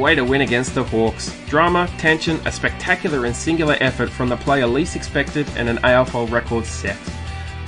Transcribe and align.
Way 0.00 0.14
to 0.14 0.24
win 0.24 0.40
against 0.40 0.74
the 0.74 0.82
Hawks. 0.82 1.36
Drama, 1.46 1.86
tension, 1.98 2.40
a 2.46 2.52
spectacular 2.52 3.26
and 3.26 3.36
singular 3.36 3.76
effort 3.80 4.08
from 4.08 4.30
the 4.30 4.36
player 4.38 4.66
least 4.66 4.96
expected, 4.96 5.46
and 5.56 5.68
an 5.68 5.76
AFL 5.84 6.30
record 6.30 6.64
set. 6.64 6.96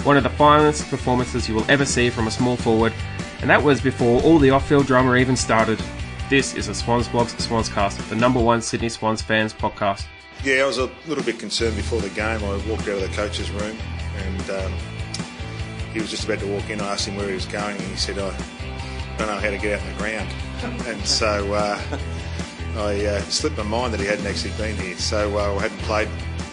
One 0.05 0.17
of 0.17 0.23
the 0.23 0.31
finest 0.31 0.89
performances 0.89 1.47
you 1.47 1.55
will 1.55 1.71
ever 1.71 1.85
see 1.85 2.09
from 2.09 2.29
a 2.29 2.31
small 2.31 2.57
forward, 2.57 2.95
and 3.43 3.51
that 3.51 3.63
was 3.63 3.83
before 3.83 4.23
all 4.23 4.39
the 4.39 4.49
off 4.49 4.67
field 4.67 4.87
drama 4.87 5.17
even 5.17 5.37
started. 5.37 5.79
This 6.31 6.55
is 6.55 6.69
a 6.69 6.75
Swans 6.75 7.07
Blogs 7.07 7.35
Swanscast, 7.35 8.09
the 8.09 8.17
number 8.17 8.41
one 8.41 8.63
Sydney 8.63 8.89
Swans 8.89 9.21
fans 9.21 9.53
podcast. 9.53 10.07
Yeah, 10.43 10.63
I 10.63 10.67
was 10.67 10.79
a 10.79 10.91
little 11.07 11.25
bit 11.25 11.39
concerned 11.39 11.77
before 11.77 12.01
the 12.01 12.09
game. 12.09 12.43
I 12.43 12.57
walked 12.67 12.89
out 12.89 12.97
of 12.97 13.03
the 13.03 13.15
coach's 13.15 13.51
room 13.51 13.77
and 14.17 14.51
um, 14.51 14.73
he 15.93 16.01
was 16.01 16.11
just 16.11 16.25
about 16.25 16.39
to 16.39 16.47
walk 16.47 16.71
in. 16.71 16.81
I 16.81 16.95
asked 16.95 17.07
him 17.07 17.17
where 17.17 17.29
he 17.29 17.35
was 17.35 17.45
going 17.45 17.77
and 17.77 17.85
he 17.89 17.97
said, 17.97 18.19
I 18.19 18.35
don't 19.19 19.27
know 19.27 19.35
how 19.35 19.51
to 19.51 19.59
get 19.59 19.79
out 19.79 19.87
on 19.87 19.93
the 19.93 19.99
ground. 19.99 20.31
And 20.87 21.05
so 21.05 21.53
uh, 21.53 21.81
I 22.77 23.05
uh, 23.05 23.21
slipped 23.23 23.57
my 23.59 23.65
mind 23.65 23.93
that 23.93 24.01
he 24.01 24.07
hadn't 24.07 24.27
actually 24.27 24.53
been 24.53 24.77
here. 24.77 24.97
So 24.97 25.39
uh, 25.39 25.57
I 25.57 25.63
hadn't 25.63 25.79
played 25.81 26.09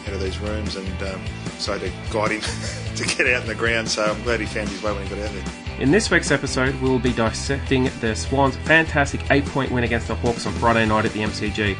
out 0.07 0.13
of 0.13 0.21
these 0.21 0.39
rooms 0.39 0.75
and 0.75 1.03
um, 1.03 1.21
so 1.57 1.73
I 1.73 1.77
had 1.77 1.91
to 1.91 2.13
guide 2.13 2.31
him 2.31 2.41
to 2.95 3.05
get 3.05 3.27
out 3.27 3.41
on 3.41 3.47
the 3.47 3.55
ground. 3.55 3.89
So 3.89 4.03
I'm 4.03 4.21
glad 4.23 4.39
he 4.39 4.45
found 4.45 4.69
his 4.69 4.81
way 4.81 4.93
when 4.93 5.03
he 5.05 5.09
got 5.09 5.19
out 5.25 5.33
there. 5.33 5.45
In 5.79 5.91
this 5.91 6.11
week's 6.11 6.31
episode, 6.31 6.75
we 6.81 6.89
will 6.89 6.99
be 6.99 7.13
dissecting 7.13 7.89
the 8.01 8.13
Swans' 8.13 8.57
fantastic 8.57 9.21
eight 9.31 9.45
point 9.45 9.71
win 9.71 9.85
against 9.85 10.07
the 10.07 10.15
Hawks 10.15 10.45
on 10.45 10.53
Friday 10.53 10.85
night 10.85 11.05
at 11.05 11.13
the 11.13 11.21
MCG. 11.21 11.77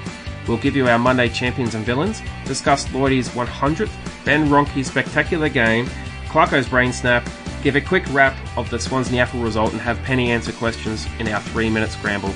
We'll 0.47 0.57
give 0.57 0.75
you 0.75 0.87
our 0.87 0.97
Monday 0.97 1.29
champions 1.29 1.75
and 1.75 1.85
villains, 1.85 2.21
discuss 2.45 2.87
Lloydie's 2.93 3.29
100th, 3.29 3.91
Ben 4.25 4.47
Ronke's 4.47 4.87
spectacular 4.87 5.49
game, 5.49 5.85
Clarko's 6.27 6.67
brain 6.67 6.93
snap, 6.93 7.27
give 7.61 7.75
a 7.75 7.81
quick 7.81 8.03
wrap 8.11 8.35
of 8.57 8.69
the 8.69 8.79
Swans 8.79 9.09
NEAFL 9.09 9.43
result, 9.43 9.73
and 9.73 9.81
have 9.81 10.01
Penny 10.03 10.31
answer 10.31 10.53
questions 10.53 11.05
in 11.19 11.27
our 11.27 11.41
three 11.41 11.69
minute 11.69 11.91
scramble. 11.91 12.33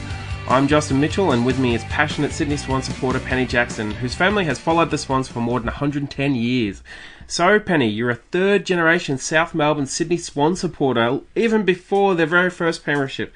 I'm 0.50 0.68
Justin 0.68 1.00
Mitchell, 1.00 1.32
and 1.32 1.46
with 1.46 1.58
me 1.58 1.74
is 1.74 1.84
passionate 1.86 2.34
Sydney 2.34 2.58
Swan 2.58 2.84
supporter 2.84 3.20
Penny 3.20 3.46
Jackson, 3.46 3.92
whose 3.92 4.14
family 4.14 4.44
has 4.44 4.60
followed 4.60 4.92
the 4.92 4.98
Swans 4.98 5.30
for 5.30 5.40
more 5.40 5.60
than 5.60 5.68
110 5.68 6.36
years. 6.36 6.84
So, 7.28 7.62
Penny, 7.62 7.88
you're 7.88 8.10
a 8.10 8.16
third 8.16 8.66
generation 8.66 9.18
South 9.18 9.56
Melbourne 9.56 9.86
Sydney 9.86 10.18
Swan 10.18 10.58
supporter, 10.58 11.22
even 11.34 11.64
before 11.64 12.14
their 12.14 12.26
very 12.28 12.50
first 12.50 12.84
premiership. 12.84 13.34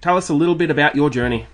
Tell 0.00 0.16
us 0.16 0.28
a 0.28 0.34
little 0.34 0.56
bit 0.56 0.70
about 0.70 0.96
your 0.96 1.10
journey. 1.10 1.46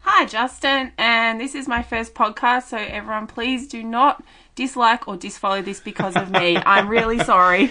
Hi, 0.00 0.24
Justin, 0.24 0.92
and 0.96 1.38
this 1.38 1.54
is 1.54 1.68
my 1.68 1.82
first 1.82 2.14
podcast, 2.14 2.70
so 2.70 2.78
everyone, 2.78 3.26
please 3.26 3.68
do 3.68 3.84
not 3.84 4.24
dislike 4.54 5.06
or 5.06 5.16
disfollow 5.16 5.62
this 5.62 5.80
because 5.80 6.16
of 6.16 6.30
me. 6.30 6.56
I'm 6.66 6.88
really 6.88 7.18
sorry. 7.18 7.70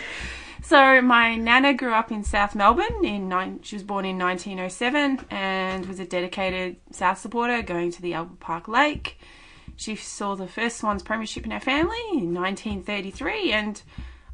So, 0.69 1.01
my 1.01 1.35
nana 1.35 1.73
grew 1.73 1.95
up 1.95 2.11
in 2.11 2.23
South 2.23 2.53
Melbourne. 2.53 3.03
In 3.03 3.27
nine, 3.27 3.59
she 3.63 3.75
was 3.75 3.81
born 3.81 4.05
in 4.05 4.19
1907 4.19 5.25
and 5.31 5.83
was 5.87 5.99
a 5.99 6.05
dedicated 6.05 6.75
South 6.91 7.17
supporter, 7.17 7.63
going 7.63 7.89
to 7.89 8.03
the 8.03 8.13
Albert 8.13 8.39
Park 8.39 8.67
Lake. 8.67 9.17
She 9.75 9.95
saw 9.95 10.35
the 10.35 10.45
first 10.45 10.77
Swans 10.77 11.01
premiership 11.01 11.43
in 11.43 11.51
our 11.51 11.59
family 11.59 11.97
in 12.11 12.35
1933, 12.35 13.51
and 13.51 13.81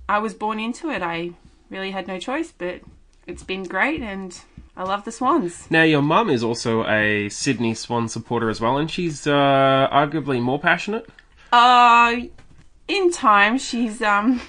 I 0.09 0.19
was 0.19 0.33
born 0.33 0.59
into 0.59 0.89
it. 0.89 1.01
I 1.01 1.31
really 1.69 1.91
had 1.91 2.05
no 2.05 2.19
choice, 2.19 2.51
but 2.51 2.81
it's 3.25 3.43
been 3.43 3.63
great, 3.63 4.01
and 4.01 4.37
I 4.75 4.83
love 4.83 5.05
the 5.05 5.13
Swans. 5.13 5.71
Now, 5.71 5.83
your 5.83 6.01
mum 6.01 6.29
is 6.29 6.43
also 6.43 6.85
a 6.85 7.29
Sydney 7.29 7.75
Swan 7.75 8.09
supporter 8.09 8.49
as 8.49 8.59
well, 8.59 8.75
and 8.75 8.91
she's 8.91 9.25
uh, 9.25 9.87
arguably 9.89 10.41
more 10.41 10.59
passionate. 10.59 11.07
Uh, 11.53 12.23
in 12.89 13.09
time, 13.13 13.57
she's 13.57 14.01
um, 14.01 14.41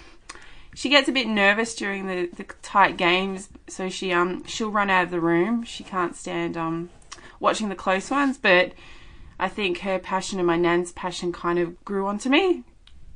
she 0.77 0.91
gets 0.91 1.09
a 1.09 1.13
bit 1.13 1.27
nervous 1.27 1.75
during 1.75 2.07
the, 2.07 2.27
the 2.37 2.45
tight 2.61 2.99
games, 2.99 3.49
so 3.67 3.89
she 3.89 4.13
um, 4.13 4.45
she'll 4.45 4.71
run 4.71 4.91
out 4.91 5.05
of 5.05 5.11
the 5.11 5.21
room. 5.21 5.65
She 5.65 5.83
can't 5.83 6.15
stand 6.15 6.55
um, 6.55 6.91
watching 7.41 7.71
the 7.71 7.75
close 7.75 8.11
ones, 8.11 8.37
but 8.37 8.73
I 9.41 9.49
think 9.49 9.79
her 9.79 9.99
passion 9.99 10.39
and 10.39 10.47
my 10.47 10.59
nan's 10.59 10.93
passion 10.93 11.33
kind 11.33 11.59
of 11.59 11.83
grew 11.87 12.07
onto 12.07 12.29
me. 12.29 12.63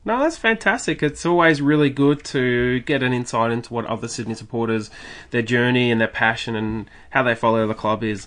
No, 0.07 0.19
that's 0.21 0.39
fantastic. 0.39 1.03
It's 1.03 1.27
always 1.27 1.61
really 1.61 1.91
good 1.91 2.25
to 2.25 2.81
get 2.81 3.03
an 3.03 3.13
insight 3.13 3.53
into 3.53 3.75
what 3.75 3.85
other 3.85 4.09
Sydney 4.09 4.33
supporters, 4.33 4.91
their 5.31 5.43
journey 5.43 5.91
and 5.91 6.01
their 6.01 6.09
passion 6.09 6.57
and 6.57 6.89
how 7.11 7.23
they 7.23 7.35
follow 7.35 7.67
the 7.67 7.75
club 7.75 8.03
is. 8.03 8.27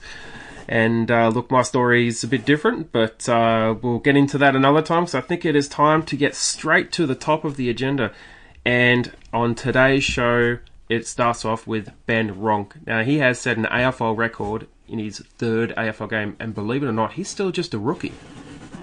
And 0.67 1.09
uh, 1.09 1.29
look, 1.29 1.49
my 1.49 1.63
story 1.63 2.07
is 2.07 2.23
a 2.23 2.27
bit 2.27 2.45
different, 2.45 2.91
but 2.91 3.27
uh, 3.27 3.73
we'll 3.81 3.97
get 3.97 4.15
into 4.15 4.37
that 4.37 4.55
another 4.55 4.83
time. 4.83 5.07
So 5.07 5.17
I 5.17 5.21
think 5.21 5.43
it 5.43 5.55
is 5.55 5.67
time 5.67 6.03
to 6.03 6.15
get 6.15 6.35
straight 6.35 6.91
to 6.91 7.07
the 7.07 7.15
top 7.15 7.43
of 7.43 7.55
the 7.55 7.71
agenda. 7.71 8.11
And 8.65 9.11
on 9.33 9.55
today's 9.55 10.03
show, 10.03 10.57
it 10.89 11.07
starts 11.07 11.43
off 11.45 11.67
with 11.67 11.91
Ben 12.05 12.35
Ronke. 12.35 12.85
Now, 12.85 13.03
he 13.03 13.17
has 13.17 13.39
set 13.39 13.57
an 13.57 13.65
AFL 13.65 14.15
record 14.15 14.67
in 14.87 14.99
his 14.99 15.19
third 15.19 15.73
AFL 15.75 16.09
game, 16.09 16.35
and 16.39 16.53
believe 16.53 16.83
it 16.83 16.87
or 16.87 16.91
not, 16.93 17.13
he's 17.13 17.27
still 17.29 17.51
just 17.51 17.73
a 17.73 17.79
rookie. 17.79 18.13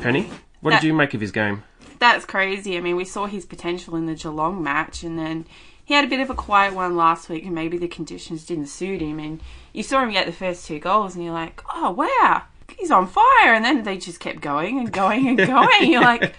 Penny, 0.00 0.28
what 0.60 0.70
That- 0.72 0.80
did 0.82 0.86
you 0.88 0.94
make 0.94 1.14
of 1.14 1.20
his 1.20 1.30
game? 1.32 1.62
That's 1.98 2.24
crazy. 2.24 2.76
I 2.78 2.80
mean, 2.80 2.96
we 2.96 3.04
saw 3.04 3.26
his 3.26 3.44
potential 3.44 3.94
in 3.96 4.06
the 4.06 4.14
Geelong 4.14 4.62
match, 4.62 5.02
and 5.02 5.18
then 5.18 5.44
he 5.84 5.92
had 5.94 6.04
a 6.04 6.08
bit 6.08 6.20
of 6.20 6.30
a 6.30 6.34
quiet 6.34 6.72
one 6.74 6.97
last 6.97 7.28
week, 7.28 7.44
and 7.44 7.54
maybe 7.54 7.76
the 7.76 7.88
conditions 7.88 8.47
didn't 8.47 8.66
suit 8.68 9.02
him. 9.02 9.18
And 9.18 9.41
you 9.74 9.82
saw 9.82 10.02
him 10.02 10.10
get 10.10 10.24
the 10.26 10.32
first 10.32 10.66
two 10.66 10.78
goals, 10.78 11.14
and 11.14 11.22
you're 11.24 11.34
like, 11.34 11.62
oh, 11.74 11.91
wow, 11.91 12.42
he's 12.78 12.91
on 12.91 13.06
fire. 13.06 13.52
And 13.54 13.62
then 13.64 13.82
they 13.82 13.98
just 13.98 14.18
kept 14.18 14.41
going 14.41 14.78
and 14.78 14.91
going 14.91 15.28
and 15.28 15.36
going. 15.47 15.91
you're 15.92 16.00
like, 16.00 16.34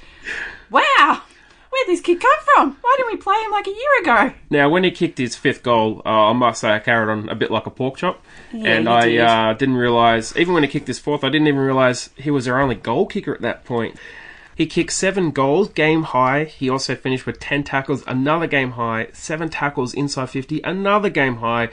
wow, 0.71 1.21
where'd 1.71 1.87
this 1.87 2.01
kid 2.01 2.19
come 2.19 2.39
from? 2.55 2.77
Why 2.81 2.95
didn't 2.97 3.13
we 3.13 3.17
play 3.17 3.35
him 3.43 3.51
like 3.51 3.67
a 3.67 3.71
year 3.71 4.01
ago? 4.01 4.33
Now, 4.49 4.69
when 4.69 4.83
he 4.83 4.91
kicked 4.91 5.17
his 5.17 5.35
fifth 5.35 5.63
goal, 5.63 6.01
uh, 6.05 6.09
I 6.29 6.33
must 6.33 6.61
say 6.61 6.71
I 6.71 6.79
carried 6.79 7.11
on 7.11 7.29
a 7.29 7.35
bit 7.35 7.49
like 7.51 7.65
a 7.65 7.71
pork 7.71 7.97
chop, 7.97 8.23
and 8.51 8.85
you 8.85 8.91
I 8.91 9.05
did. 9.07 9.19
uh, 9.21 9.53
didn't 9.53 9.75
realise. 9.77 10.35
Even 10.35 10.53
when 10.53 10.63
he 10.63 10.69
kicked 10.69 10.87
his 10.87 10.99
fourth, 10.99 11.23
I 11.23 11.29
didn't 11.29 11.47
even 11.47 11.59
realise 11.59 12.09
he 12.15 12.29
was 12.31 12.47
our 12.47 12.59
only 12.61 12.75
goal 12.75 13.05
kicker 13.07 13.33
at 13.33 13.41
that 13.41 13.65
point. 13.65 13.95
He 14.55 14.65
kicked 14.67 14.91
seven 14.91 15.31
goals, 15.31 15.69
game 15.69 16.03
high. 16.03 16.43
He 16.43 16.69
also 16.69 16.93
finished 16.95 17.25
with 17.25 17.39
ten 17.39 17.63
tackles, 17.63 18.03
another 18.05 18.47
game 18.47 18.71
high. 18.71 19.07
Seven 19.13 19.49
tackles 19.49 19.93
inside 19.93 20.29
fifty, 20.29 20.61
another 20.63 21.09
game 21.09 21.37
high. 21.37 21.69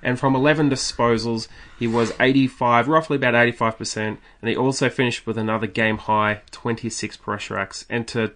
And 0.00 0.16
from 0.16 0.36
11 0.36 0.70
disposals, 0.70 1.48
he 1.76 1.88
was 1.88 2.12
85, 2.20 2.86
roughly 2.86 3.16
about 3.16 3.34
85%. 3.34 3.96
And 4.40 4.48
he 4.48 4.54
also 4.56 4.88
finished 4.88 5.26
with 5.26 5.36
another 5.36 5.66
game 5.66 5.98
high, 5.98 6.42
26 6.52 7.16
pressure 7.16 7.58
acts. 7.58 7.84
And 7.90 8.06
to 8.06 8.30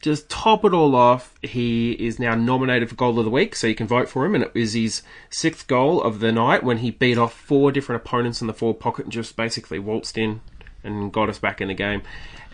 just 0.00 0.28
top 0.28 0.64
it 0.64 0.72
all 0.72 0.96
off, 0.96 1.34
he 1.42 1.92
is 1.92 2.18
now 2.18 2.34
nominated 2.34 2.88
for 2.88 2.94
Goal 2.94 3.18
of 3.18 3.24
the 3.24 3.30
Week, 3.30 3.54
so 3.54 3.66
you 3.66 3.74
can 3.74 3.86
vote 3.86 4.08
for 4.08 4.24
him. 4.24 4.34
And 4.34 4.42
it 4.42 4.54
was 4.54 4.72
his 4.72 5.02
sixth 5.28 5.66
goal 5.66 6.02
of 6.02 6.20
the 6.20 6.32
night 6.32 6.62
when 6.62 6.78
he 6.78 6.90
beat 6.90 7.18
off 7.18 7.34
four 7.34 7.70
different 7.70 8.02
opponents 8.02 8.40
in 8.40 8.46
the 8.46 8.54
forward 8.54 8.80
pocket 8.80 9.04
and 9.04 9.12
just 9.12 9.36
basically 9.36 9.78
waltzed 9.78 10.16
in 10.16 10.40
and 10.82 11.12
got 11.12 11.28
us 11.28 11.38
back 11.38 11.60
in 11.60 11.68
the 11.68 11.74
game. 11.74 12.02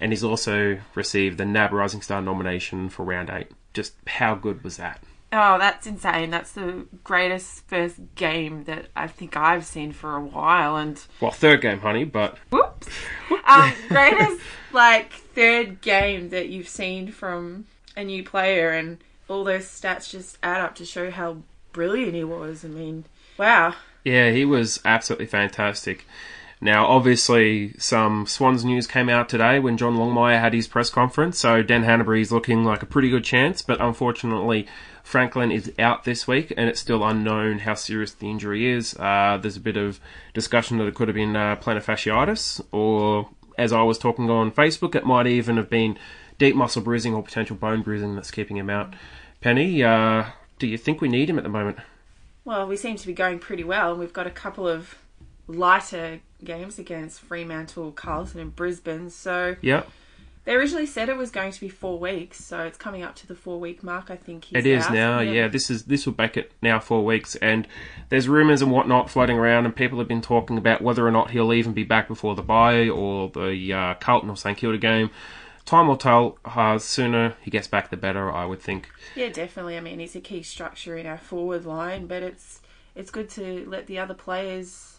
And 0.00 0.12
he's 0.12 0.24
also 0.24 0.78
received 0.94 1.38
the 1.38 1.46
NAB 1.46 1.72
Rising 1.72 2.02
Star 2.02 2.20
nomination 2.20 2.88
for 2.88 3.04
round 3.04 3.30
eight. 3.30 3.50
Just 3.72 3.94
how 4.06 4.34
good 4.34 4.64
was 4.64 4.76
that? 4.76 5.02
Oh, 5.32 5.58
that's 5.58 5.86
insane. 5.86 6.30
That's 6.30 6.52
the 6.52 6.86
greatest 7.04 7.66
first 7.68 7.98
game 8.14 8.64
that 8.64 8.86
I 8.94 9.06
think 9.06 9.36
I've 9.36 9.66
seen 9.66 9.92
for 9.92 10.16
a 10.16 10.24
while. 10.24 10.76
And 10.76 11.04
Well, 11.20 11.30
third 11.30 11.60
game, 11.60 11.80
honey, 11.80 12.04
but 12.04 12.38
Um, 13.44 13.72
greatest 13.88 14.40
like 14.72 15.12
third 15.12 15.80
game 15.80 16.30
that 16.30 16.48
you've 16.48 16.68
seen 16.68 17.10
from 17.10 17.66
a 17.96 18.04
new 18.04 18.22
player, 18.22 18.70
and 18.70 18.98
all 19.28 19.44
those 19.44 19.64
stats 19.64 20.10
just 20.10 20.38
add 20.42 20.60
up 20.60 20.74
to 20.76 20.84
show 20.84 21.10
how 21.10 21.38
brilliant 21.72 22.14
he 22.14 22.24
was. 22.24 22.64
I 22.64 22.68
mean, 22.68 23.04
wow. 23.38 23.74
Yeah, 24.04 24.30
he 24.30 24.44
was 24.44 24.80
absolutely 24.84 25.26
fantastic. 25.26 26.06
Now, 26.60 26.86
obviously, 26.86 27.74
some 27.78 28.26
Swans 28.26 28.64
news 28.64 28.86
came 28.86 29.08
out 29.08 29.28
today 29.28 29.58
when 29.58 29.76
John 29.76 29.96
Longmire 29.96 30.40
had 30.40 30.54
his 30.54 30.66
press 30.66 30.88
conference, 30.88 31.38
so 31.38 31.62
Dan 31.62 31.84
Hannebery's 31.84 32.32
looking 32.32 32.64
like 32.64 32.82
a 32.82 32.86
pretty 32.86 33.10
good 33.10 33.24
chance, 33.24 33.60
but 33.60 33.80
unfortunately, 33.80 34.66
Franklin 35.06 35.52
is 35.52 35.70
out 35.78 36.02
this 36.02 36.26
week, 36.26 36.52
and 36.56 36.68
it's 36.68 36.80
still 36.80 37.06
unknown 37.06 37.60
how 37.60 37.74
serious 37.74 38.12
the 38.12 38.28
injury 38.28 38.68
is. 38.68 38.96
Uh, 38.98 39.38
there's 39.40 39.56
a 39.56 39.60
bit 39.60 39.76
of 39.76 40.00
discussion 40.34 40.78
that 40.78 40.86
it 40.86 40.96
could 40.96 41.06
have 41.06 41.14
been 41.14 41.36
uh, 41.36 41.54
plantar 41.54 41.80
fasciitis, 41.80 42.60
or 42.72 43.28
as 43.56 43.72
I 43.72 43.84
was 43.84 43.98
talking 43.98 44.28
on 44.28 44.50
Facebook, 44.50 44.96
it 44.96 45.06
might 45.06 45.28
even 45.28 45.58
have 45.58 45.70
been 45.70 45.96
deep 46.38 46.56
muscle 46.56 46.82
bruising 46.82 47.14
or 47.14 47.22
potential 47.22 47.54
bone 47.54 47.82
bruising 47.82 48.16
that's 48.16 48.32
keeping 48.32 48.56
him 48.56 48.68
out. 48.68 48.94
Penny, 49.40 49.80
uh, 49.84 50.24
do 50.58 50.66
you 50.66 50.76
think 50.76 51.00
we 51.00 51.08
need 51.08 51.30
him 51.30 51.38
at 51.38 51.44
the 51.44 51.50
moment? 51.50 51.78
Well, 52.44 52.66
we 52.66 52.76
seem 52.76 52.96
to 52.96 53.06
be 53.06 53.12
going 53.12 53.38
pretty 53.38 53.62
well, 53.62 53.92
and 53.92 54.00
we've 54.00 54.12
got 54.12 54.26
a 54.26 54.30
couple 54.32 54.66
of 54.66 54.96
lighter 55.46 56.18
games 56.42 56.80
against 56.80 57.20
Fremantle, 57.20 57.92
Carlton, 57.92 58.40
and 58.40 58.56
Brisbane. 58.56 59.10
So 59.10 59.54
Yeah. 59.60 59.84
They 60.46 60.54
originally 60.54 60.86
said 60.86 61.08
it 61.08 61.16
was 61.16 61.30
going 61.30 61.50
to 61.52 61.60
be 61.60 61.68
four 61.68 61.98
weeks, 61.98 62.42
so 62.42 62.60
it's 62.60 62.78
coming 62.78 63.02
up 63.02 63.14
to 63.16 63.26
the 63.26 63.34
four 63.34 63.60
week 63.60 63.82
mark. 63.82 64.10
I 64.10 64.16
think 64.16 64.50
It 64.52 64.64
is 64.64 64.86
out. 64.86 64.92
now, 64.94 65.20
yeah. 65.20 65.48
This 65.48 65.68
is 65.70 65.84
this 65.84 66.06
will 66.06 66.12
back 66.14 66.36
it 66.36 66.52
now 66.62 66.78
four 66.80 67.04
weeks, 67.04 67.34
and 67.36 67.66
there's 68.08 68.28
rumours 68.28 68.62
and 68.62 68.70
whatnot 68.70 69.10
floating 69.10 69.36
around, 69.38 69.66
and 69.66 69.76
people 69.76 69.98
have 69.98 70.08
been 70.08 70.22
talking 70.22 70.56
about 70.56 70.80
whether 70.80 71.06
or 71.06 71.10
not 71.10 71.32
he'll 71.32 71.52
even 71.52 71.72
be 71.74 71.84
back 71.84 72.08
before 72.08 72.34
the 72.36 72.42
bye 72.42 72.88
or 72.88 73.28
the 73.28 73.72
uh, 73.72 73.94
Carlton 73.94 74.30
or 74.30 74.36
St 74.36 74.56
Kilda 74.56 74.78
game. 74.78 75.10
Time 75.64 75.88
will 75.88 75.96
tell. 75.96 76.38
Uh, 76.44 76.78
sooner 76.78 77.34
he 77.42 77.50
gets 77.50 77.66
back, 77.66 77.90
the 77.90 77.96
better, 77.96 78.30
I 78.30 78.44
would 78.46 78.60
think. 78.62 78.88
Yeah, 79.16 79.30
definitely. 79.30 79.76
I 79.76 79.80
mean, 79.80 79.98
he's 79.98 80.14
a 80.14 80.20
key 80.20 80.42
structure 80.44 80.96
in 80.96 81.06
our 81.06 81.18
forward 81.18 81.66
line, 81.66 82.06
but 82.06 82.22
it's 82.22 82.60
it's 82.94 83.10
good 83.10 83.28
to 83.30 83.68
let 83.68 83.88
the 83.88 83.98
other 83.98 84.14
players 84.14 84.95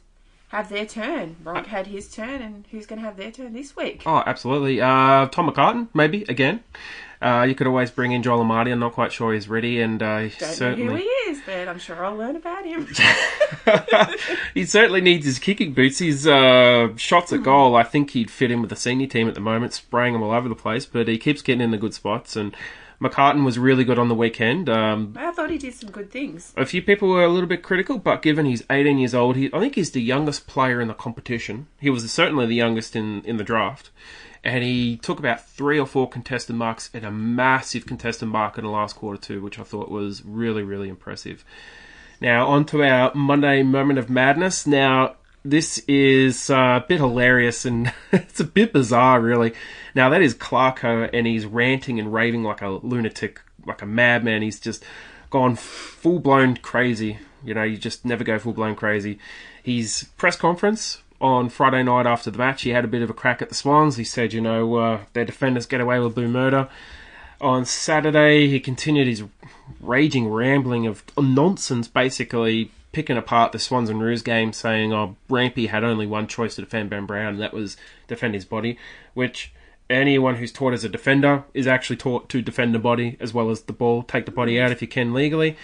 have 0.48 0.70
their 0.70 0.86
turn. 0.86 1.36
Bronk 1.44 1.68
had 1.68 1.88
his 1.88 2.10
turn, 2.10 2.42
and 2.42 2.66
who's 2.72 2.86
going 2.86 3.00
to 3.00 3.06
have 3.06 3.18
their 3.18 3.32
turn 3.32 3.54
this 3.54 3.76
week? 3.76 4.04
Oh, 4.06 4.24
absolutely. 4.26 4.80
Uh, 4.82 5.28
Tom 5.28 5.50
McCartin, 5.50 5.90
maybe 5.94 6.24
again. 6.30 6.64
Uh, 7.22 7.46
you 7.50 7.56
could 7.56 7.66
always 7.66 7.90
bring 7.90 8.12
in 8.12 8.22
Joel 8.22 8.44
Amartey. 8.44 8.72
I'm 8.72 8.80
not 8.80 8.94
quite 8.94 9.12
sure 9.12 9.34
he's 9.34 9.50
ready, 9.50 9.82
and 9.82 10.02
uh, 10.02 10.20
Don't 10.20 10.32
certainly 10.32 10.86
know 10.86 10.92
who 10.92 10.98
he 10.98 11.04
is, 11.04 11.42
but 11.46 11.68
I'm 11.68 11.80
sure 11.80 12.06
I'll 12.06 12.16
learn 12.16 12.36
about 12.36 12.64
him. 12.64 12.88
he 14.54 14.66
certainly 14.66 15.02
needs 15.02 15.26
his 15.26 15.40
kicking 15.40 15.74
boots. 15.74 15.98
His 16.00 16.28
uh, 16.28 16.96
shots 16.96 17.34
at 17.34 17.42
goal, 17.42 17.76
I 17.76 17.84
think 17.84 18.12
he'd 18.12 18.30
fit 18.30 18.52
in 18.52 18.62
with 18.62 18.70
the 18.70 18.76
senior 18.76 19.08
team 19.08 19.28
at 19.28 19.34
the 19.34 19.42
moment, 19.42 19.74
spraying 19.74 20.14
them 20.14 20.22
all 20.22 20.32
over 20.32 20.48
the 20.48 20.56
place. 20.56 20.86
But 20.86 21.08
he 21.08 21.18
keeps 21.18 21.42
getting 21.42 21.62
in 21.62 21.72
the 21.72 21.78
good 21.78 21.96
spots, 21.96 22.36
and 22.36 22.56
McCartin 23.02 23.46
was 23.46 23.60
really 23.60 23.84
good 23.84 24.00
on 24.00 24.08
the 24.08 24.16
weekend. 24.16 24.70
Um, 24.70 25.14
I 25.16 25.32
thought 25.32 25.52
he 25.52 25.58
did 25.58 25.74
some 25.76 25.92
good 25.92 26.12
things. 26.12 26.54
a 26.58 26.66
few 26.66 26.82
people 26.82 27.10
were 27.10 27.24
a 27.24 27.30
little 27.30 27.48
bit 27.48 27.62
critical, 27.62 28.00
but 28.00 28.22
given 28.22 28.46
he's 28.46 28.64
18 28.70 28.98
years 28.98 29.14
old, 29.14 29.36
he, 29.36 29.52
I 29.54 29.60
think 29.60 29.76
he's 29.76 29.92
the 29.92 30.02
youngest 30.02 30.48
player 30.48 30.82
in 30.82 30.88
the 30.88 30.94
competition. 30.94 31.68
He 31.80 31.90
was 31.90 32.12
certainly 32.12 32.48
the 32.48 32.56
youngest 32.56 32.96
in, 32.96 33.24
in 33.24 33.38
the 33.38 33.44
draft. 33.44 33.92
And 34.44 34.64
he 34.64 34.98
took 34.98 35.20
about 35.20 35.48
three 35.48 35.80
or 35.80 35.86
four 35.86 36.10
contested 36.10 36.56
marks 36.56 36.90
and 36.94 37.06
a 37.06 37.12
massive 37.12 37.86
contested 37.86 38.30
mark 38.30 38.58
in 38.58 38.64
the 38.64 38.70
last 38.72 38.96
quarter, 38.96 39.22
too, 39.22 39.42
which 39.42 39.60
I 39.60 39.64
thought 39.64 39.90
was 39.90 40.24
really, 40.26 40.64
really 40.64 40.90
impressive. 40.90 41.44
Now, 42.20 42.48
on 42.48 42.66
to 42.68 42.84
our 42.84 43.14
Monday 43.14 43.62
moment 43.62 44.00
of 44.00 44.10
madness. 44.10 44.66
Now, 44.66 45.18
this 45.50 45.78
is 45.88 46.50
uh, 46.50 46.82
a 46.84 46.86
bit 46.88 47.00
hilarious 47.00 47.66
and 47.66 47.94
it's 48.12 48.40
a 48.40 48.44
bit 48.44 48.74
bizarre, 48.74 49.22
really. 49.22 49.54
Now, 49.96 50.10
that 50.10 50.22
is 50.22 50.36
Clarko, 50.36 51.10
and 51.14 51.26
he's 51.26 51.46
ranting 51.46 52.00
and 52.00 52.14
raving 52.14 52.44
like 52.44 52.62
a 52.62 52.70
lunatic, 52.70 53.42
like 53.66 53.82
a 53.82 53.86
madman. 53.86 54.42
He's 54.42 54.60
just 54.60 54.84
gone 55.30 55.56
full 55.56 56.20
blown 56.20 56.58
crazy. 56.58 57.20
You 57.44 57.54
know, 57.54 57.64
you 57.64 57.78
just 57.78 58.06
never 58.06 58.24
go 58.24 58.38
full 58.40 58.54
blown 58.54 58.76
crazy. 58.76 59.20
His 59.64 60.08
press 60.18 60.36
conference 60.36 61.02
on 61.20 61.50
Friday 61.50 61.84
night 61.84 62.06
after 62.06 62.30
the 62.30 62.38
match, 62.38 62.62
he 62.64 62.72
had 62.72 62.86
a 62.86 62.88
bit 62.88 63.02
of 63.02 63.10
a 63.10 63.14
crack 63.14 63.42
at 63.42 63.50
the 63.50 63.56
Swans. 63.56 63.98
He 63.98 64.04
said, 64.04 64.34
you 64.34 64.42
know, 64.42 64.76
uh, 64.76 65.00
their 65.14 65.26
defenders 65.26 65.66
get 65.66 65.82
away 65.82 66.00
with 66.00 66.16
blue 66.16 66.28
murder. 66.28 66.70
On 67.40 67.66
Saturday, 67.66 68.48
he 68.48 68.60
continued 68.60 69.08
his 69.08 69.24
raging 69.80 70.28
rambling 70.28 70.88
of 70.88 71.04
nonsense, 71.18 71.88
basically 71.88 72.72
picking 72.92 73.18
apart 73.18 73.52
the 73.52 73.60
Swans 73.60 73.90
and 73.90 74.02
Roos 74.02 74.22
game, 74.22 74.54
saying, 74.54 74.94
oh, 74.94 75.16
Rampe 75.30 75.70
had 75.70 75.84
only 75.84 76.08
one 76.08 76.28
choice 76.28 76.56
to 76.56 76.62
defend 76.62 76.90
Ben 76.90 77.06
Brown, 77.06 77.34
and 77.34 77.42
that 77.42 77.54
was 77.54 77.78
defend 78.08 78.34
his 78.34 78.46
body, 78.46 78.78
which 79.14 79.52
anyone 79.90 80.36
who's 80.36 80.52
taught 80.52 80.74
as 80.74 80.84
a 80.84 80.90
defender 80.90 81.44
is 81.54 81.68
actually 81.68 81.96
taught 81.96 82.30
to 82.30 82.42
defend 82.42 82.74
the 82.74 82.80
body 82.80 83.18
as 83.20 83.34
well 83.34 83.50
as 83.50 83.62
the 83.64 83.74
ball, 83.74 84.04
take 84.04 84.26
the 84.26 84.32
body 84.32 84.60
out 84.60 84.72
if 84.72 84.82
you 84.82 84.88
can 84.88 85.14
legally. 85.14 85.56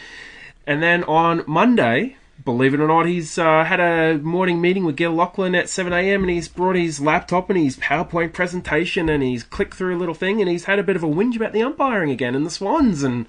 And 0.65 0.81
then 0.81 1.03
on 1.03 1.43
Monday, 1.45 2.15
believe 2.43 2.73
it 2.73 2.79
or 2.79 2.87
not, 2.87 3.05
he's 3.05 3.37
uh, 3.37 3.63
had 3.65 3.79
a 3.79 4.17
morning 4.17 4.61
meeting 4.61 4.85
with 4.85 4.95
Gil 4.95 5.13
McLachlan 5.13 5.57
at 5.57 5.65
7am 5.65 6.21
and 6.21 6.29
he's 6.29 6.47
brought 6.47 6.75
his 6.75 7.01
laptop 7.01 7.49
and 7.49 7.59
his 7.59 7.77
PowerPoint 7.77 8.33
presentation 8.33 9.09
and 9.09 9.21
he's 9.21 9.43
clicked 9.43 9.73
through 9.73 9.95
a 9.95 9.99
little 9.99 10.15
thing 10.15 10.39
and 10.39 10.49
he's 10.49 10.65
had 10.65 10.79
a 10.79 10.83
bit 10.83 10.95
of 10.95 11.03
a 11.03 11.07
whinge 11.07 11.35
about 11.35 11.51
the 11.51 11.61
umpiring 11.61 12.11
again 12.11 12.35
and 12.35 12.45
the 12.45 12.51
Swans. 12.51 13.03
And 13.03 13.25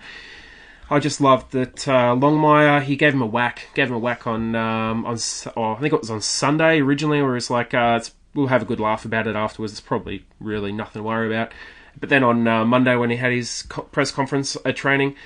I 0.91 0.99
just 0.99 1.21
loved 1.21 1.53
that 1.53 1.89
uh, 1.89 2.15
Longmire, 2.15 2.83
he 2.83 2.97
gave 2.97 3.15
him 3.15 3.23
a 3.23 3.27
whack, 3.27 3.69
gave 3.75 3.89
him 3.89 3.95
a 3.95 3.99
whack 3.99 4.27
on, 4.27 4.55
um, 4.55 5.07
on 5.07 5.19
oh, 5.57 5.73
I 5.73 5.81
think 5.81 5.95
it 5.95 6.01
was 6.01 6.11
on 6.11 6.21
Sunday 6.21 6.81
originally, 6.81 7.23
where 7.23 7.37
it's 7.37 7.49
like, 7.49 7.73
uh, 7.73 7.95
it's, 7.99 8.13
we'll 8.35 8.49
have 8.49 8.63
a 8.63 8.67
good 8.67 8.81
laugh 8.81 9.05
about 9.07 9.27
it 9.27 9.35
afterwards. 9.35 9.73
It's 9.73 9.81
probably 9.81 10.27
really 10.41 10.73
nothing 10.73 11.01
to 11.01 11.03
worry 11.03 11.27
about. 11.27 11.53
But 11.99 12.11
then 12.11 12.23
on 12.23 12.47
uh, 12.47 12.65
Monday, 12.67 12.97
when 12.97 13.09
he 13.09 13.17
had 13.17 13.33
his 13.33 13.63
co- 13.63 13.83
press 13.83 14.11
conference 14.11 14.59
at 14.65 14.77
training, 14.77 15.17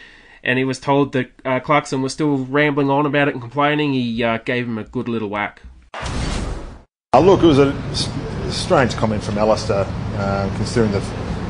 and 0.44 0.58
he 0.58 0.64
was 0.64 0.78
told 0.78 1.12
that 1.12 1.32
uh, 1.44 1.58
Clarkson 1.58 2.02
was 2.02 2.12
still 2.12 2.38
rambling 2.38 2.88
on 2.88 3.04
about 3.04 3.26
it 3.26 3.34
and 3.34 3.40
complaining, 3.40 3.94
he 3.94 4.22
uh, 4.22 4.38
gave 4.38 4.66
him 4.66 4.78
a 4.78 4.84
good 4.84 5.08
little 5.08 5.28
whack. 5.28 5.62
Uh, 7.12 7.20
look, 7.20 7.42
it 7.42 7.46
was 7.46 7.58
a 7.58 8.52
strange 8.52 8.94
comment 8.94 9.24
from 9.24 9.36
Alastair, 9.38 9.86
uh, 10.18 10.48
considering 10.56 10.92
the 10.92 11.00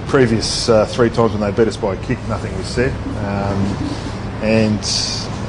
previous 0.08 0.68
uh, 0.68 0.86
three 0.86 1.10
times 1.10 1.32
when 1.32 1.40
they 1.40 1.50
beat 1.56 1.68
us 1.68 1.76
by 1.76 1.94
a 1.94 2.02
kick, 2.02 2.18
nothing 2.28 2.56
was 2.56 2.66
said. 2.66 2.92
Um, 3.24 3.60
and 4.42 4.82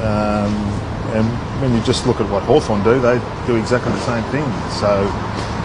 um, 0.03 0.53
and 1.15 1.25
when 1.61 1.73
you 1.73 1.81
just 1.83 2.05
look 2.05 2.19
at 2.21 2.29
what 2.29 2.43
Hawthorn 2.43 2.83
do, 2.83 2.99
they 2.99 3.19
do 3.47 3.55
exactly 3.55 3.91
the 3.91 4.01
same 4.01 4.23
thing. 4.31 4.45
So 4.79 5.03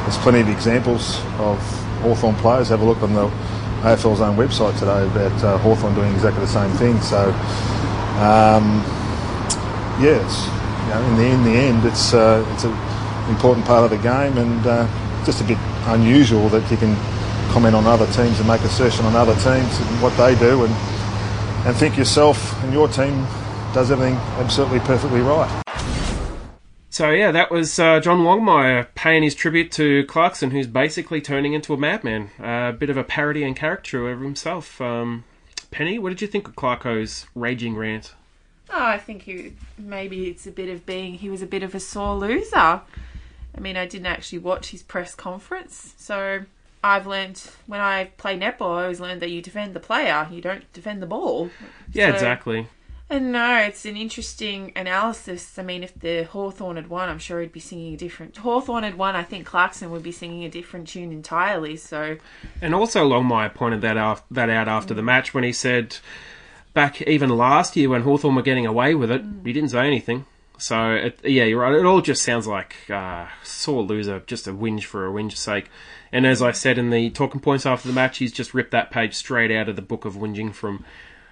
there's 0.02 0.18
plenty 0.18 0.40
of 0.40 0.48
examples 0.48 1.18
of 1.38 1.58
Hawthorn 2.02 2.36
players. 2.36 2.68
Have 2.68 2.80
a 2.80 2.84
look 2.84 3.02
on 3.02 3.12
the 3.12 3.28
AFL's 3.82 4.20
own 4.20 4.36
website 4.36 4.78
today 4.78 5.04
about 5.06 5.44
uh, 5.44 5.58
Hawthorn 5.58 5.94
doing 5.94 6.12
exactly 6.14 6.40
the 6.40 6.50
same 6.50 6.70
thing. 6.78 7.00
So 7.00 7.30
um, 8.22 8.80
yes, 10.00 10.46
you 10.84 10.90
know, 10.94 11.02
in 11.10 11.16
the 11.16 11.26
in 11.26 11.44
the 11.44 11.58
end, 11.58 11.84
it's 11.84 12.14
uh, 12.14 12.46
it's 12.54 12.64
an 12.64 12.72
important 13.28 13.66
part 13.66 13.84
of 13.84 13.90
the 13.90 13.98
game, 13.98 14.38
and 14.38 14.66
uh, 14.66 14.86
just 15.24 15.40
a 15.40 15.44
bit 15.44 15.58
unusual 15.86 16.48
that 16.50 16.70
you 16.70 16.76
can 16.76 16.94
comment 17.52 17.74
on 17.74 17.86
other 17.86 18.06
teams 18.06 18.38
and 18.38 18.48
make 18.48 18.60
assertion 18.62 19.04
on 19.04 19.14
other 19.14 19.34
teams 19.34 19.78
and 19.80 20.02
what 20.02 20.16
they 20.16 20.34
do, 20.36 20.64
and 20.64 20.74
and 21.66 21.76
think 21.76 21.96
yourself 21.96 22.62
and 22.62 22.72
your 22.72 22.88
team 22.88 23.26
does 23.72 23.90
everything 23.90 24.16
absolutely 24.38 24.80
perfectly 24.80 25.20
right. 25.20 25.62
So 26.90 27.10
yeah, 27.10 27.32
that 27.32 27.50
was 27.50 27.78
uh, 27.80 27.98
John 27.98 28.20
Longmire 28.20 28.86
paying 28.94 29.24
his 29.24 29.34
tribute 29.34 29.72
to 29.72 30.04
Clarkson, 30.04 30.52
who's 30.52 30.68
basically 30.68 31.20
turning 31.20 31.52
into 31.52 31.74
a 31.74 31.76
madman, 31.76 32.30
a 32.38 32.72
bit 32.72 32.88
of 32.88 32.96
a 32.96 33.02
parody 33.02 33.42
and 33.42 33.56
caricature 33.56 34.12
of 34.12 34.20
himself. 34.20 34.80
Um, 34.80 35.24
Penny, 35.72 35.98
what 35.98 36.10
did 36.10 36.22
you 36.22 36.28
think 36.28 36.46
of 36.46 36.54
Clarko's 36.54 37.26
raging 37.34 37.74
rant? 37.74 38.14
Oh, 38.70 38.84
I 38.84 38.98
think 38.98 39.22
he, 39.22 39.54
maybe 39.76 40.28
it's 40.28 40.46
a 40.46 40.52
bit 40.52 40.68
of 40.68 40.86
being, 40.86 41.14
he 41.14 41.28
was 41.28 41.42
a 41.42 41.46
bit 41.46 41.64
of 41.64 41.74
a 41.74 41.80
sore 41.80 42.14
loser. 42.14 42.56
I 42.56 42.80
mean, 43.60 43.76
I 43.76 43.86
didn't 43.86 44.06
actually 44.06 44.38
watch 44.38 44.70
his 44.70 44.84
press 44.84 45.16
conference, 45.16 45.94
so 45.96 46.44
I've 46.84 47.06
learned 47.06 47.42
when 47.66 47.80
I 47.80 48.04
play 48.18 48.38
netball, 48.38 48.76
I 48.76 48.82
always 48.82 49.00
learned 49.00 49.22
that 49.22 49.30
you 49.30 49.40
defend 49.40 49.72
the 49.72 49.80
player, 49.80 50.28
you 50.30 50.42
don't 50.42 50.70
defend 50.74 51.00
the 51.00 51.06
ball. 51.06 51.50
Yeah, 51.92 52.08
So- 52.08 52.14
exactly. 52.14 52.68
And 53.10 53.32
no, 53.32 53.56
it's 53.58 53.84
an 53.84 53.96
interesting 53.98 54.72
analysis. 54.74 55.58
I 55.58 55.62
mean, 55.62 55.82
if 55.82 55.94
the 55.98 56.24
Hawthorn 56.24 56.76
had 56.76 56.88
won, 56.88 57.08
I'm 57.10 57.18
sure 57.18 57.40
he'd 57.40 57.52
be 57.52 57.60
singing 57.60 57.94
a 57.94 57.96
different. 57.98 58.38
Hawthorn 58.38 58.82
had 58.82 58.96
won, 58.96 59.14
I 59.14 59.22
think 59.22 59.44
Clarkson 59.46 59.90
would 59.90 60.02
be 60.02 60.10
singing 60.10 60.44
a 60.44 60.48
different 60.48 60.88
tune 60.88 61.12
entirely. 61.12 61.76
So, 61.76 62.16
And 62.62 62.74
also, 62.74 63.06
Longmire 63.06 63.52
pointed 63.52 63.82
that 63.82 63.98
out, 63.98 64.22
that 64.30 64.48
out 64.48 64.68
after 64.68 64.94
the 64.94 65.02
match 65.02 65.34
when 65.34 65.44
he 65.44 65.52
said, 65.52 65.98
back 66.72 67.00
even 67.02 67.28
last 67.28 67.76
year 67.76 67.88
when 67.90 68.02
Hawthorn 68.02 68.34
were 68.34 68.42
getting 68.42 68.66
away 68.66 68.94
with 68.94 69.10
it, 69.10 69.22
mm. 69.22 69.46
he 69.46 69.52
didn't 69.52 69.70
say 69.70 69.86
anything. 69.86 70.24
So, 70.58 70.92
it, 70.92 71.18
yeah, 71.24 71.44
you're 71.44 71.60
right. 71.60 71.74
It 71.74 71.84
all 71.84 72.00
just 72.00 72.22
sounds 72.22 72.46
like 72.46 72.88
uh, 72.88 73.26
sore 73.42 73.82
loser, 73.82 74.22
just 74.26 74.46
a 74.46 74.52
whinge 74.52 74.84
for 74.84 75.06
a 75.06 75.10
whinge's 75.10 75.40
sake. 75.40 75.68
And 76.12 76.26
as 76.26 76.40
I 76.40 76.52
said 76.52 76.78
in 76.78 76.90
the 76.90 77.10
talking 77.10 77.40
points 77.40 77.66
after 77.66 77.88
the 77.88 77.94
match, 77.94 78.18
he's 78.18 78.32
just 78.32 78.54
ripped 78.54 78.70
that 78.70 78.90
page 78.90 79.14
straight 79.14 79.50
out 79.50 79.68
of 79.68 79.76
the 79.76 79.82
book 79.82 80.04
of 80.04 80.14
whinging 80.14 80.54
from 80.54 80.84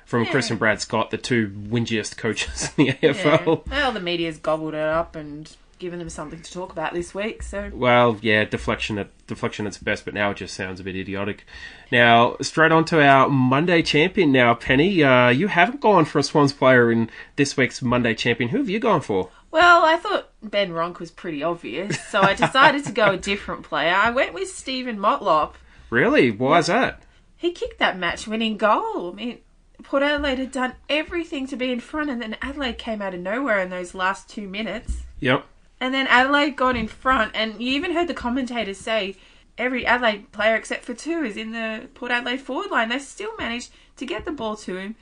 from 0.05 0.27
Chris 0.27 0.51
and 0.51 0.59
Brad 0.59 0.81
Scott, 0.81 1.11
the 1.11 1.17
two 1.17 1.49
whingiest 1.49 2.17
coaches 2.19 2.71
in 2.77 2.87
the 2.87 2.97
yeah. 3.01 3.13
AFL. 3.13 3.67
Well, 3.71 3.93
the 3.93 4.01
media's 4.01 4.39
gobbled 4.39 4.75
it 4.75 4.81
up 4.81 5.17
and 5.17 5.51
given 5.83 5.99
them 5.99 6.09
something 6.09 6.41
to 6.41 6.51
talk 6.53 6.73
about 6.73 6.95
this 6.95 7.15
week. 7.15 7.43
So, 7.43 7.71
Well, 7.75 8.17
yeah, 8.23 8.45
deflection 8.45 8.99
at 8.99 9.11
deflection 9.27 9.67
at 9.67 9.71
its 9.71 9.79
best, 9.79 10.05
but 10.05 10.15
now 10.15 10.31
it 10.31 10.39
just 10.39 10.55
sounds 10.55 10.81
a 10.81 10.85
bit 10.85 10.97
idiotic. 10.97 11.45
Now, 11.91 12.37
straight 12.41 12.73
on 12.73 12.85
to 12.87 13.03
our 13.03 13.29
Monday 13.29 13.83
champion. 13.83 14.33
Now, 14.33 14.55
Penny, 14.55 15.03
uh, 15.03 15.29
you 15.29 15.49
haven't 15.49 15.81
gone 15.81 16.05
for 16.05 16.21
a 16.21 16.23
Swans 16.23 16.53
player 16.53 16.91
in 16.91 17.11
this 17.37 17.57
week's 17.57 17.83
Monday 17.83 18.15
champion. 18.15 18.51
Who 18.51 18.59
have 18.59 18.71
you 18.71 18.79
gone 18.79 19.03
for? 19.03 19.29
well, 19.51 19.85
I 19.85 19.97
thought 19.99 20.31
Ben 20.43 20.71
Ronke 20.71 21.01
was 21.01 21.11
pretty 21.11 21.43
obvious, 21.43 22.01
so 22.09 22.23
I 22.23 22.33
decided 22.35 22.85
to 22.87 22.93
go 22.93 23.11
a 23.11 23.17
different 23.19 23.65
player. 23.65 23.93
I 23.95 24.11
went 24.11 24.33
with 24.33 24.49
Steven 24.49 24.97
Motlop. 24.99 25.55
Really? 25.91 26.31
Why 26.31 26.61
is 26.61 26.69
that? 26.69 27.03
He 27.37 27.51
kicked 27.53 27.79
that 27.81 27.99
match-winning 27.99 28.57
goal. 28.57 29.11
I 29.11 29.15
mean, 29.15 29.39
Port 29.83 30.03
Adelaide 30.03 30.39
had 30.39 30.53
done 30.53 30.75
everything 30.89 31.47
to 31.49 31.57
be 31.57 31.73
in 31.73 31.81
front, 31.81 32.09
and 32.09 32.23
then 32.23 32.37
Adelaide 32.41 32.79
came 32.79 33.03
out 33.03 33.15
of 33.15 33.21
nowhere 33.21 33.59
in 33.59 33.69
those 33.69 33.95
last 33.95 34.31
two 34.31 34.49
minutes. 34.49 35.03
Yep. 35.21 35.45
And 35.83 35.93
then 35.93 36.07
Adelaide 36.07 36.55
got 36.55 36.77
in 36.77 36.87
front, 36.87 37.33
and 37.35 37.61
you 37.61 37.73
even 37.73 37.93
heard 37.93 38.07
the 38.07 38.15
commentators 38.15 38.79
say 38.79 39.17
every 39.59 39.85
Adelaide 39.85 40.31
player 40.31 40.55
except 40.55 40.85
for 40.85 40.95
two 40.95 41.25
is 41.25 41.37
in 41.37 41.51
the 41.51 41.89
Port 41.95 42.13
Adelaide 42.13 42.41
forward 42.41 42.71
line. 42.71 42.89
They 42.89 43.01
still 43.01 43.37
managed 43.37 43.73
to 43.97 44.07
get 44.07 44.25
the 44.25 44.31
ball 44.31 44.55
to 44.59 44.77
him 44.77 44.95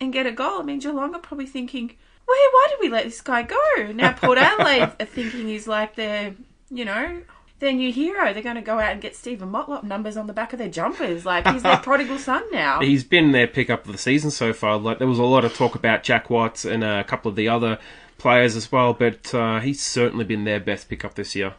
and 0.00 0.12
get 0.12 0.26
a 0.26 0.32
goal. 0.32 0.58
I 0.58 0.64
mean, 0.64 0.80
Geelong 0.80 1.14
are 1.14 1.20
probably 1.20 1.46
thinking, 1.46 1.86
wait, 1.86 1.96
why 2.26 2.66
did 2.68 2.80
we 2.80 2.88
let 2.88 3.04
this 3.04 3.20
guy 3.20 3.44
go? 3.44 3.92
Now 3.92 4.12
Port 4.12 4.38
Adelaide 4.38 4.90
are 5.00 5.06
thinking 5.06 5.46
he's 5.46 5.68
like 5.68 5.94
their, 5.94 6.34
you 6.68 6.84
know, 6.84 7.22
their 7.60 7.72
new 7.72 7.92
hero. 7.92 8.34
They're 8.34 8.42
going 8.42 8.56
to 8.56 8.60
go 8.60 8.80
out 8.80 8.90
and 8.90 9.00
get 9.00 9.14
Steven 9.14 9.52
Motlop 9.52 9.84
numbers 9.84 10.16
on 10.16 10.26
the 10.26 10.32
back 10.32 10.52
of 10.52 10.58
their 10.58 10.68
jumpers. 10.68 11.24
Like, 11.24 11.46
he's 11.46 11.62
their 11.62 11.76
prodigal 11.82 12.18
son 12.18 12.42
now. 12.50 12.80
He's 12.80 13.04
been 13.04 13.30
their 13.30 13.46
pickup 13.46 13.86
of 13.86 13.92
the 13.92 13.98
season 13.98 14.32
so 14.32 14.52
far. 14.52 14.78
Like 14.78 14.98
there 14.98 15.06
was 15.06 15.20
a 15.20 15.24
lot 15.24 15.44
of 15.44 15.54
talk 15.54 15.76
about 15.76 16.02
Jack 16.02 16.28
Watts 16.28 16.64
and 16.64 16.82
a 16.82 17.04
couple 17.04 17.28
of 17.28 17.36
the 17.36 17.48
other 17.48 17.78
players 18.18 18.56
as 18.56 18.70
well, 18.70 18.92
but 18.92 19.34
uh, 19.34 19.60
he's 19.60 19.82
certainly 19.82 20.24
been 20.24 20.44
their 20.44 20.60
best 20.60 20.88
pickup 20.88 21.14
this 21.14 21.34
year. 21.34 21.54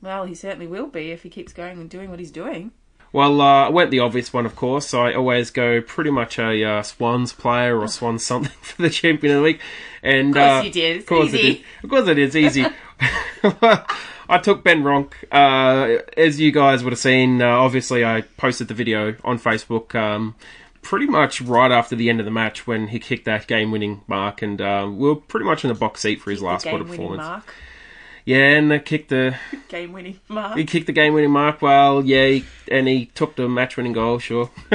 Well, 0.00 0.24
he 0.26 0.34
certainly 0.34 0.66
will 0.66 0.86
be 0.86 1.10
if 1.10 1.22
he 1.22 1.30
keeps 1.30 1.52
going 1.52 1.80
and 1.80 1.90
doing 1.90 2.10
what 2.10 2.18
he's 2.18 2.30
doing. 2.30 2.72
Well, 3.12 3.40
uh, 3.40 3.66
I 3.66 3.68
went 3.70 3.90
the 3.90 4.00
obvious 4.00 4.32
one, 4.32 4.44
of 4.44 4.54
course. 4.54 4.92
I 4.92 5.14
always 5.14 5.50
go 5.50 5.80
pretty 5.80 6.10
much 6.10 6.38
a 6.38 6.62
uh, 6.62 6.82
Swans 6.82 7.32
player 7.32 7.78
or 7.78 7.88
Swans 7.88 8.24
something 8.26 8.52
for 8.60 8.82
the 8.82 8.90
champion 8.90 9.34
of 9.34 9.38
the 9.38 9.44
week. 9.44 9.60
And 10.02 10.30
Of 10.30 10.34
course 10.34 10.60
uh, 10.60 10.62
you 10.64 10.72
did. 10.72 10.96
It's 10.96 11.04
Of 11.04 11.08
course 11.08 11.34
easy. 11.34 11.64
I. 11.82 11.84
Of 11.84 11.90
course 11.90 12.08
It's 12.08 12.36
easy. 12.36 12.66
I 14.30 14.38
took 14.38 14.62
Ben 14.62 14.82
Ronke. 14.82 15.14
Uh, 15.32 16.02
as 16.16 16.38
you 16.38 16.52
guys 16.52 16.84
would 16.84 16.92
have 16.92 17.00
seen, 17.00 17.40
uh, 17.40 17.48
obviously 17.48 18.04
I 18.04 18.22
posted 18.36 18.68
the 18.68 18.74
video 18.74 19.16
on 19.24 19.38
Facebook 19.38 19.94
um, 19.94 20.34
pretty 20.82 21.06
much 21.06 21.40
right 21.40 21.70
after 21.70 21.96
the 21.96 22.08
end 22.08 22.20
of 22.20 22.24
the 22.24 22.30
match 22.30 22.66
when 22.66 22.88
he 22.88 22.98
kicked 22.98 23.24
that 23.26 23.46
game-winning 23.46 24.02
mark, 24.06 24.42
and 24.42 24.60
uh, 24.60 24.86
we 24.90 25.08
were 25.08 25.16
pretty 25.16 25.46
much 25.46 25.64
in 25.64 25.68
the 25.68 25.74
box 25.74 26.00
seat 26.00 26.20
for 26.20 26.30
his 26.30 26.42
last 26.42 26.64
quarter 26.64 26.84
Game-winning 26.84 27.06
performance. 27.06 27.26
mark. 27.28 27.54
Yeah, 28.24 28.58
and 28.58 28.70
uh, 28.70 28.78
kicked 28.78 29.08
the 29.08 29.36
Game 29.68 29.94
winning 29.94 30.20
mark. 30.28 30.58
he 30.58 30.66
kicked 30.66 30.86
the 30.86 30.92
game-winning 30.92 31.30
mark. 31.30 31.62
Well, 31.62 32.04
yeah, 32.04 32.26
he, 32.26 32.44
and 32.70 32.86
he 32.86 33.06
took 33.06 33.36
the 33.36 33.48
match-winning 33.48 33.94
goal. 33.94 34.18
Sure. 34.18 34.50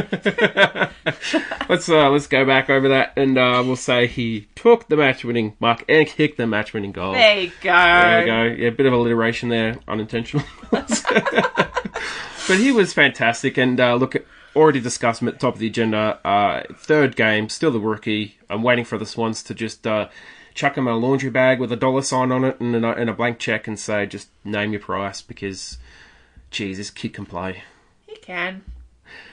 let's 1.69 1.87
uh, 1.87 2.09
let's 2.09 2.25
go 2.25 2.45
back 2.45 2.71
over 2.71 2.89
that, 2.89 3.13
and 3.15 3.37
uh, 3.37 3.61
we'll 3.63 3.75
say 3.75 4.07
he 4.07 4.47
took 4.55 4.87
the 4.87 4.97
match-winning 4.97 5.55
mark 5.59 5.85
and 5.87 6.07
kicked 6.07 6.37
the 6.37 6.47
match-winning 6.47 6.93
goal. 6.93 7.13
There 7.13 7.41
you 7.41 7.51
go. 7.61 7.71
There 7.71 8.19
we 8.21 8.25
go. 8.25 8.43
Yeah, 8.43 8.67
a 8.69 8.71
bit 8.71 8.87
of 8.87 8.93
alliteration 8.93 9.49
there, 9.49 9.77
unintentional. 9.87 10.43
but 10.71 12.57
he 12.57 12.71
was 12.71 12.91
fantastic, 12.91 13.57
and 13.59 13.79
uh, 13.79 13.93
look, 13.93 14.15
already 14.55 14.79
discussed 14.79 15.21
him 15.21 15.27
at 15.27 15.35
the 15.35 15.39
top 15.39 15.55
of 15.55 15.59
the 15.59 15.67
agenda. 15.67 16.19
Uh, 16.25 16.63
third 16.75 17.15
game, 17.15 17.49
still 17.49 17.71
the 17.71 17.79
rookie. 17.79 18.37
I'm 18.49 18.63
waiting 18.63 18.85
for 18.85 18.97
the 18.97 19.05
Swans 19.05 19.43
to 19.43 19.53
just 19.53 19.85
uh, 19.87 20.09
chuck 20.53 20.77
him 20.77 20.87
a 20.87 20.95
laundry 20.95 21.29
bag 21.29 21.59
with 21.59 21.71
a 21.71 21.75
dollar 21.75 22.01
sign 22.01 22.31
on 22.31 22.43
it 22.43 22.59
and 22.59 22.75
a, 22.75 22.95
and 22.95 23.09
a 23.09 23.13
blank 23.13 23.39
check 23.39 23.67
and 23.67 23.79
say, 23.79 24.05
just 24.05 24.29
name 24.43 24.71
your 24.71 24.81
price 24.81 25.21
because, 25.21 25.77
geez, 26.51 26.77
this 26.77 26.89
kid 26.89 27.13
can 27.13 27.25
play. 27.25 27.63
He 28.07 28.15
can. 28.15 28.63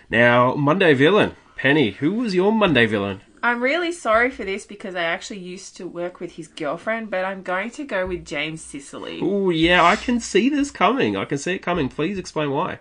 Now, 0.09 0.55
Monday 0.55 0.95
villain. 0.95 1.37
Penny, 1.57 1.91
who 1.91 2.15
was 2.15 2.35
your 2.35 2.53
Monday 2.53 2.87
villain? 2.87 3.21
I'm 3.43 3.63
really 3.63 3.93
sorry 3.93 4.31
for 4.31 4.45
this 4.45 4.67
because 4.67 4.95
I 4.95 5.03
actually 5.03 5.39
used 5.39 5.77
to 5.77 5.87
work 5.87 6.21
with 6.21 6.33
his 6.33 6.49
girlfriend, 6.49 7.11
but 7.11 7.25
I'm 7.25 7.43
going 7.43 7.71
to 7.73 7.85
go 7.85 8.07
with 8.07 8.27
James 8.27 8.63
Sicily. 8.63 9.21
Oh, 9.23 9.51
yeah, 9.51 9.83
I 9.83 9.97
can 9.97 10.21
see 10.21 10.49
this 10.49 10.71
coming. 10.71 11.17
I 11.17 11.25
can 11.25 11.39
see 11.39 11.55
it 11.55 11.61
coming. 11.61 11.89
Please 11.89 12.19
explain 12.19 12.51
why. 12.51 12.79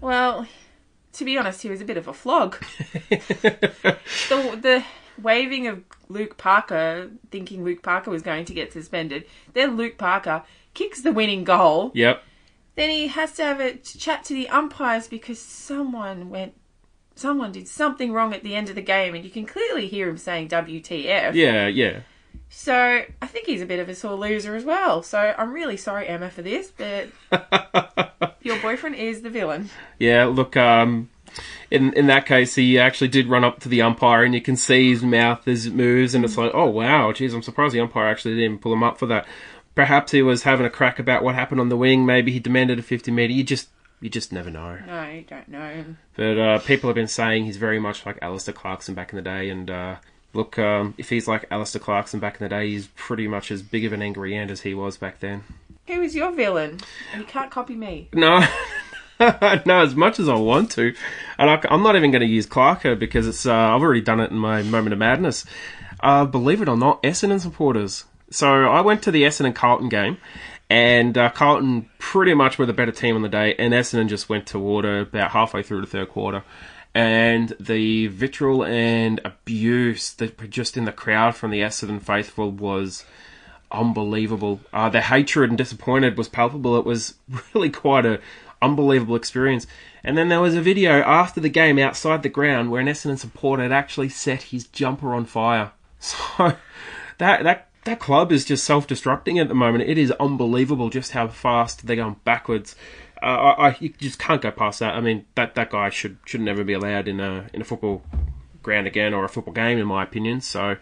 Well, 0.00 0.46
to 1.16 1.24
be 1.24 1.38
honest, 1.38 1.62
he 1.62 1.70
was 1.70 1.80
a 1.80 1.84
bit 1.84 1.96
of 1.96 2.08
a 2.08 2.12
flog. 2.12 2.56
the 3.08 3.98
the 4.28 4.84
waving 5.20 5.66
of 5.66 5.82
Luke 6.08 6.36
Parker, 6.36 7.10
thinking 7.30 7.64
Luke 7.64 7.82
Parker 7.82 8.10
was 8.10 8.22
going 8.22 8.44
to 8.44 8.54
get 8.54 8.72
suspended. 8.72 9.24
Then 9.52 9.76
Luke 9.76 9.98
Parker 9.98 10.42
kicks 10.74 11.02
the 11.02 11.12
winning 11.12 11.44
goal. 11.44 11.90
Yep. 11.94 12.22
Then 12.74 12.90
he 12.90 13.06
has 13.08 13.32
to 13.32 13.44
have 13.44 13.60
a 13.60 13.76
chat 13.76 14.24
to 14.24 14.34
the 14.34 14.48
umpires 14.48 15.08
because 15.08 15.40
someone 15.40 16.28
went, 16.28 16.54
someone 17.14 17.50
did 17.50 17.66
something 17.66 18.12
wrong 18.12 18.34
at 18.34 18.42
the 18.42 18.54
end 18.54 18.68
of 18.68 18.74
the 18.74 18.82
game, 18.82 19.14
and 19.14 19.24
you 19.24 19.30
can 19.30 19.46
clearly 19.46 19.88
hear 19.88 20.08
him 20.08 20.18
saying 20.18 20.48
"WTF." 20.48 21.34
Yeah, 21.34 21.66
yeah. 21.66 22.00
So 22.48 22.74
I 22.74 23.26
think 23.26 23.46
he's 23.46 23.62
a 23.62 23.66
bit 23.66 23.80
of 23.80 23.88
a 23.88 23.94
sore 23.94 24.14
loser 24.14 24.54
as 24.54 24.64
well. 24.64 25.02
So 25.02 25.34
I'm 25.36 25.52
really 25.52 25.76
sorry, 25.76 26.06
Emma, 26.06 26.30
for 26.30 26.42
this, 26.42 26.72
but 26.76 27.08
your 28.42 28.58
boyfriend 28.60 28.96
is 28.96 29.22
the 29.22 29.30
villain. 29.30 29.70
Yeah, 29.98 30.26
look, 30.26 30.56
um, 30.56 31.10
in 31.70 31.92
in 31.94 32.06
that 32.06 32.26
case, 32.26 32.54
he 32.54 32.78
actually 32.78 33.08
did 33.08 33.28
run 33.28 33.44
up 33.44 33.60
to 33.60 33.68
the 33.68 33.82
umpire, 33.82 34.22
and 34.22 34.34
you 34.34 34.40
can 34.40 34.56
see 34.56 34.90
his 34.90 35.02
mouth 35.02 35.46
as 35.48 35.66
it 35.66 35.74
moves, 35.74 36.14
and 36.14 36.24
it's 36.24 36.36
like, 36.36 36.52
oh 36.54 36.66
wow, 36.66 37.12
geez, 37.12 37.34
I'm 37.34 37.42
surprised 37.42 37.74
the 37.74 37.80
umpire 37.80 38.06
actually 38.06 38.36
didn't 38.36 38.60
pull 38.60 38.72
him 38.72 38.82
up 38.82 38.98
for 38.98 39.06
that. 39.06 39.26
Perhaps 39.74 40.12
he 40.12 40.22
was 40.22 40.44
having 40.44 40.64
a 40.64 40.70
crack 40.70 40.98
about 40.98 41.22
what 41.22 41.34
happened 41.34 41.60
on 41.60 41.68
the 41.68 41.76
wing. 41.76 42.06
Maybe 42.06 42.32
he 42.32 42.40
demanded 42.40 42.78
a 42.78 42.82
50 42.82 43.10
meter. 43.10 43.32
You 43.32 43.44
just 43.44 43.68
you 44.00 44.08
just 44.08 44.32
never 44.32 44.50
know. 44.50 44.78
No, 44.86 45.10
you 45.10 45.22
don't 45.22 45.48
know. 45.48 45.84
But 46.14 46.38
uh, 46.38 46.58
people 46.60 46.88
have 46.88 46.94
been 46.94 47.08
saying 47.08 47.44
he's 47.44 47.56
very 47.56 47.78
much 47.78 48.06
like 48.06 48.18
Alastair 48.22 48.54
Clarkson 48.54 48.94
back 48.94 49.12
in 49.12 49.16
the 49.16 49.22
day, 49.22 49.50
and 49.50 49.70
uh, 49.70 49.96
look, 50.36 50.58
um, 50.58 50.94
if 50.98 51.08
he's 51.08 51.26
like 51.26 51.46
Alastair 51.50 51.80
Clarkson 51.80 52.20
back 52.20 52.40
in 52.40 52.44
the 52.44 52.48
day, 52.48 52.68
he's 52.70 52.88
pretty 52.88 53.26
much 53.26 53.50
as 53.50 53.62
big 53.62 53.84
of 53.84 53.92
an 53.92 54.02
angry 54.02 54.36
ant 54.36 54.50
as 54.50 54.60
he 54.60 54.74
was 54.74 54.96
back 54.96 55.20
then. 55.20 55.42
Who 55.88 56.02
is 56.02 56.14
your 56.14 56.32
villain? 56.32 56.80
You 57.16 57.24
can't 57.24 57.50
copy 57.50 57.74
me. 57.74 58.08
No, 58.12 58.44
no, 59.20 59.80
as 59.80 59.94
much 59.94 60.20
as 60.20 60.28
I 60.28 60.34
want 60.34 60.70
to, 60.72 60.94
and 61.38 61.50
I, 61.50 61.60
am 61.70 61.82
not 61.82 61.96
even 61.96 62.10
going 62.10 62.20
to 62.20 62.26
use 62.26 62.46
Clarko 62.46 62.98
because 62.98 63.26
it's 63.26 63.46
uh, 63.46 63.54
I've 63.54 63.82
already 63.82 64.00
done 64.00 64.20
it 64.20 64.30
in 64.30 64.36
my 64.36 64.62
moment 64.62 64.92
of 64.92 64.98
madness. 64.98 65.44
Uh, 66.00 66.24
believe 66.24 66.60
it 66.60 66.68
or 66.68 66.76
not, 66.76 67.02
Essendon 67.02 67.40
supporters. 67.40 68.04
So 68.30 68.48
I 68.48 68.80
went 68.80 69.02
to 69.04 69.10
the 69.10 69.22
Essendon 69.22 69.54
Carlton 69.54 69.88
game, 69.88 70.18
and 70.68 71.16
uh, 71.16 71.30
Carlton 71.30 71.88
pretty 71.98 72.34
much 72.34 72.58
were 72.58 72.66
the 72.66 72.72
better 72.72 72.92
team 72.92 73.16
on 73.16 73.22
the 73.22 73.28
day, 73.28 73.54
and 73.54 73.72
Essendon 73.72 74.08
just 74.08 74.28
went 74.28 74.46
to 74.48 74.58
water 74.58 75.00
about 75.00 75.30
halfway 75.30 75.62
through 75.62 75.80
the 75.80 75.86
third 75.86 76.10
quarter. 76.10 76.42
And 76.96 77.54
the 77.60 78.06
vitriol 78.06 78.64
and 78.64 79.20
abuse 79.22 80.14
that 80.14 80.48
just 80.48 80.78
in 80.78 80.86
the 80.86 80.92
crowd 80.92 81.36
from 81.36 81.50
the 81.50 81.60
Essendon 81.60 82.00
faithful 82.00 82.50
was 82.50 83.04
unbelievable. 83.70 84.60
Uh, 84.72 84.88
the 84.88 85.02
hatred 85.02 85.50
and 85.50 85.58
disappointed 85.58 86.16
was 86.16 86.30
palpable. 86.30 86.78
It 86.78 86.86
was 86.86 87.16
really 87.54 87.68
quite 87.68 88.06
a 88.06 88.18
unbelievable 88.62 89.14
experience. 89.14 89.66
And 90.02 90.16
then 90.16 90.30
there 90.30 90.40
was 90.40 90.54
a 90.54 90.62
video 90.62 91.02
after 91.02 91.38
the 91.38 91.50
game 91.50 91.78
outside 91.78 92.22
the 92.22 92.30
ground 92.30 92.70
where 92.70 92.80
an 92.80 92.86
Essendon 92.86 93.18
supporter 93.18 93.64
had 93.64 93.72
actually 93.72 94.08
set 94.08 94.44
his 94.44 94.66
jumper 94.66 95.12
on 95.14 95.26
fire. 95.26 95.72
So 95.98 96.56
that 97.18 97.42
that 97.44 97.68
that 97.84 98.00
club 98.00 98.32
is 98.32 98.46
just 98.46 98.64
self-destructing 98.64 99.38
at 99.38 99.48
the 99.48 99.54
moment. 99.54 99.84
It 99.84 99.98
is 99.98 100.12
unbelievable 100.12 100.88
just 100.88 101.12
how 101.12 101.28
fast 101.28 101.86
they're 101.86 101.96
going 101.96 102.16
backwards. 102.24 102.74
I, 103.30 103.68
I 103.68 103.76
you 103.80 103.90
just 103.90 104.18
can't 104.18 104.40
go 104.40 104.50
past 104.50 104.80
that. 104.80 104.94
I 104.94 105.00
mean 105.00 105.24
that 105.34 105.54
that 105.54 105.70
guy 105.70 105.90
should 105.90 106.18
should 106.24 106.40
never 106.40 106.64
be 106.64 106.72
allowed 106.72 107.08
in 107.08 107.20
a 107.20 107.48
in 107.52 107.60
a 107.60 107.64
football 107.64 108.02
ground 108.62 108.86
again 108.86 109.14
or 109.14 109.24
a 109.24 109.28
football 109.28 109.54
game, 109.54 109.78
in 109.78 109.86
my 109.86 110.02
opinion. 110.02 110.40
So 110.40 110.76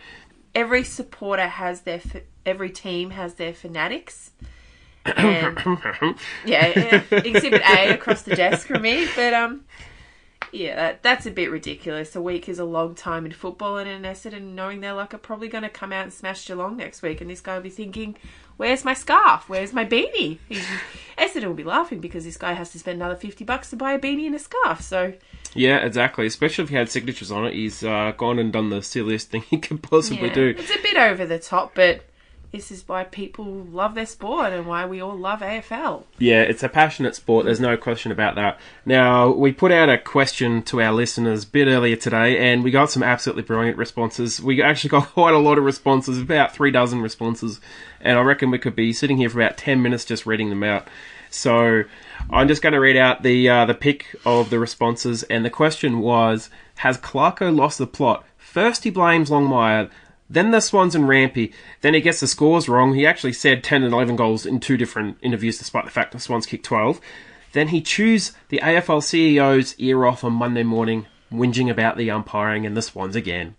Every 0.55 0.85
supporter 0.85 1.49
has 1.49 1.81
their, 1.81 2.01
every 2.47 2.71
team 2.71 3.11
has 3.11 3.35
their 3.35 3.53
fanatics. 3.53 4.31
And 5.07 6.17
yeah, 6.47 7.03
exhibit 7.11 7.61
A 7.69 7.93
across 7.93 8.23
the 8.23 8.35
desk 8.35 8.67
for 8.67 8.79
me. 8.79 9.07
But 9.15 9.35
um, 9.35 9.65
yeah, 10.51 10.77
that, 10.77 11.03
that's 11.03 11.27
a 11.27 11.31
bit 11.31 11.51
ridiculous. 11.51 12.17
A 12.17 12.23
week 12.23 12.49
is 12.49 12.59
a 12.59 12.65
long 12.65 12.95
time 12.95 13.27
in 13.27 13.33
football, 13.33 13.77
and 13.77 13.91
in 13.91 14.03
Essendon, 14.11 14.55
knowing 14.55 14.81
they're 14.81 14.95
like 14.95 15.13
are 15.13 15.19
probably 15.19 15.49
going 15.49 15.65
to 15.65 15.69
come 15.69 15.93
out 15.93 16.05
and 16.05 16.13
smash 16.13 16.47
Geelong 16.47 16.79
next 16.79 17.03
week, 17.03 17.21
and 17.21 17.29
this 17.29 17.43
guy 17.43 17.57
will 17.57 17.63
be 17.63 17.69
thinking, 17.69 18.17
"Where's 18.57 18.85
my 18.85 18.95
scarf? 18.95 19.49
Where's 19.49 19.73
my 19.73 19.85
beanie?" 19.85 20.39
Essendon 21.19 21.47
will 21.47 21.55
be 21.55 21.65
laughing 21.65 22.01
because 22.01 22.25
this 22.25 22.37
guy 22.37 22.55
has 22.55 22.71
to 22.73 22.79
spend 22.79 22.97
another 22.97 23.17
fifty 23.17 23.45
bucks 23.45 23.71
to 23.71 23.77
buy 23.77 23.93
a 23.93 23.99
beanie 23.99 24.27
and 24.27 24.35
a 24.35 24.39
scarf. 24.39 24.81
So 24.81 25.15
yeah, 25.55 25.79
exactly. 25.79 26.27
Especially 26.27 26.65
if 26.65 26.71
he 26.71 26.77
had 26.77 26.91
signatures 26.91 27.31
on 27.31 27.47
it, 27.47 27.55
he's 27.55 27.85
uh, 27.85 28.13
gone 28.17 28.39
and 28.39 28.53
done 28.53 28.71
the 28.71 28.83
silliest 28.83 29.31
thing 29.31 29.43
he 29.43 29.59
could 29.59 29.83
possibly 29.83 30.29
yeah, 30.29 30.35
do. 30.35 30.55
it's 30.59 30.75
a 30.75 30.83
bit 30.83 30.97
over 30.97 31.27
the 31.27 31.39
top, 31.39 31.75
but. 31.75 32.05
This 32.55 32.71
is 32.71 32.87
why 32.87 33.03
people 33.03 33.67
love 33.73 33.97
their 33.97 34.07
sport 34.07 34.53
and 34.53 34.65
why 34.65 34.87
we 34.87 35.01
all 35.01 35.19
love 35.19 35.41
AFL. 35.41 36.05
Yeah, 36.21 36.43
it's 36.43 36.63
a 36.63 36.69
passionate 36.69 37.17
sport. 37.17 37.47
There's 37.47 37.59
no 37.59 37.77
question 37.77 38.13
about 38.13 38.37
that. 38.37 38.61
Now, 38.87 39.33
we 39.33 39.51
put 39.51 39.73
out 39.73 39.89
a 39.89 39.99
question 39.99 40.63
to 40.63 40.81
our 40.81 40.93
listeners 40.93 41.43
a 41.43 41.49
bit 41.49 41.67
earlier 41.67 41.97
today, 41.97 42.39
and 42.39 42.63
we 42.63 42.71
got 42.71 42.93
some 42.93 43.03
absolutely 43.03 43.43
brilliant 43.43 43.77
responses. 43.77 44.41
We 44.41 44.63
actually 44.63 44.91
got 44.91 45.09
quite 45.09 45.35
a 45.35 45.39
lot 45.39 45.59
of 45.59 45.65
responses, 45.65 46.21
about 46.21 46.55
three 46.55 46.71
dozen 46.71 47.01
responses, 47.01 47.61
and 48.01 48.17
I 48.17 48.23
reckon 48.23 48.53
we 48.53 48.59
could 48.59 48.77
be 48.77 48.93
sitting 48.93 49.17
here 49.17 49.31
for 49.31 49.41
about 49.41 49.57
10 49.59 49.83
minutes 49.83 50.05
just 50.05 50.25
reading 50.25 50.51
them 50.51 50.63
out. 50.63 50.87
So, 51.31 51.83
I'm 52.31 52.47
just 52.47 52.63
going 52.63 52.75
to 52.75 52.79
read 52.79 52.97
out 52.97 53.25
the 53.25 53.49
uh, 53.49 53.65
the 53.67 53.75
pick 53.75 54.15
of 54.25 54.51
the 54.51 54.61
responses, 54.61 55.25
and 55.25 55.45
the 55.45 55.51
question 55.51 55.99
was: 55.99 56.51
Has 56.77 56.99
Clarko 56.99 57.53
lost 57.53 57.79
the 57.79 57.89
plot? 57.89 58.25
First, 58.39 58.85
he 58.85 58.91
blames 58.91 59.31
Longmire. 59.31 59.91
Then 60.35 60.51
the 60.51 60.61
Swans 60.61 60.97
and 60.97 61.05
Rampe. 61.05 61.53
Then 61.81 61.95
he 61.95 62.01
gets 62.01 62.19
the 62.19 62.27
scores 62.27 62.69
wrong. 62.69 62.95
He 62.95 63.07
actually 63.07 63.35
said 63.35 63.63
10 63.63 63.85
and 63.85 63.95
11 63.95 64.17
goals 64.17 64.45
in 64.45 64.59
two 64.59 64.77
different 64.77 65.17
interviews, 65.23 65.59
despite 65.59 65.85
the 65.85 65.93
fact 65.93 66.11
the 66.11 66.19
Swans 66.19 66.45
kicked 66.45 66.65
12. 66.65 67.01
Then 67.53 67.69
he 67.69 67.81
chews 67.81 68.33
the 68.49 68.59
AFL 68.59 69.01
CEO's 69.01 69.77
ear 69.79 70.05
off 70.05 70.25
on 70.25 70.33
Monday 70.33 70.65
morning, 70.65 71.07
whinging 71.33 71.71
about 71.71 71.97
the 71.97 72.11
umpiring 72.11 72.67
and 72.67 72.77
the 72.77 72.83
Swans 72.83 73.15
again. 73.15 73.55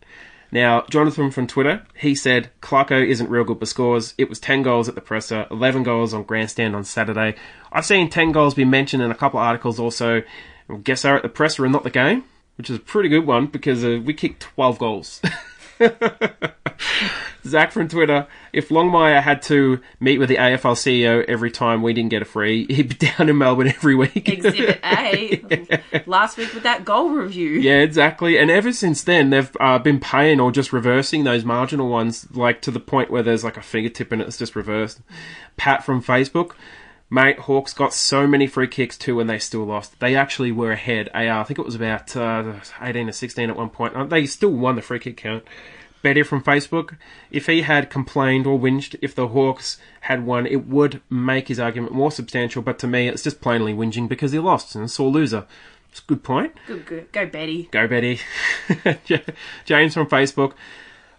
Now, 0.51 0.84
Jonathan 0.89 1.32
from 1.32 1.48
Twitter, 1.48 1.86
he 1.96 2.13
said 2.13 2.50
Clarko 2.62 3.08
isn't 3.08 3.29
real 3.29 3.46
good 3.46 3.60
for 3.60 3.65
scores. 3.65 4.13
It 4.17 4.27
was 4.27 4.41
10 4.41 4.62
goals 4.62 4.89
at 4.89 4.96
the 4.96 5.01
presser, 5.01 5.48
11 5.50 5.84
goals 5.84 6.13
on 6.13 6.24
grandstand 6.24 6.75
on 6.75 6.84
Saturday. 6.84 7.36
I've 7.72 7.86
seen 7.86 8.10
10 8.10 8.34
goals 8.34 8.53
be 8.53 8.65
mentioned 8.65 9.01
in 9.01 9.12
a 9.12 9.15
couple 9.15 9.39
of 9.39 9.46
articles 9.46 9.79
also. 9.79 10.24
I 10.70 10.75
guess 10.84 11.03
they're 11.03 11.15
at 11.15 11.24
the 11.24 11.29
presser 11.29 11.63
and 11.63 11.72
not 11.72 11.84
the 11.84 11.89
game, 11.89 12.25
which 12.58 12.70
is 12.70 12.75
a 12.75 12.82
pretty 12.82 13.08
good 13.08 13.25
one 13.25 13.48
because 13.48 13.86
uh, 13.86 14.01
we 14.03 14.13
kicked 14.13 14.41
12 14.41 14.77
goals. 14.77 15.22
Zach 17.46 17.72
from 17.72 17.88
Twitter, 17.88 18.27
if 18.53 18.70
Longmire 18.70 19.22
had 19.22 19.41
to 19.44 19.79
meet 20.00 20.17
with 20.17 20.29
the 20.29 20.38
AFL 20.38 20.74
CEO 20.74 21.24
every 21.25 21.51
time 21.51 21.84
we 21.84 21.94
didn't 21.94 22.10
get 22.10 22.24
a 22.24 22.25
free, 22.25 22.65
he'd 22.70 22.98
be 23.00 23.08
down 23.08 23.29
in 23.29 23.38
Melbourne 23.38 23.67
every 23.67 23.96
week. 23.96 24.27
Exhibit 24.27 24.79
A, 24.84 26.03
last 26.05 26.38
week 26.38 26.53
with 26.53 26.63
that 26.63 26.86
goal 26.86 27.10
review. 27.10 27.51
Yeah, 27.51 27.79
exactly. 27.79 28.38
And 28.38 28.50
ever 28.50 28.74
since 28.74 29.03
then, 29.03 29.29
they've 29.29 29.55
uh, 29.60 29.77
been 29.77 30.00
paying 30.00 30.39
or 30.39 30.51
just 30.51 30.74
reversing 30.74 31.24
those 31.24 31.46
marginal 31.46 31.89
ones, 31.89 32.27
like 32.32 32.62
to 32.62 32.72
the 32.72 32.79
point 32.79 33.12
where 33.12 33.24
there's 33.24 33.44
like 33.44 33.58
a 33.58 33.62
fingertip 33.62 34.12
and 34.12 34.22
it's 34.22 34.38
just 34.38 34.55
reversed. 34.55 35.01
Pat 35.55 35.86
from 35.86 36.01
Facebook, 36.01 36.53
mate, 37.09 37.39
Hawks 37.39 37.74
got 37.74 37.93
so 37.93 38.27
many 38.27 38.47
free 38.47 38.67
kicks 38.67 38.97
too, 38.97 39.19
and 39.19 39.29
they 39.29 39.39
still 39.39 39.63
lost. 39.65 40.00
They 40.00 40.15
actually 40.15 40.51
were 40.51 40.71
ahead. 40.71 41.09
AR, 41.13 41.41
I 41.41 41.43
think 41.43 41.59
it 41.59 41.65
was 41.65 41.75
about 41.75 42.15
uh, 42.15 42.53
18 42.81 43.09
or 43.09 43.12
16 43.12 43.50
at 43.50 43.55
one 43.55 43.69
point. 43.69 43.95
Uh, 43.95 44.05
They 44.05 44.25
still 44.25 44.51
won 44.51 44.75
the 44.75 44.81
free 44.81 45.00
kick 45.00 45.17
count. 45.17 45.43
Betty 46.01 46.21
from 46.21 46.43
Facebook, 46.43 46.97
if 47.31 47.47
he 47.47 47.63
had 47.63 47.89
complained 47.89 48.45
or 48.45 48.59
whinged 48.59 48.95
if 49.01 49.15
the 49.15 49.29
Hawks 49.29 49.79
had 50.01 50.24
won, 50.24 50.45
it 50.45 50.67
would 50.67 51.01
make 51.09 51.47
his 51.47 51.59
argument 51.59 51.93
more 51.93 52.12
substantial. 52.12 52.62
But 52.62 52.77
to 52.79 52.88
me, 52.88 53.07
it's 53.07 53.24
just 53.24 53.41
plainly 53.41 53.74
whinging 53.74 54.07
because 54.07 54.31
he 54.31 54.38
lost 54.38 54.75
and 54.75 54.85
a 54.85 54.88
sore 54.88 55.09
loser. 55.09 55.47
It's 55.89 56.01
a 56.01 56.03
good 56.03 56.24
point. 56.24 56.53
Good, 56.67 56.85
good. 56.85 57.12
Go, 57.12 57.25
Betty. 57.25 57.69
Go, 57.71 57.88
Betty. 57.88 58.19
James 59.65 59.95
from 59.95 60.05
Facebook. 60.07 60.53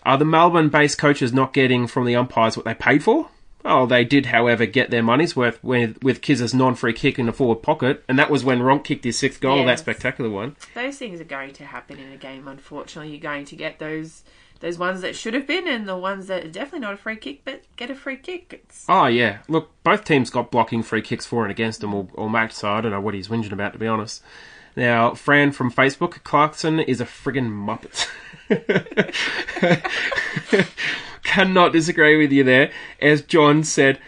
Are 0.04 0.18
the 0.18 0.24
Melbourne 0.24 0.68
based 0.68 0.98
coaches 0.98 1.32
not 1.32 1.52
getting 1.52 1.88
from 1.88 2.04
the 2.04 2.14
umpires 2.14 2.56
what 2.56 2.64
they 2.64 2.74
paid 2.74 3.02
for? 3.02 3.28
Oh, 3.68 3.84
they 3.84 4.04
did, 4.04 4.26
however, 4.26 4.64
get 4.64 4.90
their 4.90 5.02
money's 5.02 5.34
worth 5.34 5.62
with, 5.62 6.02
with 6.02 6.22
Kiz's 6.22 6.54
non 6.54 6.76
free 6.76 6.92
kick 6.92 7.18
in 7.18 7.26
the 7.26 7.32
forward 7.32 7.62
pocket, 7.62 8.04
and 8.08 8.18
that 8.18 8.30
was 8.30 8.44
when 8.44 8.60
Ronke 8.60 8.84
kicked 8.84 9.04
his 9.04 9.18
sixth 9.18 9.40
goal, 9.40 9.64
that 9.64 9.80
spectacular 9.80 10.30
one. 10.30 10.54
Those 10.74 10.98
things 10.98 11.20
are 11.20 11.24
going 11.24 11.52
to 11.54 11.64
happen 11.64 11.98
in 11.98 12.12
a 12.12 12.16
game. 12.16 12.46
Unfortunately, 12.46 13.10
you're 13.10 13.20
going 13.20 13.44
to 13.46 13.56
get 13.56 13.78
those 13.78 14.22
those 14.60 14.78
ones 14.78 15.02
that 15.02 15.14
should 15.14 15.34
have 15.34 15.46
been, 15.46 15.68
and 15.68 15.88
the 15.88 15.96
ones 15.96 16.28
that 16.28 16.44
are 16.44 16.48
definitely 16.50 16.80
not 16.80 16.94
a 16.94 16.96
free 16.96 17.16
kick, 17.16 17.42
but 17.44 17.62
get 17.76 17.90
a 17.90 17.94
free 17.94 18.16
kick. 18.16 18.62
It's 18.64 18.84
Oh, 18.88 19.06
yeah. 19.06 19.38
Look, 19.48 19.70
both 19.82 20.04
teams 20.04 20.30
got 20.30 20.50
blocking 20.50 20.82
free 20.82 21.02
kicks 21.02 21.26
for 21.26 21.42
and 21.42 21.50
against 21.50 21.80
them, 21.80 21.92
or, 22.14 22.30
match, 22.30 22.52
so 22.52 22.70
I 22.70 22.80
don't 22.80 22.92
know 22.92 23.00
what 23.00 23.14
he's 23.14 23.28
whinging 23.28 23.52
about, 23.52 23.74
to 23.74 23.78
be 23.78 23.86
honest. 23.86 24.22
Now, 24.74 25.14
Fran 25.14 25.52
from 25.52 25.72
Facebook, 25.72 26.22
Clarkson 26.22 26.80
is 26.80 27.00
a 27.00 27.04
friggin' 27.04 27.50
muppet. 27.50 28.06
Cannot 31.26 31.72
disagree 31.72 32.16
with 32.16 32.30
you 32.30 32.44
there. 32.44 32.70
As 33.02 33.20
John 33.20 33.64
said, 33.64 33.98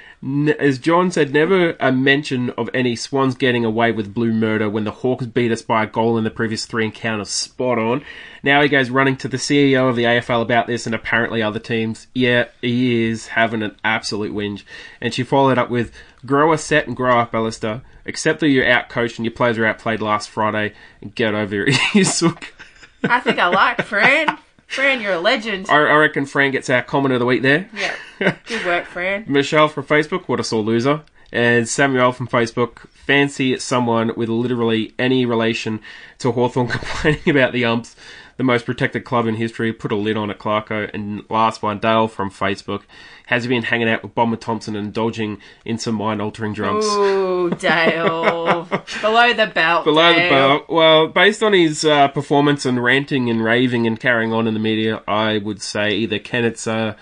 as 0.59 0.79
John 0.79 1.11
said, 1.11 1.33
never 1.33 1.77
a 1.81 1.91
mention 1.91 2.51
of 2.51 2.71
any 2.73 2.95
Swans 2.95 3.35
getting 3.35 3.65
away 3.65 3.91
with 3.91 4.15
blue 4.15 4.33
murder 4.33 4.71
when 4.71 4.85
the 4.85 4.93
Hawks 4.93 5.27
beat 5.27 5.51
us 5.51 5.61
by 5.61 5.83
a 5.83 5.87
goal 5.89 6.17
in 6.17 6.23
the 6.23 6.31
previous 6.31 6.65
three 6.65 6.85
encounters. 6.85 7.29
Spot 7.29 7.77
on. 7.77 8.05
Now 8.45 8.63
he 8.63 8.69
goes 8.69 8.89
running 8.89 9.17
to 9.17 9.27
the 9.27 9.37
CEO 9.37 9.91
of 9.91 9.97
the 9.97 10.05
AFL 10.05 10.43
about 10.43 10.69
this 10.69 10.87
and 10.87 10.95
apparently 10.95 11.43
other 11.43 11.59
teams. 11.59 12.07
Yeah, 12.15 12.47
he 12.63 13.09
is 13.09 13.27
having 13.27 13.63
an 13.63 13.77
absolute 13.83 14.33
whinge. 14.33 14.63
And 15.01 15.13
she 15.13 15.25
followed 15.25 15.59
up 15.59 15.71
with, 15.71 15.93
grow 16.25 16.53
a 16.53 16.59
set 16.59 16.87
and 16.87 16.97
grow 16.97 17.19
up, 17.19 17.35
Alastair. 17.35 17.83
Accept 18.07 18.39
that 18.41 18.49
you're 18.49 18.65
outcoached 18.65 19.17
and 19.17 19.27
your 19.27 19.35
players 19.35 19.59
were 19.59 19.67
outplayed 19.67 20.01
last 20.01 20.31
Friday 20.31 20.73
and 21.03 21.15
get 21.15 21.35
over 21.35 21.67
it, 21.67 21.77
you 21.95 22.05
sook. 22.05 22.55
I 23.03 23.19
think 23.19 23.41
I 23.41 23.49
like 23.49 23.83
Fran. 23.83 24.39
Fran, 24.69 25.01
you're 25.01 25.15
a 25.15 25.19
legend. 25.19 25.67
I, 25.69 25.77
I 25.77 25.97
reckon 25.97 26.27
Fran 26.27 26.51
gets 26.51 26.69
our 26.69 26.83
comment 26.83 27.15
of 27.15 27.21
the 27.21 27.27
week 27.27 27.43
there. 27.43 27.69
Yeah, 27.75 28.37
good 28.47 28.65
work, 28.67 28.85
Fran. 28.85 29.25
Michelle 29.27 29.69
from 29.69 29.85
Facebook, 29.85 30.29
what 30.29 30.41
a 30.41 30.45
sore 30.45 30.63
loser. 30.63 31.03
And 31.33 31.69
Samuel 31.69 32.13
from 32.13 32.29
Facebook, 32.29 32.89
fancy 32.91 33.59
someone 33.59 34.13
with 34.15 34.29
literally 34.29 34.95
any 34.99 35.27
relation 35.27 35.81
to 36.19 36.33
Hawthorn 36.33 36.69
complaining 36.69 37.29
about 37.29 37.53
the 37.53 37.65
umps, 37.65 37.97
the 38.39 38.45
most 38.45 38.65
protected 38.65 39.05
club 39.05 39.27
in 39.27 39.35
history, 39.35 39.73
put 39.73 39.91
a 39.91 39.97
lid 39.97 40.17
on 40.17 40.31
it, 40.31 40.39
Clarko. 40.39 40.89
And 40.95 41.29
last 41.29 41.61
one, 41.61 41.81
Dale 41.81 42.07
from 42.07 42.31
Facebook, 42.31 42.83
has 43.27 43.43
he 43.43 43.49
been 43.49 43.65
hanging 43.65 43.89
out 43.89 44.05
with 44.05 44.15
Bomber 44.15 44.37
Thompson 44.37 44.77
and 44.77 44.87
indulging 44.87 45.39
in 45.65 45.77
some 45.77 45.97
mind 45.97 46.23
altering 46.23 46.55
drugs? 46.55 46.87
Ooh, 46.87 47.51
Dale. 47.51 48.63
Below 49.03 49.33
the 49.33 49.49
belt. 49.49 49.85
Below 49.85 50.15
the 50.15 50.29
belt. 50.31 50.69
Well, 50.69 51.09
based 51.09 51.43
on 51.43 51.53
his 51.53 51.85
uh, 51.85 52.09
performance 52.09 52.65
and 52.65 52.83
ranting 52.83 53.29
and 53.29 53.43
raving 53.43 53.89
and 53.89 53.99
carrying 53.99 54.33
on 54.33 54.47
in 54.47 54.55
the 54.55 54.61
media, 54.61 55.03
I 55.09 55.39
would 55.39 55.61
say 55.61 55.91
either 55.91 56.21
Kennett's 56.21 56.69
uh, 56.69 56.95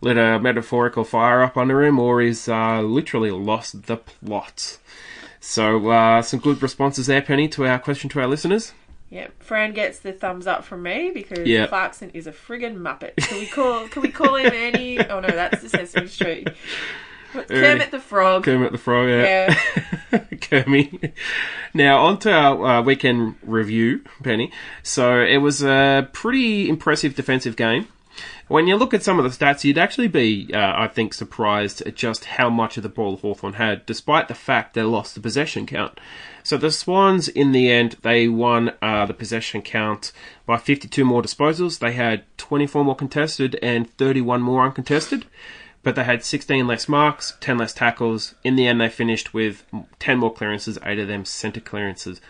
lit 0.00 0.18
a 0.18 0.40
metaphorical 0.40 1.04
fire 1.04 1.42
up 1.42 1.56
under 1.56 1.84
him 1.84 2.00
or 2.00 2.20
he's 2.20 2.48
uh, 2.48 2.80
literally 2.80 3.30
lost 3.30 3.84
the 3.84 3.98
plot. 3.98 4.78
So, 5.38 5.90
uh, 5.90 6.22
some 6.22 6.40
good 6.40 6.60
responses 6.60 7.06
there, 7.06 7.22
Penny, 7.22 7.46
to 7.50 7.66
our 7.66 7.78
question 7.78 8.10
to 8.10 8.20
our 8.20 8.26
listeners. 8.26 8.72
Yep, 9.10 9.42
Fran 9.42 9.72
gets 9.72 10.00
the 10.00 10.12
thumbs 10.12 10.46
up 10.46 10.64
from 10.64 10.82
me 10.82 11.10
because 11.14 11.46
Yeah. 11.46 11.66
Clarkson 11.68 12.10
is 12.10 12.26
a 12.26 12.32
friggin' 12.32 12.76
muppet. 12.76 13.16
Can 13.16 13.38
we 13.38 13.46
call? 13.46 13.86
Can 13.88 14.02
we 14.02 14.08
call 14.10 14.34
him 14.36 14.52
any? 14.52 14.98
Oh 15.08 15.20
no, 15.20 15.28
that's 15.28 15.62
the 15.62 15.68
Sesame 15.68 16.08
Street. 16.08 16.48
Kermit 17.32 17.90
the 17.90 18.00
Frog. 18.00 18.44
Kermit 18.44 18.72
the 18.72 18.78
Frog, 18.78 19.08
yeah. 19.08 19.54
Yeah. 20.12 20.18
Kermit. 20.40 21.12
Now, 21.74 21.98
on 22.06 22.18
to 22.20 22.32
our 22.32 22.64
uh, 22.78 22.82
weekend 22.82 23.36
review, 23.42 24.02
Penny. 24.22 24.50
So, 24.82 25.20
it 25.20 25.36
was 25.38 25.62
a 25.62 26.08
pretty 26.12 26.68
impressive 26.68 27.14
defensive 27.14 27.56
game. 27.56 27.88
When 28.48 28.66
you 28.68 28.76
look 28.76 28.94
at 28.94 29.02
some 29.02 29.18
of 29.18 29.24
the 29.24 29.44
stats, 29.44 29.64
you'd 29.64 29.76
actually 29.76 30.08
be, 30.08 30.48
uh, 30.54 30.72
I 30.76 30.86
think, 30.88 31.12
surprised 31.12 31.82
at 31.82 31.96
just 31.96 32.24
how 32.24 32.48
much 32.48 32.76
of 32.76 32.82
the 32.84 32.88
ball 32.88 33.16
Hawthorn 33.16 33.54
had, 33.54 33.84
despite 33.86 34.28
the 34.28 34.34
fact 34.34 34.74
they 34.74 34.82
lost 34.82 35.14
the 35.14 35.20
possession 35.20 35.66
count. 35.66 35.98
So 36.46 36.56
the 36.56 36.70
Swans, 36.70 37.26
in 37.26 37.50
the 37.50 37.72
end, 37.72 37.96
they 38.02 38.28
won 38.28 38.72
uh, 38.80 39.04
the 39.04 39.14
possession 39.14 39.62
count 39.62 40.12
by 40.46 40.58
52 40.58 41.04
more 41.04 41.20
disposals. 41.20 41.80
They 41.80 41.90
had 41.90 42.22
24 42.38 42.84
more 42.84 42.94
contested 42.94 43.58
and 43.60 43.90
31 43.96 44.42
more 44.42 44.64
uncontested 44.64 45.26
but 45.82 45.94
they 45.94 46.04
had 46.04 46.24
16 46.24 46.66
less 46.66 46.88
marks, 46.88 47.36
10 47.40 47.58
less 47.58 47.72
tackles. 47.72 48.34
In 48.42 48.54
the 48.54 48.66
end, 48.66 48.80
they 48.80 48.88
finished 48.88 49.32
with 49.32 49.64
10 50.00 50.18
more 50.18 50.32
clearances, 50.32 50.78
8 50.84 50.98
of 50.98 51.06
them 51.06 51.24
centre 51.24 51.60
clearances. 51.60 52.20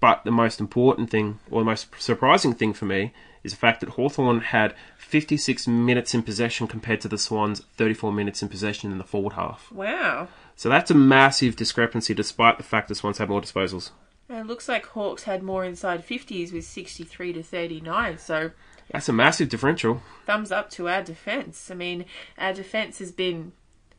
But 0.00 0.24
the 0.24 0.30
most 0.30 0.60
important 0.60 1.10
thing, 1.10 1.38
or 1.50 1.60
the 1.60 1.66
most 1.66 1.88
surprising 1.98 2.54
thing 2.54 2.72
for 2.72 2.86
me, 2.86 3.12
is 3.42 3.52
the 3.52 3.58
fact 3.58 3.80
that 3.80 3.90
Hawthorn 3.90 4.40
had 4.40 4.74
56 4.96 5.68
minutes 5.68 6.14
in 6.14 6.22
possession 6.22 6.66
compared 6.66 7.02
to 7.02 7.08
the 7.08 7.18
Swans' 7.18 7.60
34 7.76 8.12
minutes 8.12 8.42
in 8.42 8.48
possession 8.48 8.90
in 8.90 8.98
the 8.98 9.04
forward 9.04 9.34
half. 9.34 9.70
Wow. 9.70 10.28
So 10.56 10.68
that's 10.68 10.90
a 10.90 10.94
massive 10.94 11.54
discrepancy 11.54 12.14
despite 12.14 12.56
the 12.56 12.64
fact 12.64 12.88
the 12.88 12.94
Swans 12.94 13.18
had 13.18 13.28
more 13.28 13.40
disposals. 13.42 13.90
And 14.28 14.38
it 14.38 14.46
looks 14.46 14.68
like 14.68 14.86
Hawks 14.86 15.24
had 15.24 15.42
more 15.42 15.64
inside 15.64 16.04
50s 16.06 16.52
with 16.52 16.64
63 16.64 17.34
to 17.34 17.42
39. 17.42 18.18
So 18.18 18.50
That's 18.90 19.08
a 19.08 19.12
massive 19.12 19.48
differential. 19.48 20.02
thumbs 20.24 20.50
up 20.50 20.70
to 20.70 20.88
our 20.88 21.02
defence. 21.02 21.70
I 21.70 21.74
mean, 21.74 22.06
our 22.38 22.52
defence 22.52 22.98
has 22.98 23.12
been 23.12 23.52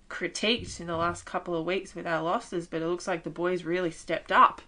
critiqued 0.10 0.80
in 0.80 0.88
the 0.88 0.96
last 0.98 1.26
couple 1.26 1.56
of 1.56 1.66
weeks 1.66 1.94
with 1.94 2.08
our 2.08 2.22
losses, 2.22 2.66
but 2.68 2.82
it 2.82 2.88
looks 2.88 3.08
like 3.08 3.24
the 3.24 3.30
boys 3.30 3.64
really 3.64 3.92
stepped 3.92 4.32
up. 4.32 4.62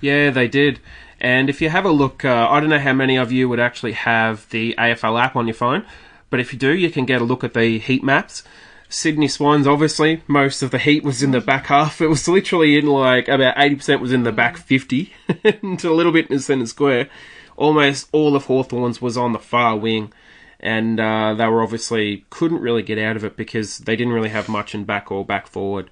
Yeah, 0.00 0.30
they 0.30 0.48
did. 0.48 0.80
And 1.20 1.48
if 1.48 1.60
you 1.60 1.68
have 1.68 1.84
a 1.84 1.90
look, 1.90 2.24
uh, 2.24 2.48
I 2.50 2.58
don't 2.60 2.70
know 2.70 2.78
how 2.78 2.92
many 2.94 3.16
of 3.16 3.30
you 3.30 3.48
would 3.48 3.60
actually 3.60 3.92
have 3.92 4.48
the 4.50 4.74
AFL 4.78 5.20
app 5.22 5.36
on 5.36 5.46
your 5.46 5.54
phone, 5.54 5.84
but 6.30 6.40
if 6.40 6.52
you 6.52 6.58
do, 6.58 6.74
you 6.74 6.90
can 6.90 7.04
get 7.04 7.20
a 7.20 7.24
look 7.24 7.44
at 7.44 7.54
the 7.54 7.78
heat 7.78 8.02
maps. 8.02 8.42
Sydney 8.88 9.28
Swans, 9.28 9.66
obviously, 9.66 10.22
most 10.26 10.62
of 10.62 10.70
the 10.70 10.78
heat 10.78 11.04
was 11.04 11.22
in 11.22 11.32
the 11.32 11.40
back 11.40 11.66
half. 11.66 12.00
It 12.00 12.08
was 12.08 12.26
literally 12.26 12.78
in 12.78 12.86
like 12.86 13.28
about 13.28 13.56
80% 13.56 14.00
was 14.00 14.12
in 14.12 14.22
the 14.22 14.32
back 14.32 14.56
50 14.56 15.12
and 15.44 15.84
a 15.84 15.92
little 15.92 16.12
bit 16.12 16.30
in 16.30 16.36
the 16.36 16.42
centre 16.42 16.66
square. 16.66 17.08
Almost 17.56 18.08
all 18.12 18.34
of 18.34 18.46
Hawthorn's 18.46 19.02
was 19.02 19.16
on 19.16 19.32
the 19.32 19.38
far 19.38 19.76
wing. 19.76 20.12
And 20.60 20.98
uh, 20.98 21.34
they 21.34 21.46
were 21.46 21.62
obviously 21.62 22.24
couldn't 22.30 22.60
really 22.60 22.82
get 22.82 22.98
out 22.98 23.16
of 23.16 23.24
it 23.24 23.36
because 23.36 23.78
they 23.78 23.94
didn't 23.94 24.12
really 24.12 24.30
have 24.30 24.48
much 24.48 24.74
in 24.74 24.84
back 24.84 25.12
or 25.12 25.24
back 25.24 25.46
forward. 25.46 25.90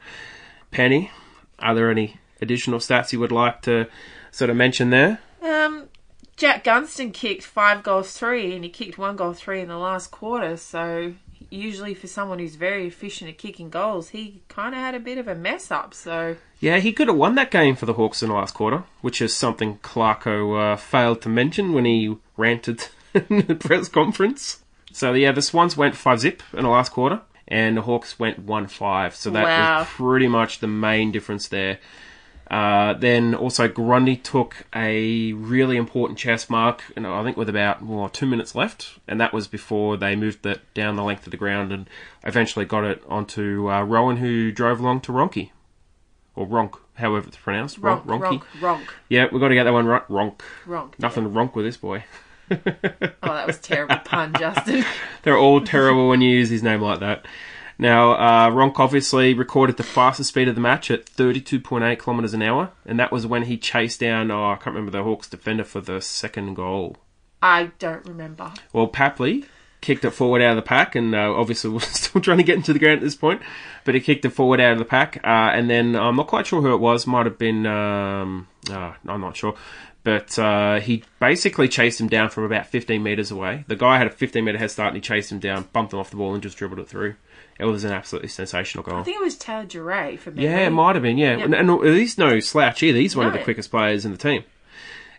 Penny, 0.71 1.11
are 1.59 1.75
there 1.75 1.91
any 1.91 2.17
additional 2.41 2.81
stats 2.81 3.13
you 3.13 3.21
would 3.21 3.31
like 3.31 3.63
to 3.63 3.87
sort 4.33 4.51
of 4.51 4.57
mention 4.57 4.91
there? 4.91 5.21
Um, 5.43 5.89
Jack 6.37 6.65
Gunston 6.65 7.13
kicked 7.13 7.45
five 7.45 7.83
goals 7.83 8.17
three, 8.17 8.55
and 8.55 8.65
he 8.65 8.71
kicked 8.71 8.99
one 8.99 9.15
goal 9.15 9.33
three 9.33 9.61
in 9.61 9.69
the 9.69 9.79
last 9.79 10.11
quarter. 10.11 10.57
So 10.57 11.15
usually 11.57 11.95
for 11.95 12.07
someone 12.07 12.39
who's 12.39 12.55
very 12.57 12.87
efficient 12.87 13.31
at 13.31 13.39
kicking 13.39 13.71
goals, 13.71 14.11
he 14.11 14.43
kind 14.49 14.75
of 14.75 14.81
had 14.81 14.95
a 14.95 15.01
bit 15.01 15.19
of 15.19 15.27
a 15.29 15.35
mess 15.35 15.71
up. 15.71 15.95
So 15.95 16.37
Yeah, 16.61 16.79
he 16.79 16.93
could 16.93 17.09
have 17.09 17.17
won 17.17 17.35
that 17.37 17.51
game 17.51 17.77
for 17.77 17.87
the 17.87 17.95
Hawks 17.95 18.23
in 18.23 18.29
the 18.29 18.35
last 18.35 18.55
quarter, 18.55 18.85
which 19.01 19.21
is 19.23 19.35
something 19.35 19.79
Clarko 19.79 20.75
uh, 20.75 20.77
failed 20.77 21.23
to 21.23 21.29
mention 21.29 21.73
when 21.73 21.85
he 21.85 22.17
ranted 22.37 22.89
in 23.15 23.47
the 23.47 23.55
press 23.55 23.89
conference. 23.89 24.61
So 24.93 25.13
yeah, 25.13 25.33
the 25.33 25.43
Swans 25.43 25.77
went 25.77 25.97
five 25.97 26.21
zip 26.21 26.43
in 26.53 26.63
the 26.63 26.71
last 26.71 26.93
quarter, 26.93 27.21
and 27.49 27.77
the 27.77 27.83
Hawks 27.83 28.19
went 28.19 28.39
one 28.41 28.67
five. 28.67 29.15
So 29.15 29.31
that 29.31 29.45
Wow. 29.45 29.79
was 29.81 29.89
pretty 29.89 30.27
much 30.29 30.61
the 30.61 30.67
main 30.69 31.13
difference 31.13 31.49
there. 31.49 31.79
Uh, 32.51 32.93
then 32.95 33.35
also 33.35 33.67
Grundy 33.67 34.17
took 34.17 34.67
a 34.75 35.33
really 35.33 35.77
important 35.77 36.19
chess 36.19 36.49
mark, 36.49 36.83
and 36.95 37.07
I 37.07 37.25
think 37.25 37.37
with 37.37 37.49
about 37.49 37.83
well, 37.85 38.09
two 38.09 38.27
minutes 38.27 38.55
left, 38.55 38.99
and 39.09 39.21
that 39.21 39.33
was 39.33 39.49
before 39.49 39.97
they 39.97 40.15
moved 40.15 40.47
it 40.47 40.61
down 40.73 40.95
the 40.97 41.03
length 41.03 41.27
of 41.27 41.33
the 41.33 41.37
ground 41.37 41.73
and 41.73 41.91
eventually 42.25 42.65
got 42.65 42.85
it 42.85 43.03
onto 43.09 43.69
uh, 43.71 43.83
Rohan, 43.83 44.19
who 44.19 44.53
drove 44.53 44.79
along 44.79 45.01
to 45.03 45.13
Ronki, 45.13 45.51
or 46.37 46.47
Ronk, 46.47 46.79
however 46.95 47.27
it's 47.27 47.37
pronounced. 47.37 47.81
ronk, 47.81 48.05
Ronk, 48.05 48.23
ronk, 48.23 48.43
ronk, 48.61 48.87
Yeah, 49.09 49.27
we've 49.33 49.41
got 49.41 49.49
to 49.49 49.55
get 49.55 49.65
that 49.65 49.73
one 49.73 49.87
right. 49.87 50.07
Ronk. 50.09 50.41
ronk. 50.67 50.99
Nothing 51.01 51.25
to 51.25 51.31
ronk 51.31 51.55
with 51.57 51.65
this 51.65 51.77
boy. 51.77 52.05
Oh, 52.49 53.35
that 53.35 53.47
was 53.49 53.59
a 53.59 53.63
terrible 53.63 53.97
pun, 54.05 54.33
Justin. 54.39 54.85
They're 55.25 55.37
all 55.37 55.61
terrible 55.61 56.09
when 56.09 56.21
you 56.21 56.31
use 56.31 56.49
his 56.49 56.63
name 56.63 56.81
like 56.81 57.01
that. 57.01 57.27
Now, 57.79 58.13
uh, 58.13 58.51
Ronke 58.51 58.79
obviously 58.79 59.35
recorded 59.35 59.77
the 59.77 59.83
fastest 59.83 60.31
speed 60.31 60.49
of 60.49 60.55
the 60.55 60.61
match 60.61 60.91
at 60.91 61.05
32.8 61.05 62.03
kilometres 62.03 62.33
an 62.33 62.43
hour, 62.43 62.73
and 62.87 62.99
that 62.99 63.13
was 63.13 63.27
when 63.27 63.45
he 63.45 63.59
chased 63.59 64.01
down, 64.01 64.31
oh, 64.31 64.53
I 64.53 64.55
can't 64.57 64.75
remember 64.75 64.91
the 64.91 65.03
Hawks 65.03 65.29
defender 65.29 65.65
for 65.65 65.81
the 65.81 66.01
second 66.01 66.55
goal. 66.55 66.97
I 67.43 67.73
don't 67.79 68.05
remember. 68.07 68.53
Well, 68.73 68.89
Papley 68.89 69.45
kicked 69.83 70.07
it 70.07 70.11
forward 70.11 70.41
out 70.41 70.51
of 70.51 70.57
the 70.57 70.63
pack, 70.63 70.95
and 70.95 71.15
uh, 71.15 71.35
obviously 71.35 71.71
was 71.75 71.85
still 71.85 72.21
trying 72.23 72.39
to 72.39 72.45
get 72.45 72.57
into 72.57 72.73
the 72.73 72.79
ground 72.79 72.99
at 72.99 73.03
this 73.03 73.15
point, 73.15 73.43
but 73.85 73.95
he 73.95 74.01
kicked 74.01 74.25
it 74.25 74.31
forward 74.31 74.61
out 74.61 74.73
of 74.73 74.79
the 74.79 74.85
pack, 74.87 75.19
uh, 75.23 75.51
and 75.53 75.69
then 75.69 75.97
I'm 75.97 76.17
not 76.17 76.29
quite 76.29 76.47
sure 76.47 76.63
who 76.63 76.73
it 76.75 76.81
was. 76.81 77.07
Might 77.07 77.27
have 77.27 77.39
been 77.39 77.67
um, 77.67 78.49
Uh, 78.71 78.95
I'm 79.07 79.21
not 79.21 79.37
sure. 79.37 79.55
But 80.03 80.39
uh, 80.39 80.79
he 80.79 81.03
basically 81.19 81.67
chased 81.67 82.01
him 82.01 82.07
down 82.07 82.31
from 82.31 82.45
about 82.45 82.69
15 82.69 83.03
metres 83.03 83.33
away. 83.33 83.65
The 83.67 83.75
guy 83.75 83.99
had 83.99 84.07
a 84.07 84.11
15 84.11 84.45
metre 84.45 84.57
head 84.57 84.71
start 84.71 84.95
and 84.95 84.97
he 84.97 85.01
chased 85.01 85.33
him 85.33 85.41
down, 85.41 85.69
bumped 85.73 85.93
him 85.93 85.99
off 85.99 86.11
the 86.11 86.17
ball, 86.17 86.33
and 86.33 86.41
just 86.41 86.57
dribbled 86.57 86.79
it 86.79 86.89
through. 86.89 87.17
It 87.59 87.65
was 87.65 87.85
an 87.85 87.93
absolutely 87.93 88.29
sensational 88.29 88.85
goal. 88.85 88.99
I 89.01 89.03
think 89.03 89.17
it 89.17 89.25
was 89.25 89.37
Taylor 89.37 89.65
Duryea 89.65 90.19
for 90.19 90.31
me. 90.31 90.45
Yeah, 90.45 90.67
it 90.67 90.71
might 90.71 90.95
have 90.95 91.03
been. 91.03 91.17
Yeah, 91.19 91.39
and, 91.39 91.55
and 91.55 91.83
he's 91.85 92.19
no 92.19 92.39
slouch 92.41 92.83
either. 92.83 92.99
He's 92.99 93.17
one 93.17 93.27
of 93.27 93.33
the 93.33 93.39
quickest 93.43 93.71
players 93.71 94.05
in 94.05 94.13
the 94.13 94.19
team. 94.19 94.45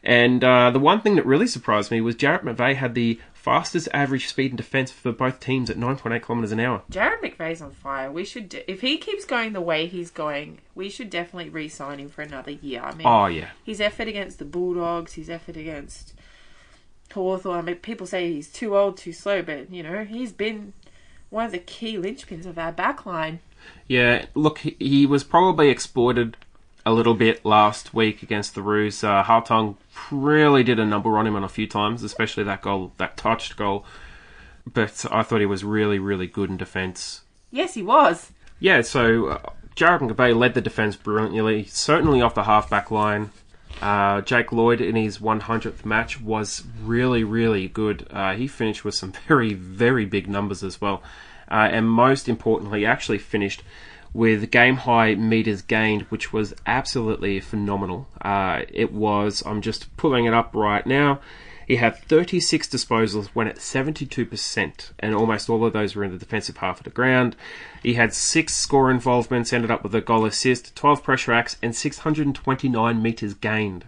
And 0.04 0.44
uh, 0.44 0.72
the 0.72 0.80
one 0.80 1.02
thing 1.02 1.16
that 1.16 1.26
really 1.26 1.48
surprised 1.48 1.92
me 1.92 2.00
was 2.02 2.16
Jarrad 2.16 2.44
McVeagh 2.44 2.76
had 2.76 2.94
the 2.94 3.20
fastest 3.34 3.90
average 3.94 4.28
speed 4.28 4.52
in 4.52 4.58
defence 4.58 4.92
for 4.92 5.12
both 5.12 5.40
teams 5.40 5.70
at 5.70 5.78
9.8 5.78 6.24
kilometres 6.26 6.52
an 6.52 6.60
hour. 6.60 6.84
Jarrad 6.92 7.20
McVeagh's 7.22 7.62
on 7.62 7.72
fire. 7.72 8.12
We 8.12 8.24
should, 8.24 8.50
de- 8.50 8.70
if 8.70 8.82
he 8.82 8.98
keeps 8.98 9.26
going 9.26 9.54
the 9.54 9.62
way 9.62 9.88
he's 9.88 10.12
going, 10.12 10.60
we 10.76 10.90
should 10.90 11.10
definitely 11.10 11.50
re-sign 11.50 12.00
him 12.00 12.10
for 12.10 12.22
another 12.22 12.52
year. 12.52 12.82
I 12.82 12.94
mean, 12.94 13.08
Oh 13.08 13.26
yeah, 13.26 13.50
his 13.64 13.82
effort 13.82 14.08
against 14.08 14.40
the 14.40 14.46
Bulldogs, 14.46 15.14
his 15.14 15.30
effort 15.30 15.58
against 15.58 16.14
Hawthorn. 17.14 17.60
I 17.60 17.62
mean, 17.62 17.76
people 17.78 18.06
say 18.06 18.32
he's 18.32 18.50
too 18.52 18.78
old, 18.78 18.98
too 18.98 19.14
slow, 19.14 19.42
but 19.42 19.72
you 19.72 19.82
know, 19.82 20.04
he's 20.04 20.32
been 20.32 20.74
one 21.30 21.46
of 21.46 21.52
the 21.52 21.60
key 21.60 21.98
linchpins 21.98 22.46
of 22.46 22.58
our 22.58 22.72
backline. 22.72 23.40
yeah. 23.88 24.26
Look, 24.34 24.60
he, 24.60 25.06
was 25.06 25.24
probably 25.24 25.70
exploited 25.70 26.38
a 26.86 26.94
little 26.94 27.16
bit 27.16 27.44
last 27.44 27.94
week 27.94 28.24
against 28.24 28.56
the 28.56 28.62
Roos. 28.62 29.04
Uh, 29.04 29.24
Hartung 29.24 29.76
really 30.10 30.64
did 30.64 30.80
a 30.80 30.86
number 30.86 31.18
on 31.18 31.28
him 31.28 31.36
on 31.36 31.44
a 31.44 31.50
few 31.50 31.68
times, 31.68 32.04
especially 32.04 32.44
that 32.46 32.62
goal, 32.62 32.94
that 32.98 33.18
touched 33.18 33.58
goal. 33.58 33.86
But 34.66 35.06
I 35.12 35.24
thought 35.24 35.40
he 35.40 35.46
was 35.46 35.64
really, 35.64 36.00
really 36.00 36.28
good 36.28 36.50
in 36.50 36.58
defence. 36.58 37.22
Yes, 37.52 37.74
he 37.74 37.84
was. 37.84 38.32
Yeah, 38.60 38.82
so 38.82 39.28
uh, 39.28 39.50
Jarrad 39.76 40.36
led 40.36 40.54
the 40.54 40.62
defence 40.62 40.96
brilliantly, 40.96 41.66
certainly 41.66 42.22
off 42.22 42.36
the 42.36 42.44
half-back 42.44 42.90
line. 42.90 43.32
Uh, 43.82 44.22
Jake 44.22 44.52
Lloyd 44.52 44.82
in 44.82 44.96
his 44.96 45.20
100th 45.20 45.86
match 45.86 46.20
was 46.20 46.64
really, 46.82 47.24
really 47.24 47.68
good. 47.68 48.08
Uh, 48.10 48.34
he 48.34 48.48
finished 48.48 48.84
with 48.84 48.96
some 48.96 49.14
very, 49.28 49.54
very 49.54 50.06
big 50.06 50.28
numbers 50.28 50.64
as 50.64 50.82
well. 50.82 51.04
Uh, 51.50 51.70
and 51.72 51.90
most 51.90 52.28
importantly, 52.28 52.86
actually 52.86 53.18
finished 53.18 53.64
with 54.14 54.52
game 54.52 54.78
high 54.78 55.16
meters 55.16 55.62
gained, 55.62 56.02
which 56.04 56.34
was 56.34 56.54
absolutely 56.66 57.40
phenomenal. 57.40 58.08
Uh, 58.22 58.64
it 58.70 58.92
was, 58.92 59.44
I'm 59.46 59.62
just 59.62 59.96
pulling 59.96 60.26
it 60.26 60.34
up 60.34 60.56
right 60.56 60.86
now. 60.86 61.20
He 61.68 61.76
had 61.76 61.98
36 61.98 62.70
disposals, 62.70 63.36
went 63.36 63.50
at 63.50 63.58
72%, 63.58 64.92
and 65.00 65.14
almost 65.14 65.50
all 65.50 65.66
of 65.66 65.74
those 65.74 65.98
were 65.98 66.04
in 66.06 66.14
the 66.14 66.18
defensive 66.18 66.56
half 66.58 66.78
of 66.78 66.86
the 66.86 66.90
ground. 66.90 67.36
He 67.84 67.96
had 67.96 68.14
six 68.14 68.56
score 68.56 68.90
involvements, 68.90 69.52
ended 69.52 69.70
up 69.70 69.84
with 69.84 69.94
a 69.94 70.00
goal 70.00 70.24
assist, 70.24 70.74
12 70.78 71.04
pressure 71.04 71.34
acts, 71.34 71.58
and 71.62 71.76
629 71.76 73.02
metres 73.02 73.34
gained. 73.34 73.84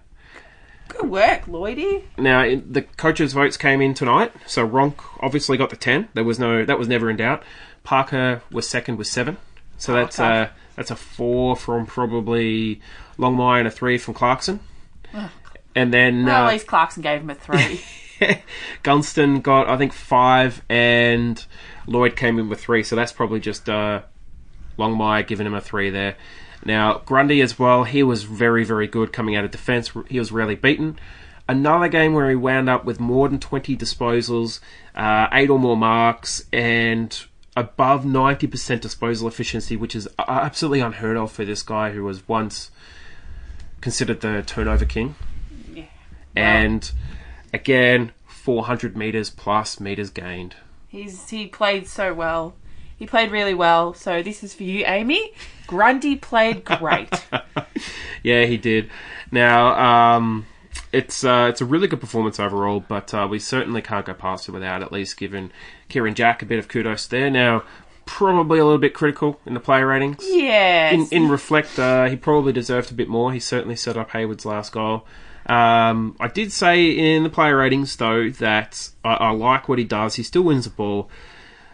Good 0.89 1.09
work, 1.09 1.45
Lloydie. 1.45 2.03
Now 2.17 2.43
the 2.43 2.81
coaches' 2.81 3.31
votes 3.31 3.55
came 3.55 3.79
in 3.79 3.93
tonight, 3.93 4.33
so 4.45 4.67
Ronke 4.67 5.01
obviously 5.21 5.55
got 5.55 5.69
the 5.69 5.77
10. 5.77 6.09
There 6.15 6.25
was 6.25 6.37
no, 6.37 6.65
that 6.65 6.77
was 6.77 6.89
never 6.89 7.09
in 7.09 7.15
doubt. 7.15 7.43
Parker 7.85 8.41
was 8.51 8.67
second 8.67 8.97
with 8.97 9.07
seven, 9.07 9.37
so 9.77 9.93
that's 9.93 10.17
Parker. 10.17 10.51
uh, 10.51 10.53
that's 10.75 10.91
a 10.91 10.97
four 10.97 11.55
from 11.55 11.85
probably 11.85 12.81
Longmire 13.17 13.59
and 13.59 13.67
a 13.69 13.71
three 13.71 13.97
from 13.97 14.15
Clarkson. 14.15 14.59
And 15.79 15.93
then 15.93 16.25
Well, 16.25 16.45
at 16.45 16.51
least 16.51 16.67
Clarkson 16.67 17.01
gave 17.01 17.21
him 17.21 17.29
a 17.29 17.35
three. 17.35 17.81
Gunston 18.83 19.39
got, 19.39 19.69
I 19.69 19.77
think, 19.77 19.93
five, 19.93 20.61
and 20.67 21.43
Lloyd 21.87 22.17
came 22.17 22.37
in 22.37 22.49
with 22.49 22.59
three. 22.59 22.83
So 22.83 22.97
that's 22.97 23.13
probably 23.13 23.39
just 23.39 23.69
uh, 23.69 24.01
Longmire 24.77 25.25
giving 25.25 25.47
him 25.47 25.53
a 25.53 25.61
three 25.61 25.89
there. 25.89 26.17
Now 26.65 26.97
Grundy 27.05 27.39
as 27.39 27.57
well. 27.57 27.85
He 27.85 28.03
was 28.03 28.23
very, 28.23 28.65
very 28.65 28.87
good 28.87 29.13
coming 29.13 29.37
out 29.37 29.45
of 29.45 29.51
defence. 29.51 29.93
He 30.09 30.19
was 30.19 30.33
rarely 30.33 30.55
beaten. 30.55 30.99
Another 31.47 31.87
game 31.87 32.13
where 32.13 32.29
he 32.29 32.35
wound 32.35 32.69
up 32.69 32.83
with 32.83 32.99
more 32.99 33.29
than 33.29 33.39
twenty 33.39 33.77
disposals, 33.77 34.59
uh, 34.95 35.27
eight 35.31 35.49
or 35.49 35.57
more 35.57 35.77
marks, 35.77 36.43
and 36.51 37.23
above 37.55 38.05
ninety 38.05 38.47
percent 38.47 38.81
disposal 38.81 39.29
efficiency, 39.29 39.77
which 39.77 39.95
is 39.95 40.09
absolutely 40.19 40.81
unheard 40.81 41.15
of 41.15 41.31
for 41.31 41.45
this 41.45 41.63
guy 41.63 41.91
who 41.91 42.03
was 42.03 42.27
once 42.27 42.69
considered 43.79 44.19
the 44.19 44.43
turnover 44.45 44.83
king. 44.83 45.15
And 46.39 46.91
again, 47.53 48.11
400 48.27 48.95
meters 48.97 49.29
plus 49.29 49.79
meters 49.79 50.09
gained. 50.09 50.55
He's 50.87 51.29
he 51.29 51.47
played 51.47 51.87
so 51.87 52.13
well. 52.13 52.55
He 52.97 53.05
played 53.05 53.31
really 53.31 53.53
well. 53.53 53.93
So 53.93 54.21
this 54.21 54.43
is 54.43 54.53
for 54.53 54.63
you, 54.63 54.83
Amy. 54.85 55.33
Grundy 55.67 56.15
played 56.15 56.65
great. 56.65 57.13
Yeah, 58.23 58.45
he 58.45 58.57
did. 58.57 58.89
Now, 59.31 60.15
um, 60.17 60.45
it's 60.91 61.23
uh, 61.23 61.47
it's 61.49 61.61
a 61.61 61.65
really 61.65 61.87
good 61.87 62.01
performance 62.01 62.39
overall, 62.39 62.79
but 62.85 63.13
uh, 63.13 63.27
we 63.29 63.39
certainly 63.39 63.81
can't 63.81 64.05
go 64.05 64.13
past 64.13 64.49
it 64.49 64.51
without 64.51 64.81
at 64.81 64.91
least 64.91 65.17
giving 65.17 65.51
Kieran 65.87 66.15
Jack 66.15 66.41
a 66.41 66.45
bit 66.45 66.59
of 66.59 66.67
kudos 66.67 67.07
there. 67.07 67.29
Now, 67.29 67.63
probably 68.05 68.59
a 68.59 68.65
little 68.65 68.79
bit 68.79 68.93
critical 68.93 69.39
in 69.45 69.53
the 69.53 69.59
player 69.59 69.87
ratings. 69.87 70.17
yes. 70.21 70.93
In, 70.93 71.23
in 71.23 71.29
reflect, 71.29 71.77
uh, 71.79 72.05
he 72.05 72.15
probably 72.15 72.51
deserved 72.51 72.91
a 72.91 72.93
bit 72.93 73.07
more. 73.07 73.31
He 73.31 73.39
certainly 73.39 73.75
set 73.75 73.97
up 73.97 74.11
Hayward's 74.11 74.45
last 74.45 74.71
goal. 74.71 75.05
Um, 75.49 76.15
I 76.19 76.27
did 76.27 76.51
say 76.51 76.91
in 76.91 77.23
the 77.23 77.29
player 77.29 77.57
ratings 77.57 77.95
though 77.95 78.29
that 78.29 78.91
I, 79.03 79.13
I 79.15 79.29
like 79.31 79.67
what 79.67 79.79
he 79.79 79.83
does. 79.83 80.15
He 80.15 80.23
still 80.23 80.43
wins 80.43 80.65
the 80.65 80.69
ball. 80.69 81.09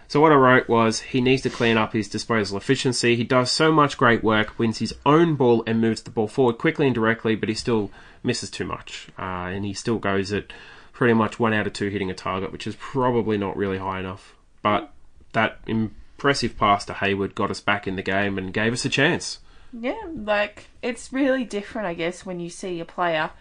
So 0.07 0.21
what 0.21 0.31
I 0.31 0.35
wrote 0.35 0.69
was 0.69 1.01
he 1.01 1.19
needs 1.19 1.41
to 1.41 1.49
clean 1.49 1.77
up 1.77 1.91
his 1.91 2.07
disposal 2.07 2.57
efficiency. 2.57 3.15
He 3.15 3.25
does 3.25 3.51
so 3.51 3.73
much 3.73 3.97
great 3.97 4.23
work, 4.23 4.57
wins 4.57 4.77
his 4.77 4.93
own 5.05 5.35
ball 5.35 5.63
and 5.67 5.81
moves 5.81 6.01
the 6.03 6.11
ball 6.11 6.27
forward 6.27 6.57
quickly 6.57 6.85
and 6.85 6.95
directly, 6.95 7.35
but 7.35 7.49
he 7.49 7.55
still 7.55 7.91
misses 8.23 8.49
too 8.49 8.65
much, 8.65 9.09
uh, 9.19 9.49
and 9.51 9.65
he 9.65 9.73
still 9.73 9.97
goes 9.97 10.31
at 10.31 10.53
pretty 10.93 11.13
much 11.13 11.39
one 11.39 11.53
out 11.53 11.67
of 11.67 11.73
two 11.73 11.89
hitting 11.89 12.09
a 12.09 12.13
target, 12.13 12.51
which 12.51 12.67
is 12.67 12.75
probably 12.77 13.37
not 13.37 13.57
really 13.57 13.79
high 13.79 13.99
enough. 13.99 14.35
But 14.61 14.93
that 15.33 15.59
impressive 15.65 16.57
pass 16.57 16.85
to 16.85 16.93
Hayward 16.93 17.35
got 17.35 17.51
us 17.51 17.59
back 17.59 17.87
in 17.87 17.95
the 17.95 18.03
game 18.03 18.37
and 18.37 18.53
gave 18.53 18.73
us 18.73 18.85
a 18.85 18.89
chance. 18.89 19.39
Yeah, 19.73 19.99
like 20.13 20.67
it's 20.81 21.11
really 21.11 21.43
different, 21.43 21.87
I 21.87 21.93
guess, 21.95 22.25
when 22.25 22.39
you 22.39 22.49
see 22.49 22.79
a 22.79 22.85
player 22.85 23.31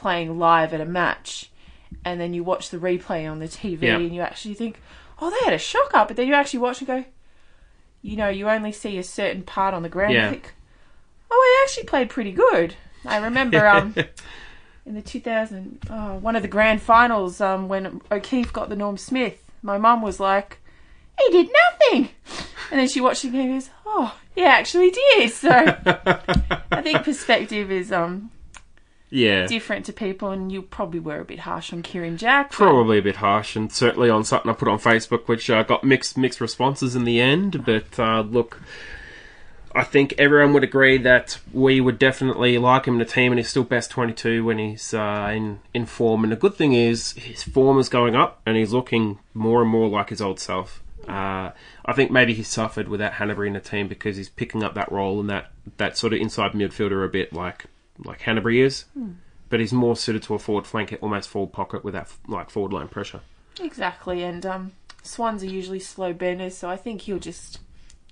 playing 0.00 0.38
live 0.38 0.72
at 0.74 0.80
a 0.80 0.84
match, 0.84 1.50
and 2.04 2.20
then 2.20 2.32
you 2.34 2.44
watch 2.44 2.70
the 2.70 2.78
replay 2.78 3.30
on 3.30 3.38
the 3.38 3.48
TV, 3.48 3.82
Yeah. 3.82 3.96
and 3.96 4.14
you 4.14 4.20
actually 4.20 4.54
think, 4.54 4.80
"Oh, 5.20 5.30
they 5.30 5.44
had 5.44 5.54
a 5.54 5.58
shocker," 5.58 6.04
but 6.06 6.16
then 6.16 6.28
you 6.28 6.34
actually 6.34 6.60
watch 6.60 6.80
and 6.80 6.86
go, 6.86 7.04
you 8.02 8.16
know, 8.16 8.28
you 8.28 8.48
only 8.48 8.72
see 8.72 8.96
a 8.98 9.02
certain 9.02 9.42
part 9.42 9.74
on 9.74 9.82
the 9.82 9.88
ground. 9.88 10.14
Yeah. 10.14 10.30
Think, 10.30 10.54
"Oh, 11.30 11.42
he 11.64 11.64
actually 11.64 11.88
played 11.88 12.08
pretty 12.10 12.32
good." 12.32 12.74
I 13.04 13.18
remember 13.18 13.66
um, 13.66 13.94
in 14.86 14.94
the 14.94 15.02
2000, 15.02 15.80
oh, 15.90 16.14
one 16.18 16.36
of 16.36 16.42
the 16.42 16.48
grand 16.48 16.80
finals, 16.82 17.40
um, 17.40 17.68
when 17.68 18.00
O'Keefe 18.10 18.52
got 18.52 18.68
the 18.68 18.76
Norm 18.76 18.96
Smith, 18.96 19.42
my 19.62 19.78
mum 19.78 20.00
was 20.02 20.20
like, 20.20 20.58
"He 21.18 21.30
did 21.32 21.48
nothing," 21.70 22.10
and 22.70 22.78
then 22.80 22.88
she 22.88 23.00
watched 23.00 23.22
the 23.22 23.30
game 23.30 23.50
and 23.50 23.60
goes, 23.60 23.70
"Oh, 23.84 24.16
he 24.34 24.44
actually 24.44 24.90
did." 24.90 25.30
So. 25.32 25.50
I 26.70 26.82
think 26.82 27.02
perspective 27.02 27.72
is 27.72 27.90
um 27.90 28.30
Yeah. 29.10 29.46
different 29.46 29.86
to 29.86 29.92
people, 29.92 30.30
and 30.30 30.52
you 30.52 30.62
probably 30.62 31.00
were 31.00 31.20
a 31.20 31.24
bit 31.24 31.40
harsh 31.40 31.72
on 31.72 31.82
Kieran 31.82 32.16
Jack. 32.16 32.50
Probably 32.50 32.98
a 32.98 33.02
bit 33.02 33.16
harsh, 33.16 33.56
and 33.56 33.72
certainly 33.72 34.10
on 34.10 34.24
something 34.24 34.50
I 34.50 34.54
put 34.54 34.68
on 34.68 34.78
Facebook, 34.78 35.28
which 35.28 35.48
uh, 35.48 35.62
got 35.62 35.84
mixed 35.84 36.16
mixed 36.18 36.40
responses 36.40 36.94
in 36.94 37.04
the 37.04 37.20
end. 37.20 37.64
But 37.64 37.98
uh, 37.98 38.20
look, 38.20 38.60
I 39.74 39.84
think 39.84 40.14
everyone 40.18 40.52
would 40.54 40.64
agree 40.64 40.98
that 40.98 41.38
we 41.52 41.80
would 41.80 41.98
definitely 41.98 42.58
like 42.58 42.86
him 42.86 42.94
in 42.94 42.98
the 42.98 43.04
team, 43.04 43.32
and 43.32 43.38
he's 43.38 43.48
still 43.48 43.64
best 43.64 43.90
twenty 43.90 44.12
two 44.12 44.44
when 44.44 44.58
he's 44.58 44.92
uh, 44.92 45.30
in 45.34 45.60
in 45.72 45.86
form. 45.86 46.22
And 46.24 46.32
the 46.32 46.36
good 46.36 46.54
thing 46.54 46.74
is 46.74 47.12
his 47.12 47.42
form 47.42 47.78
is 47.78 47.88
going 47.88 48.14
up, 48.14 48.40
and 48.44 48.56
he's 48.56 48.72
looking 48.72 49.18
more 49.32 49.62
and 49.62 49.70
more 49.70 49.88
like 49.88 50.10
his 50.10 50.20
old 50.20 50.38
self. 50.38 50.82
Uh, 51.08 51.52
I 51.86 51.92
think 51.94 52.10
maybe 52.10 52.34
he 52.34 52.42
suffered 52.42 52.88
without 52.88 53.12
Hannebery 53.12 53.46
in 53.46 53.54
the 53.54 53.60
team 53.60 53.88
because 53.88 54.18
he's 54.18 54.28
picking 54.28 54.62
up 54.62 54.74
that 54.74 54.92
role 54.92 55.20
and 55.20 55.30
that, 55.30 55.50
that 55.78 55.96
sort 55.96 56.12
of 56.12 56.20
inside 56.20 56.52
midfielder 56.52 57.02
a 57.02 57.08
bit 57.08 57.32
like 57.32 57.64
like 58.04 58.20
Hannebery 58.20 58.62
is, 58.62 58.84
but 59.48 59.60
he's 59.60 59.72
more 59.72 59.96
suited 59.96 60.22
to 60.24 60.34
a 60.34 60.38
forward 60.38 60.66
flank, 60.66 60.96
almost 61.00 61.28
forward 61.28 61.52
pocket 61.52 61.84
with 61.84 61.94
that 61.94 62.12
like 62.26 62.50
forward 62.50 62.72
line 62.72 62.88
pressure. 62.88 63.20
Exactly, 63.60 64.22
and 64.22 64.44
um, 64.46 64.72
Swans 65.02 65.42
are 65.42 65.46
usually 65.46 65.80
slow 65.80 66.12
burners, 66.12 66.56
so 66.56 66.68
I 66.70 66.76
think 66.76 67.02
he'll 67.02 67.18
just 67.18 67.58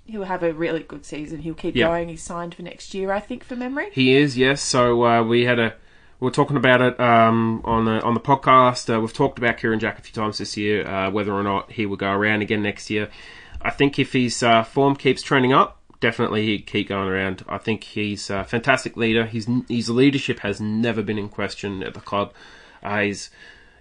he'll 0.07 0.25
have 0.25 0.43
a 0.43 0.53
really 0.53 0.83
good 0.83 1.05
season. 1.05 1.41
He'll 1.41 1.55
keep 1.55 1.75
Yeah. 1.77 1.89
going. 1.89 2.09
He's 2.09 2.23
signed 2.23 2.55
for 2.55 2.63
next 2.63 2.95
year, 2.95 3.13
I 3.13 3.21
think, 3.21 3.43
for 3.45 3.57
memory. 3.57 3.89
He 3.93 4.15
is, 4.15 4.37
yes. 4.39 4.61
So 4.63 5.05
uh, 5.05 5.23
we 5.23 5.45
had 5.45 5.59
a 5.59 5.75
we 6.21 6.29
are 6.29 6.33
talking 6.33 6.57
about 6.57 6.81
it 6.81 6.99
um, 6.99 7.61
on 7.65 7.85
the 7.85 8.01
on 8.03 8.15
the 8.15 8.21
podcast. 8.21 8.95
Uh, 8.95 9.01
we've 9.01 9.13
talked 9.13 9.39
about 9.39 9.59
Kieran 9.59 9.79
Jack 9.81 9.99
a 9.99 10.03
few 10.03 10.15
times 10.15 10.39
this 10.39 10.57
year, 10.57 10.87
uh, 10.87 11.11
whether 11.11 11.33
or 11.33 11.43
not 11.43 11.73
he 11.73 11.87
will 11.87 11.97
go 11.97 12.11
around 12.11 12.43
again 12.43 12.63
next 12.63 12.89
year. 12.91 13.09
I 13.61 13.71
think 13.71 13.99
if 13.99 14.13
his 14.13 14.43
uh, 14.43 14.63
form 14.63 14.97
keeps 14.97 15.23
trending 15.23 15.53
up, 15.53 15.76
definitely 16.01 16.47
he'd 16.47 16.67
keep 16.67 16.89
going 16.89 17.09
around. 17.09 17.45
I 17.49 17.59
think 17.59 17.85
he's 17.85 18.31
a 18.31 18.45
fantastic 18.45 18.97
leader. 18.97 19.27
His 19.27 19.49
his 19.69 19.91
leadership 19.91 20.41
has 20.41 20.61
never 20.61 21.03
been 21.03 21.19
in 21.19 21.29
question 21.29 21.83
at 21.83 21.95
the 21.95 22.01
club. 22.01 22.33
Uh, 22.83 23.01
he's 23.01 23.31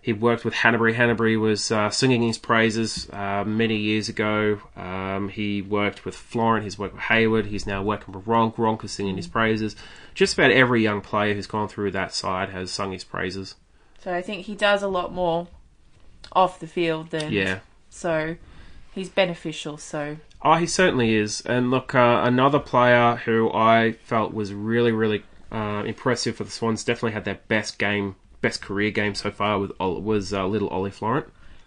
He 0.02 0.14
worked 0.14 0.46
with 0.46 0.54
Hannebery. 0.54 0.94
Hannebery 0.96 1.40
was 1.40 1.72
uh, 1.72 1.90
singing 1.90 2.22
his 2.22 2.38
praises 2.38 3.10
uh, 3.12 3.44
many 3.46 3.76
years 3.78 4.08
ago. 4.10 4.60
Um, 4.76 5.30
he 5.30 5.62
worked 5.62 6.06
with 6.06 6.16
Florent. 6.16 6.64
He's 6.64 6.78
worked 6.78 6.94
with 6.94 7.04
Hayward. 7.04 7.48
He's 7.48 7.66
now 7.66 7.82
working 7.82 8.14
with 8.14 8.26
Ronke. 8.26 8.56
Ronke 8.56 8.84
is 8.86 8.92
singing 8.92 9.18
his 9.18 9.28
praises. 9.28 9.76
Just 10.14 10.36
about 10.36 10.52
every 10.52 10.82
young 10.84 11.02
player 11.02 11.34
who's 11.34 11.48
gone 11.48 11.68
through 11.68 11.92
that 11.92 12.14
side 12.14 12.50
has 12.50 12.72
sung 12.72 12.92
his 12.92 13.04
praises. 13.04 13.56
So 14.04 14.14
I 14.14 14.22
think 14.22 14.46
he 14.46 14.56
does 14.56 14.84
a 14.84 14.88
lot 14.88 15.12
more 15.12 15.48
off 16.32 16.60
the 16.60 16.68
field 16.68 17.10
than 17.10 17.32
Yeah. 17.32 17.60
So 17.90 18.36
he's 18.94 19.10
beneficial. 19.10 19.78
So 19.78 20.18
Oh, 20.48 20.54
he 20.54 20.68
certainly 20.68 21.16
is. 21.16 21.42
And 21.42 21.72
look, 21.72 21.96
uh, 21.96 22.22
another 22.24 22.60
player 22.60 23.16
who 23.26 23.52
I 23.52 23.94
felt 24.04 24.32
was 24.32 24.54
really, 24.54 24.92
really 24.92 25.24
uh, 25.52 25.84
impressive 25.88 26.36
for 26.36 26.44
the 26.44 26.52
Swans, 26.52 26.84
definitely 26.84 27.14
had 27.14 27.26
their 27.26 27.40
best 27.48 27.80
game, 27.80 28.16
best 28.42 28.62
career 28.62 28.92
game 28.92 29.16
so 29.16 29.32
far 29.32 29.58
with 29.58 29.72
was 29.80 30.32
uh, 30.34 30.46
little 30.46 30.70
Ollie 30.70 30.92
Florent. 30.92 31.26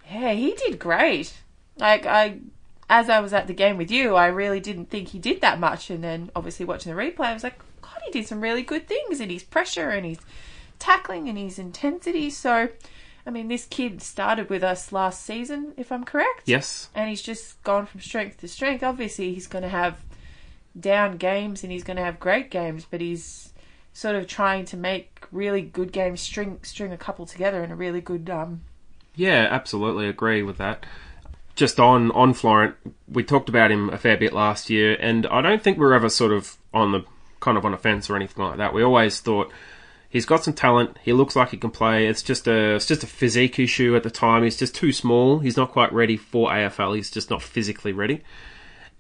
yeah, 0.08 0.30
he 0.30 0.54
did 0.54 0.78
great. 0.78 1.34
Like 1.76 2.06
I, 2.06 2.38
as 2.88 3.10
I 3.10 3.18
was 3.18 3.32
at 3.32 3.48
the 3.48 3.52
game 3.52 3.78
with 3.78 3.90
you, 3.90 4.14
I 4.14 4.28
really 4.28 4.60
didn't 4.60 4.90
think 4.90 5.08
he 5.08 5.18
did 5.18 5.40
that 5.40 5.58
much. 5.58 5.90
And 5.90 6.04
then 6.04 6.30
obviously 6.36 6.64
watching 6.64 6.94
the 6.94 7.00
replay, 7.00 7.26
I 7.26 7.34
was 7.34 7.42
like, 7.42 7.58
God, 7.82 8.00
he 8.04 8.12
did 8.12 8.28
some 8.28 8.40
really 8.40 8.62
good 8.62 8.86
things 8.86 9.20
in 9.20 9.28
his 9.28 9.42
pressure 9.42 9.90
and 9.90 10.06
his 10.06 10.18
tackling 10.78 11.28
and 11.28 11.36
his 11.36 11.58
intensity. 11.58 12.30
So, 12.30 12.68
I 13.28 13.30
mean, 13.30 13.48
this 13.48 13.66
kid 13.66 14.00
started 14.00 14.48
with 14.48 14.64
us 14.64 14.90
last 14.90 15.22
season, 15.22 15.74
if 15.76 15.92
I'm 15.92 16.02
correct. 16.02 16.44
Yes, 16.46 16.88
and 16.94 17.10
he's 17.10 17.20
just 17.20 17.62
gone 17.62 17.84
from 17.84 18.00
strength 18.00 18.40
to 18.40 18.48
strength. 18.48 18.82
Obviously, 18.82 19.34
he's 19.34 19.46
going 19.46 19.64
to 19.64 19.68
have 19.68 20.00
down 20.78 21.18
games 21.18 21.62
and 21.62 21.70
he's 21.70 21.84
going 21.84 21.98
to 21.98 22.02
have 22.02 22.18
great 22.18 22.50
games, 22.50 22.86
but 22.90 23.02
he's 23.02 23.52
sort 23.92 24.16
of 24.16 24.26
trying 24.26 24.64
to 24.64 24.78
make 24.78 25.26
really 25.30 25.60
good 25.60 25.92
games 25.92 26.22
string 26.22 26.58
string 26.62 26.92
a 26.92 26.96
couple 26.96 27.26
together 27.26 27.62
in 27.64 27.70
a 27.70 27.76
really 27.76 28.00
good 28.00 28.30
um 28.30 28.62
yeah, 29.16 29.48
absolutely 29.50 30.08
agree 30.08 30.44
with 30.44 30.58
that. 30.58 30.86
Just 31.56 31.80
on 31.80 32.12
on 32.12 32.32
Florent, 32.32 32.76
we 33.08 33.24
talked 33.24 33.48
about 33.48 33.72
him 33.72 33.90
a 33.90 33.98
fair 33.98 34.16
bit 34.16 34.32
last 34.32 34.70
year, 34.70 34.96
and 35.00 35.26
I 35.26 35.42
don't 35.42 35.60
think 35.60 35.76
we 35.76 35.84
are 35.84 35.92
ever 35.92 36.08
sort 36.08 36.32
of 36.32 36.56
on 36.72 36.92
the 36.92 37.04
kind 37.40 37.58
of 37.58 37.64
on 37.64 37.74
a 37.74 37.76
fence 37.76 38.08
or 38.08 38.16
anything 38.16 38.44
like 38.44 38.58
that. 38.58 38.72
We 38.72 38.82
always 38.82 39.20
thought 39.20 39.50
he's 40.09 40.27
got 40.27 40.44
some 40.44 40.55
talent. 40.55 40.97
He 41.03 41.12
looks 41.12 41.37
like 41.37 41.51
he 41.51 41.57
can 41.57 41.71
play. 41.71 42.07
It's 42.07 42.23
just 42.23 42.47
a 42.47 42.77
it's 42.77 42.87
just 42.87 43.03
a 43.03 43.07
physique 43.07 43.59
issue 43.59 43.94
at 43.97 44.03
the 44.03 44.11
time. 44.11 44.42
He's 44.42 44.57
just 44.57 44.75
too 44.75 44.92
small. 44.92 45.38
He's 45.38 45.57
not 45.57 45.71
quite 45.71 45.92
ready 45.92 46.16
for 46.16 46.51
AFL. 46.51 46.97
He's 46.97 47.11
just 47.11 47.31
not 47.31 47.42
physically 47.42 47.92
ready. 47.92 48.23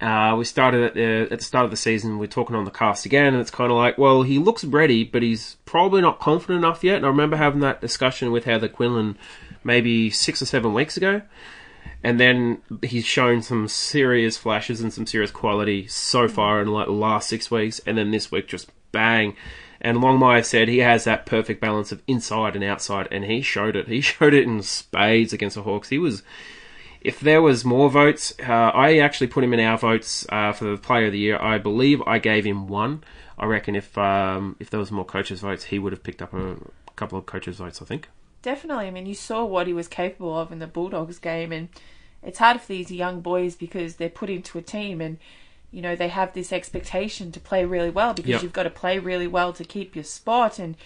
Uh, 0.00 0.36
we 0.38 0.44
started 0.44 0.84
at 0.84 0.94
the, 0.94 1.28
at 1.32 1.38
the 1.38 1.44
start 1.44 1.64
of 1.64 1.72
the 1.72 1.76
season. 1.76 2.18
We're 2.18 2.28
talking 2.28 2.54
on 2.54 2.64
the 2.64 2.70
cast 2.70 3.04
again, 3.04 3.34
and 3.34 3.40
it's 3.40 3.50
kind 3.50 3.72
of 3.72 3.76
like, 3.76 3.98
well, 3.98 4.22
he 4.22 4.38
looks 4.38 4.62
ready, 4.62 5.02
but 5.02 5.22
he's 5.22 5.56
probably 5.64 6.00
not 6.00 6.20
confident 6.20 6.58
enough 6.58 6.84
yet. 6.84 6.98
And 6.98 7.04
I 7.04 7.08
remember 7.08 7.36
having 7.36 7.60
that 7.60 7.80
discussion 7.80 8.30
with 8.30 8.44
Heather 8.44 8.68
Quinlan 8.68 9.18
maybe 9.64 10.08
six 10.08 10.40
or 10.40 10.46
seven 10.46 10.72
weeks 10.72 10.96
ago, 10.96 11.22
and 12.04 12.20
then 12.20 12.62
he's 12.84 13.04
shown 13.04 13.42
some 13.42 13.66
serious 13.66 14.36
flashes 14.36 14.80
and 14.80 14.92
some 14.92 15.04
serious 15.04 15.32
quality 15.32 15.88
so 15.88 16.28
far 16.28 16.62
in 16.62 16.68
like 16.68 16.86
the 16.86 16.92
last 16.92 17.28
six 17.28 17.50
weeks, 17.50 17.80
and 17.84 17.98
then 17.98 18.12
this 18.12 18.30
week 18.30 18.46
just 18.46 18.70
bang. 18.92 19.34
And 19.80 19.98
Longmire 19.98 20.44
said 20.44 20.68
he 20.68 20.78
has 20.78 21.04
that 21.04 21.26
perfect 21.26 21.60
balance 21.60 21.92
of 21.92 22.02
inside 22.06 22.56
and 22.56 22.64
outside, 22.64 23.08
and 23.10 23.24
he 23.24 23.42
showed 23.42 23.76
it. 23.76 23.88
He 23.88 24.00
showed 24.02 24.34
it 24.34 24.44
in 24.44 24.62
spades 24.62 25.32
against 25.32 25.56
the 25.56 25.62
Hawks. 25.62 25.88
He 25.88 25.98
was 25.98 26.22
if 27.00 27.20
there 27.20 27.40
was 27.40 27.64
more 27.64 27.90
votes, 27.90 28.34
uh, 28.40 28.52
I 28.52 28.98
actually 28.98 29.28
put 29.28 29.44
him 29.44 29.54
in 29.54 29.60
our 29.60 29.78
votes 29.78 30.26
uh, 30.30 30.52
for 30.52 30.64
the 30.64 30.76
Player 30.76 31.06
of 31.06 31.12
the 31.12 31.18
Year. 31.18 31.38
I 31.38 31.58
believe 31.58 32.02
I 32.06 32.18
gave 32.18 32.44
him 32.44 32.66
one. 32.66 33.04
I 33.38 33.46
reckon 33.46 33.76
if 33.76 33.96
um, 33.96 34.56
if 34.58 34.70
there 34.70 34.80
was 34.80 34.90
more 34.90 35.04
coaches' 35.04 35.40
votes, 35.40 35.64
he 35.64 35.78
would 35.78 35.92
have 35.92 36.02
picked 36.02 36.22
up 36.22 36.34
a 36.34 36.56
couple 36.96 37.18
of 37.18 37.26
coaches' 37.26 37.58
votes. 37.58 37.80
I 37.80 37.84
think. 37.84 38.08
definitely. 38.42 38.86
I 38.86 38.90
mean, 38.90 39.06
you 39.06 39.14
saw 39.14 39.44
what 39.44 39.66
he 39.68 39.72
was 39.72 39.86
capable 39.86 40.36
of 40.36 40.50
in 40.50 40.58
the 40.58 40.66
Bulldogs 40.66 41.18
game, 41.18 41.52
and 41.52 41.68
it's 42.22 42.40
hard 42.40 42.60
for 42.60 42.66
these 42.66 42.90
young 42.90 43.20
boys 43.20 43.54
because 43.54 43.96
they're 43.96 44.08
put 44.08 44.30
into 44.30 44.58
a 44.58 44.62
team 44.62 45.00
and. 45.00 45.18
You 45.70 45.82
know, 45.82 45.94
they 45.96 46.08
have 46.08 46.32
this 46.32 46.52
expectation 46.52 47.30
to 47.32 47.40
play 47.40 47.64
really 47.64 47.90
well 47.90 48.14
because 48.14 48.30
Yep. 48.30 48.42
you've 48.42 48.52
got 48.52 48.62
to 48.62 48.70
play 48.70 48.98
really 48.98 49.26
well 49.26 49.52
to 49.52 49.64
keep 49.64 49.94
your 49.94 50.04
spot. 50.04 50.58
And 50.58 50.76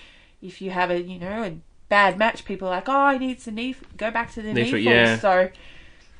if 0.40 0.60
you 0.60 0.70
have 0.70 0.90
a, 0.90 1.00
you 1.00 1.18
know, 1.20 1.44
a 1.44 1.56
bad 1.88 2.18
match, 2.18 2.44
people 2.44 2.68
are 2.68 2.72
like, 2.72 2.88
oh, 2.88 3.10
he 3.10 3.18
needs 3.18 3.44
the 3.44 3.52
knee, 3.52 3.76
go 3.96 4.10
back 4.10 4.32
to 4.32 4.42
the 4.42 4.52
Knee 4.52 4.72
knee. 4.72 4.80
yeah. 4.80 5.18
So, 5.18 5.50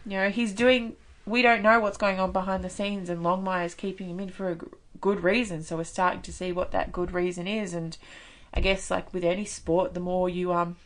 you 0.06 0.16
know, 0.16 0.30
he's 0.30 0.52
doing. 0.52 0.96
We 1.24 1.40
don't 1.42 1.62
know 1.62 1.78
what's 1.78 1.96
going 1.98 2.18
on 2.18 2.32
behind 2.32 2.64
the 2.64 2.70
scenes, 2.70 3.08
and 3.08 3.22
Longmire's 3.22 3.74
keeping 3.74 4.10
him 4.10 4.18
in 4.18 4.28
for 4.30 4.50
a 4.50 4.58
good 5.00 5.22
reason. 5.22 5.62
So 5.62 5.76
we're 5.76 5.84
starting 5.84 6.22
to 6.22 6.32
see 6.32 6.50
what 6.50 6.72
that 6.72 6.90
good 6.92 7.12
reason 7.12 7.46
is, 7.46 7.74
and 7.74 7.96
I 8.52 8.60
guess 8.60 8.90
like 8.90 9.12
with 9.14 9.22
any 9.24 9.44
sport, 9.44 9.94
the 9.94 10.00
more 10.00 10.28
you 10.28 10.52
um, 10.52 10.76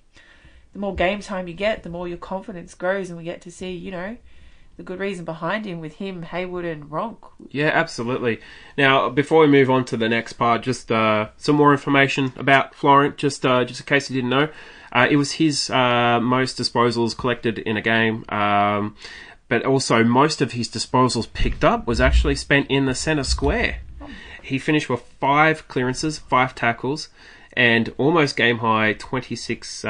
the 0.74 0.78
more 0.78 0.94
game 0.94 1.20
time 1.20 1.48
you 1.48 1.54
get, 1.54 1.82
the 1.84 1.88
more 1.88 2.06
your 2.06 2.18
confidence 2.18 2.74
grows, 2.74 3.08
and 3.08 3.16
we 3.18 3.24
get 3.24 3.40
to 3.42 3.50
see, 3.50 3.70
you 3.72 3.90
know, 3.90 4.18
the 4.76 4.82
good 4.82 5.00
reason 5.00 5.24
behind 5.24 5.64
him 5.64 5.80
with 5.80 5.94
him, 5.94 6.22
Hayward, 6.22 6.64
and 6.64 6.84
Ronke. 6.90 7.28
Yeah, 7.48 7.70
absolutely. 7.72 8.40
Now, 8.76 9.08
before 9.08 9.40
we 9.40 9.46
move 9.46 9.70
on 9.70 9.84
to 9.86 9.96
the 9.96 10.08
next 10.08 10.34
part, 10.34 10.62
just 10.62 10.92
uh, 10.92 11.28
some 11.36 11.56
more 11.56 11.72
information 11.72 12.32
about 12.36 12.74
Florent, 12.74 13.16
just 13.16 13.46
uh, 13.46 13.64
just 13.64 13.80
in 13.80 13.86
case 13.86 14.10
you 14.10 14.16
didn't 14.16 14.30
know. 14.30 14.48
Uh, 14.92 15.06
it 15.10 15.16
was 15.16 15.32
his 15.32 15.70
uh, 15.70 16.20
most 16.20 16.58
disposals 16.58 17.16
collected 17.16 17.58
in 17.58 17.76
a 17.76 17.82
game, 17.82 18.24
um, 18.28 18.94
but 19.48 19.64
also 19.64 20.04
most 20.04 20.40
of 20.40 20.52
his 20.52 20.68
disposals 20.68 21.32
picked 21.32 21.64
up 21.64 21.86
was 21.86 22.00
actually 22.00 22.34
spent 22.34 22.66
in 22.70 22.86
the 22.86 22.94
centre 22.94 23.24
square. 23.24 23.80
He 24.42 24.58
finished 24.58 24.88
with 24.88 25.00
five 25.20 25.66
clearances, 25.68 26.18
five 26.18 26.54
tackles, 26.54 27.08
and 27.54 27.92
almost 27.96 28.36
game 28.36 28.58
high 28.58 28.92
26. 28.92 29.84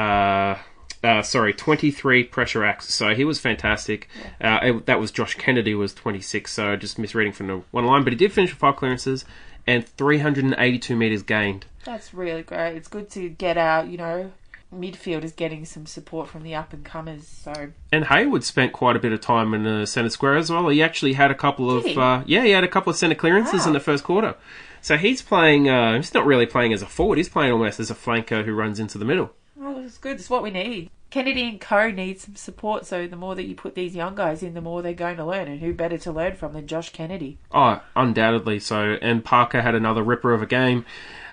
Uh, 1.19 1.23
sorry, 1.23 1.53
23 1.53 2.25
pressure 2.25 2.65
acts. 2.65 2.93
So 2.95 3.15
he 3.15 3.25
was 3.25 3.39
fantastic. 3.39 4.09
Uh, 4.41 4.59
it- 4.63 4.87
that 4.87 5.01
was 5.01 5.11
Josh 5.11 5.35
Kennedy 5.35 5.75
was 5.75 5.95
26. 5.95 6.53
So 6.53 6.77
just 6.77 6.99
misreading 6.99 7.33
from 7.33 7.47
the 7.47 7.63
one 7.71 7.85
line, 7.87 8.05
but 8.05 8.13
he 8.13 8.17
did 8.19 8.33
finish 8.33 8.51
with 8.51 8.59
five 8.59 8.77
clearances 8.77 9.25
and 9.67 9.87
382 9.87 10.97
meters 10.97 11.23
gained. 11.23 11.67
That's 11.85 12.13
really 12.15 12.43
great. 12.43 12.77
It's 12.77 12.89
good 12.89 13.11
to 13.11 13.29
get 13.29 13.57
out, 13.57 13.89
you 13.89 13.97
know, 13.97 14.33
midfield 14.75 15.23
is 15.23 15.33
getting 15.33 15.65
some 15.65 15.87
support 15.87 16.29
from 16.29 16.43
the 16.43 16.55
up 16.55 16.73
and 16.73 16.85
comers. 16.85 17.27
So 17.27 17.69
And 17.93 18.05
Hayward 18.07 18.43
spent 18.45 18.73
quite 18.73 18.97
a 18.97 18.99
bit 18.99 19.13
of 19.13 19.21
time 19.21 19.55
in 19.55 19.63
the 19.63 19.87
centre 19.87 20.11
square 20.11 20.37
as 20.37 20.51
well. 20.51 20.69
He 20.69 20.83
actually 20.83 21.13
had 21.15 21.31
a 21.31 21.35
couple 21.35 21.71
of 21.71 21.85
Did 21.85 21.93
he? 21.93 21.99
uh, 22.01 22.23
yeah, 22.27 22.43
he 22.45 22.51
had 22.51 22.65
a 22.65 22.69
couple 22.69 22.91
of 22.91 22.97
centre 22.97 23.15
clearances 23.15 23.61
Wow. 23.63 23.67
in 23.69 23.73
the 23.73 23.81
first 23.81 24.03
quarter. 24.05 24.35
So 24.83 24.97
he's 24.97 25.23
playing. 25.23 25.69
Uh, 25.69 25.97
he's 25.97 26.15
not 26.15 26.27
really 26.27 26.47
playing 26.47 26.73
as 26.73 26.83
a 26.83 26.87
forward. 26.87 27.19
He's 27.19 27.29
playing 27.29 27.53
almost 27.53 27.81
as 27.81 27.91
a 27.91 27.95
flanker 27.95 28.45
who 28.45 28.53
runs 28.53 28.79
into 28.79 28.99
the 28.99 29.05
middle. 29.05 29.33
Oh, 29.61 29.81
it's 29.85 29.99
good. 29.99 30.17
It's 30.17 30.31
what 30.31 30.43
we 30.43 30.51
need. 30.51 30.91
Kennedy 31.11 31.49
and 31.49 31.61
Co 31.61 31.91
need 31.91 32.21
some 32.21 32.37
support. 32.37 32.87
So 32.87 33.07
the 33.07 33.17
more 33.17 33.35
that 33.35 33.45
you 33.45 33.55
put 33.55 33.75
these 33.75 33.95
young 33.95 34.15
guys 34.15 34.43
in, 34.43 34.55
the 34.55 34.61
more 34.61 34.83
they're 34.83 34.93
going 34.93 35.17
to 35.17 35.25
learn. 35.25 35.49
And 35.49 35.61
who 35.61 35.73
better 35.73 35.99
to 35.99 36.13
learn 36.13 36.37
from 36.37 36.53
than 36.53 36.67
Josh 36.67 36.93
Kennedy? 36.93 37.39
Oh, 37.53 37.81
undoubtedly 37.95 38.59
so. 38.59 38.97
And 39.01 39.25
Parker 39.25 39.63
had 39.63 39.75
another 39.75 40.03
ripper 40.03 40.33
of 40.35 40.43
a 40.43 40.47
game. 40.47 40.85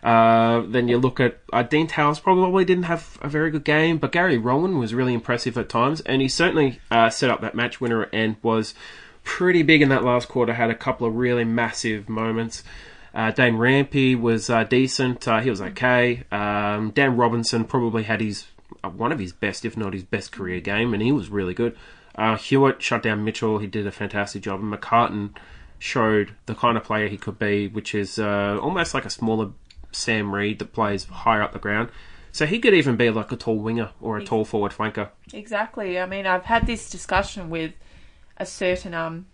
Uh, 0.04 0.64
then 0.68 0.90
you 0.90 0.98
look 0.98 1.20
at 1.20 1.40
uh, 1.54 1.64
Dean 1.64 1.88
Towers 1.88 2.20
probably 2.20 2.66
didn't 2.66 2.84
have 2.84 3.18
a 3.22 3.30
very 3.30 3.50
good 3.50 3.64
game, 3.64 3.98
but 3.98 4.12
Gary 4.12 4.38
Rohan 4.38 4.78
was 4.78 4.94
really 4.94 5.14
impressive 5.14 5.58
at 5.58 5.70
times, 5.70 6.02
and 6.02 6.22
he 6.22 6.28
certainly 6.28 6.82
uh, 6.92 7.10
set 7.10 7.30
up 7.30 7.40
that 7.40 7.56
match 7.56 7.80
winner 7.80 8.04
and 8.12 8.36
was 8.42 8.76
pretty 9.24 9.64
big 9.64 9.82
in 9.82 9.88
that 9.90 10.04
last 10.04 10.28
quarter. 10.28 10.54
Had 10.54 10.70
a 10.70 10.76
couple 10.76 11.08
of 11.08 11.16
really 11.16 11.46
massive 11.46 12.10
moments. 12.10 12.64
Uh, 13.14 13.32
Dane 13.32 13.56
Rampe 13.56 14.20
was 14.20 14.50
uh, 14.50 14.66
decent. 14.66 15.26
Uh, 15.28 15.40
he 15.40 15.50
was 15.50 15.62
okay. 15.62 16.24
Um, 16.32 16.92
Dan 16.92 17.16
Robinson 17.16 17.64
probably 17.64 18.04
had 18.04 18.20
his 18.20 18.46
one 18.90 19.12
of 19.12 19.20
his 19.20 19.32
best, 19.34 19.66
if 19.66 19.76
not 19.78 19.94
his 19.94 20.04
best 20.04 20.32
career 20.32 20.60
game, 20.60 20.94
and 20.94 21.02
he 21.04 21.12
was 21.12 21.30
really 21.30 21.54
good. 21.54 21.76
Uh, 22.16 22.36
Hewett 22.38 22.82
shut 22.82 23.04
down 23.04 23.24
Mitchell. 23.24 23.58
He 23.60 23.68
did 23.68 23.88
a 23.88 23.92
fantastic 23.92 24.44
job. 24.44 24.60
And 24.62 24.72
McCartin 24.74 25.36
showed 25.80 26.36
the 26.46 26.54
kind 26.56 26.78
of 26.78 26.84
player 26.84 27.08
he 27.08 27.18
could 27.18 27.40
be, 27.40 27.68
which 27.68 27.96
is 27.96 28.20
uh, 28.20 28.60
almost 28.62 28.94
like 28.94 29.06
a 29.06 29.10
smaller 29.10 29.52
Sam 29.92 30.34
Reid 30.34 30.60
that 30.60 30.74
plays 30.74 31.06
higher 31.06 31.42
up 31.42 31.54
the 31.54 31.60
ground. 31.60 31.90
So 32.32 32.46
he 32.46 32.60
could 32.60 32.74
even 32.74 32.96
be 32.96 33.10
like 33.10 33.32
a 33.32 33.36
tall 33.36 33.58
winger 33.58 33.92
or 34.02 34.18
a 34.18 34.24
tall 34.26 34.44
forward 34.46 34.72
flanker. 34.72 35.10
Exactly. 35.34 36.00
I 36.00 36.06
mean, 36.06 36.26
I've 36.26 36.46
had 36.46 36.66
this 36.66 36.90
discussion 36.90 37.50
with 37.50 37.74
a 38.38 38.46
certain 38.46 38.94
um, 38.96 39.28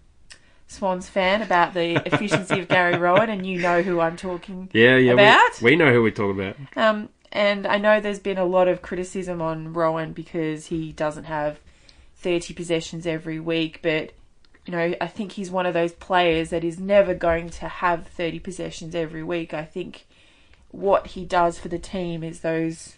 Swans 0.67 1.07
fan 1.09 1.41
about 1.41 1.73
the 1.73 2.01
efficiency 2.05 2.59
of 2.59 2.67
Gary 2.67 2.97
Rohan, 2.99 3.29
and 3.29 3.45
you 3.45 3.59
know 3.62 3.81
who 3.81 3.99
I'm 4.01 4.17
talking 4.17 4.69
Yeah, 4.73 4.97
yeah. 4.97 5.13
about. 5.13 5.62
We, 5.62 5.71
we 5.71 5.75
know 5.77 5.91
who 5.93 6.03
we're 6.03 6.12
talking 6.12 6.39
about. 6.39 6.55
Um, 6.75 7.09
and 7.31 7.65
I 7.67 7.77
know 7.77 7.99
there's 7.99 8.19
been 8.19 8.37
a 8.37 8.45
lot 8.45 8.67
of 8.67 8.81
criticism 8.81 9.41
on 9.41 9.73
Rohan 9.73 10.13
because 10.13 10.67
he 10.67 10.91
doesn't 10.91 11.25
have 11.25 11.59
30 12.17 12.53
possessions 12.53 13.05
every 13.07 13.39
week, 13.39 13.79
but 13.81 14.11
you 14.65 14.71
know, 14.73 14.93
I 15.01 15.07
think 15.07 15.31
he's 15.31 15.49
one 15.49 15.65
of 15.65 15.73
those 15.73 15.93
players 15.93 16.49
that 16.51 16.63
is 16.63 16.79
never 16.79 17.13
going 17.13 17.49
to 17.51 17.67
have 17.67 18.07
30 18.07 18.39
possessions 18.39 18.93
every 18.93 19.23
week. 19.23 19.53
I 19.53 19.63
think 19.65 20.05
what 20.69 21.07
he 21.07 21.25
does 21.25 21.57
for 21.57 21.69
the 21.69 21.79
team 21.79 22.23
is 22.23 22.41
those 22.41 22.95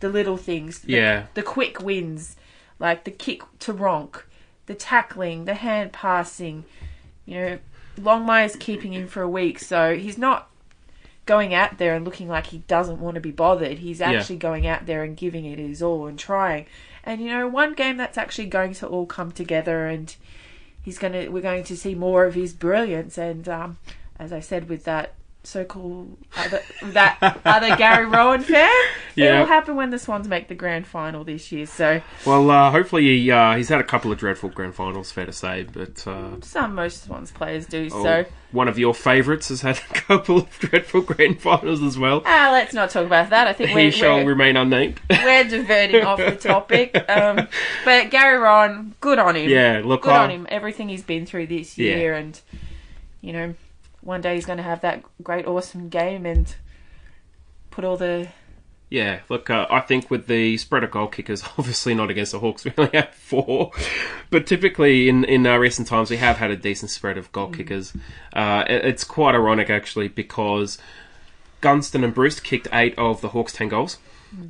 the 0.00 0.08
little 0.10 0.36
things, 0.36 0.80
the, 0.80 0.92
Yeah. 0.92 1.26
the 1.34 1.42
quick 1.42 1.80
wins, 1.80 2.36
like 2.78 3.04
the 3.04 3.10
kick 3.10 3.42
to 3.60 3.72
Ronke, 3.72 4.22
the 4.66 4.74
tackling, 4.74 5.44
the 5.46 5.54
hand 5.54 5.92
passing. 5.92 6.64
You 7.24 7.34
know, 7.40 7.58
Longmire's 7.96 8.56
keeping 8.56 8.92
him 8.92 9.06
for 9.06 9.22
a 9.22 9.28
week, 9.28 9.58
so 9.60 9.96
he's 9.96 10.18
not 10.18 10.50
going 11.26 11.54
out 11.54 11.78
there 11.78 11.94
and 11.94 12.04
looking 12.04 12.28
like 12.28 12.46
he 12.48 12.58
doesn't 12.68 13.00
want 13.00 13.14
to 13.14 13.20
be 13.20 13.30
bothered. 13.30 13.78
He's 13.78 14.00
Yeah. 14.00 14.12
actually 14.12 14.36
going 14.36 14.66
out 14.66 14.86
there 14.86 15.02
and 15.02 15.16
giving 15.16 15.44
it 15.46 15.58
his 15.58 15.82
all 15.82 16.06
and 16.06 16.18
trying. 16.18 16.66
And 17.02 17.20
you 17.20 17.28
know, 17.28 17.46
one 17.48 17.74
game 17.74 17.96
that's 17.96 18.18
actually 18.18 18.46
going 18.46 18.74
to 18.74 18.86
all 18.86 19.06
come 19.06 19.32
together, 19.32 19.86
and 19.86 20.14
he's 20.82 20.98
gonna 20.98 21.30
we're 21.30 21.42
going 21.42 21.64
to 21.64 21.76
see 21.76 21.94
more 21.94 22.24
of 22.24 22.34
his 22.34 22.52
brilliance. 22.52 23.18
And 23.18 23.48
um, 23.48 23.78
as 24.18 24.32
I 24.32 24.40
said, 24.40 24.68
with 24.68 24.84
that 24.84 25.14
so-called 25.46 26.16
other, 26.36 26.62
that 26.82 27.18
other 27.44 27.76
Gary 27.76 28.06
Rohan 28.06 28.40
fan, 28.42 28.70
Yeah. 29.14 29.34
it'll 29.34 29.46
happen 29.46 29.76
when 29.76 29.90
the 29.90 29.98
Swans 29.98 30.26
make 30.28 30.48
the 30.48 30.54
grand 30.54 30.86
final 30.86 31.22
this 31.24 31.52
year. 31.52 31.66
So 31.66 32.00
Well, 32.26 32.50
uh, 32.50 32.70
hopefully 32.70 33.02
he, 33.20 33.30
uh, 33.30 33.54
he's 33.56 33.68
had 33.68 33.80
a 33.80 33.84
couple 33.84 34.10
of 34.10 34.18
dreadful 34.18 34.48
grand 34.50 34.74
finals, 34.74 35.10
fair 35.12 35.26
to 35.26 35.32
say, 35.32 35.64
but 35.70 36.06
uh, 36.06 36.40
some 36.40 36.74
most 36.74 37.04
Swans 37.04 37.30
players 37.30 37.66
do. 37.66 37.88
oh, 37.92 38.02
So 38.02 38.24
one 38.52 38.68
of 38.68 38.78
your 38.78 38.94
favourites 38.94 39.48
has 39.48 39.60
had 39.60 39.78
a 39.78 39.94
couple 39.94 40.38
of 40.38 40.50
dreadful 40.58 41.02
grand 41.02 41.40
finals 41.40 41.82
as 41.82 41.98
well. 41.98 42.22
ah, 42.24 42.50
let's 42.52 42.72
not 42.72 42.90
talk 42.90 43.04
about 43.06 43.30
that. 43.30 43.46
I 43.46 43.52
think 43.52 43.70
He 43.74 43.74
we're, 43.76 43.90
shall 43.92 44.16
we're, 44.16 44.30
remain 44.30 44.56
unnamed. 44.56 45.00
we're 45.10 45.44
diverting 45.44 46.04
off 46.04 46.18
the 46.18 46.36
topic. 46.36 46.94
Um, 47.08 47.48
but 47.84 48.10
Gary 48.10 48.38
Rohan, 48.38 48.94
good 49.00 49.18
on 49.18 49.36
him. 49.36 49.48
yeah, 49.50 49.82
look, 49.84 50.02
good 50.02 50.12
on 50.12 50.30
him. 50.30 50.46
Everything 50.50 50.88
he's 50.88 51.02
been 51.02 51.26
through 51.26 51.48
this 51.48 51.76
Yeah. 51.76 51.96
year, 51.96 52.14
and 52.14 52.40
you 53.20 53.32
know, 53.32 53.54
one 54.04 54.20
day 54.20 54.34
he's 54.34 54.46
going 54.46 54.58
to 54.58 54.62
have 54.62 54.80
that 54.82 55.02
great, 55.22 55.46
awesome 55.46 55.88
game 55.88 56.26
and 56.26 56.54
put 57.70 57.84
all 57.84 57.96
the. 57.96 58.28
Yeah, 58.90 59.20
look, 59.28 59.50
uh, 59.50 59.66
I 59.70 59.80
think 59.80 60.10
with 60.10 60.26
the 60.28 60.56
spread 60.58 60.84
of 60.84 60.90
goal 60.92 61.08
kickers, 61.08 61.42
obviously 61.58 61.94
not 61.94 62.10
against 62.10 62.32
the 62.32 62.38
Hawks, 62.38 62.64
we 62.64 62.72
only 62.78 62.92
have 62.96 63.12
four. 63.14 63.72
But 64.30 64.46
typically 64.46 65.08
in, 65.08 65.24
in 65.24 65.46
uh, 65.46 65.56
recent 65.56 65.88
times, 65.88 66.10
we 66.10 66.18
have 66.18 66.36
had 66.36 66.50
a 66.50 66.56
decent 66.56 66.90
spread 66.90 67.18
of 67.18 67.32
goal 67.32 67.48
kickers. 67.48 67.92
Uh, 68.32 68.64
it- 68.68 68.84
it's 68.84 69.02
quite 69.04 69.34
ironic, 69.34 69.70
actually, 69.70 70.08
because 70.08 70.78
Gunston 71.60 72.04
and 72.04 72.14
Bruce 72.14 72.38
kicked 72.40 72.68
eight 72.72 72.94
of 72.98 73.20
the 73.20 73.30
Hawks' 73.30 73.52
ten 73.54 73.68
goals. 73.68 73.98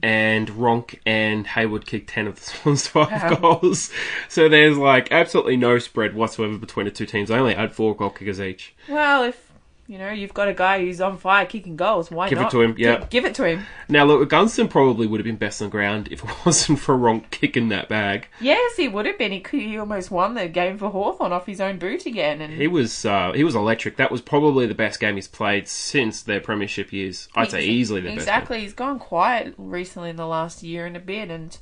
And 0.02 0.48
Ronke 0.50 0.98
and 1.06 1.46
Hayward 1.46 1.86
kicked 1.86 2.10
10 2.10 2.26
of 2.26 2.34
the 2.36 2.40
Swans' 2.44 2.84
12 2.86 3.10
Wow. 3.10 3.34
goals. 3.36 3.90
So 4.28 4.48
there's 4.48 4.76
like 4.76 5.10
absolutely 5.12 5.56
no 5.56 5.78
spread 5.78 6.14
whatsoever 6.14 6.58
between 6.58 6.86
the 6.86 6.92
two 6.92 7.06
teams. 7.06 7.28
They 7.28 7.36
only 7.36 7.54
had 7.54 7.72
four 7.74 7.94
goal 7.96 8.10
kickers 8.10 8.40
each. 8.40 8.74
Well, 8.88 9.24
if 9.24 9.52
you 9.86 9.98
know 9.98 10.10
you've 10.10 10.32
got 10.32 10.48
a 10.48 10.54
guy 10.54 10.80
who's 10.80 11.00
on 11.00 11.18
fire 11.18 11.44
kicking 11.44 11.76
goals, 11.76 12.10
why 12.10 12.28
Give 12.28 12.40
it 12.40 12.50
to 12.50 12.62
him, 12.62 12.74
yeah. 12.78 13.04
give 13.10 13.24
it 13.24 13.34
to 13.36 13.44
him. 13.44 13.66
Now, 13.88 14.04
look, 14.04 14.28
Gunston 14.30 14.68
probably 14.68 15.06
would 15.06 15.20
have 15.20 15.24
been 15.24 15.36
best 15.36 15.60
on 15.60 15.68
ground 15.68 16.08
if 16.10 16.24
it 16.24 16.30
wasn't 16.46 16.80
for 16.80 16.96
Ronke 16.96 17.30
kicking 17.30 17.68
that 17.68 17.88
bag. 17.88 18.28
Yes, 18.40 18.76
he 18.76 18.88
would 18.88 19.06
have 19.06 19.18
been. 19.18 19.32
He, 19.32 19.44
he 19.50 19.78
almost 19.78 20.10
won 20.10 20.34
the 20.34 20.48
game 20.48 20.78
for 20.78 20.90
Hawthorn 20.90 21.32
off 21.32 21.46
his 21.46 21.60
own 21.60 21.78
boot 21.78 22.06
again, 22.06 22.40
and 22.40 22.54
He 22.54 22.66
was 22.66 23.04
uh, 23.04 23.32
he 23.32 23.44
was 23.44 23.54
electric. 23.54 23.96
That 23.96 24.10
was 24.10 24.22
probably 24.22 24.66
the 24.66 24.74
best 24.74 25.00
game 25.00 25.16
he's 25.16 25.28
played 25.28 25.68
since 25.68 26.22
their 26.22 26.40
premiership 26.40 26.92
years. 26.92 27.28
I'd 27.34 27.50
say 27.50 27.64
easily 27.64 28.00
the 28.00 28.08
best. 28.08 28.18
Exactly. 28.18 28.60
He's 28.60 28.72
gone 28.72 28.98
quiet 28.98 29.54
recently 29.58 30.10
in 30.10 30.16
the 30.16 30.26
last 30.26 30.62
year 30.62 30.86
and 30.86 30.96
a 30.96 31.00
bit, 31.00 31.30
and 31.30 31.56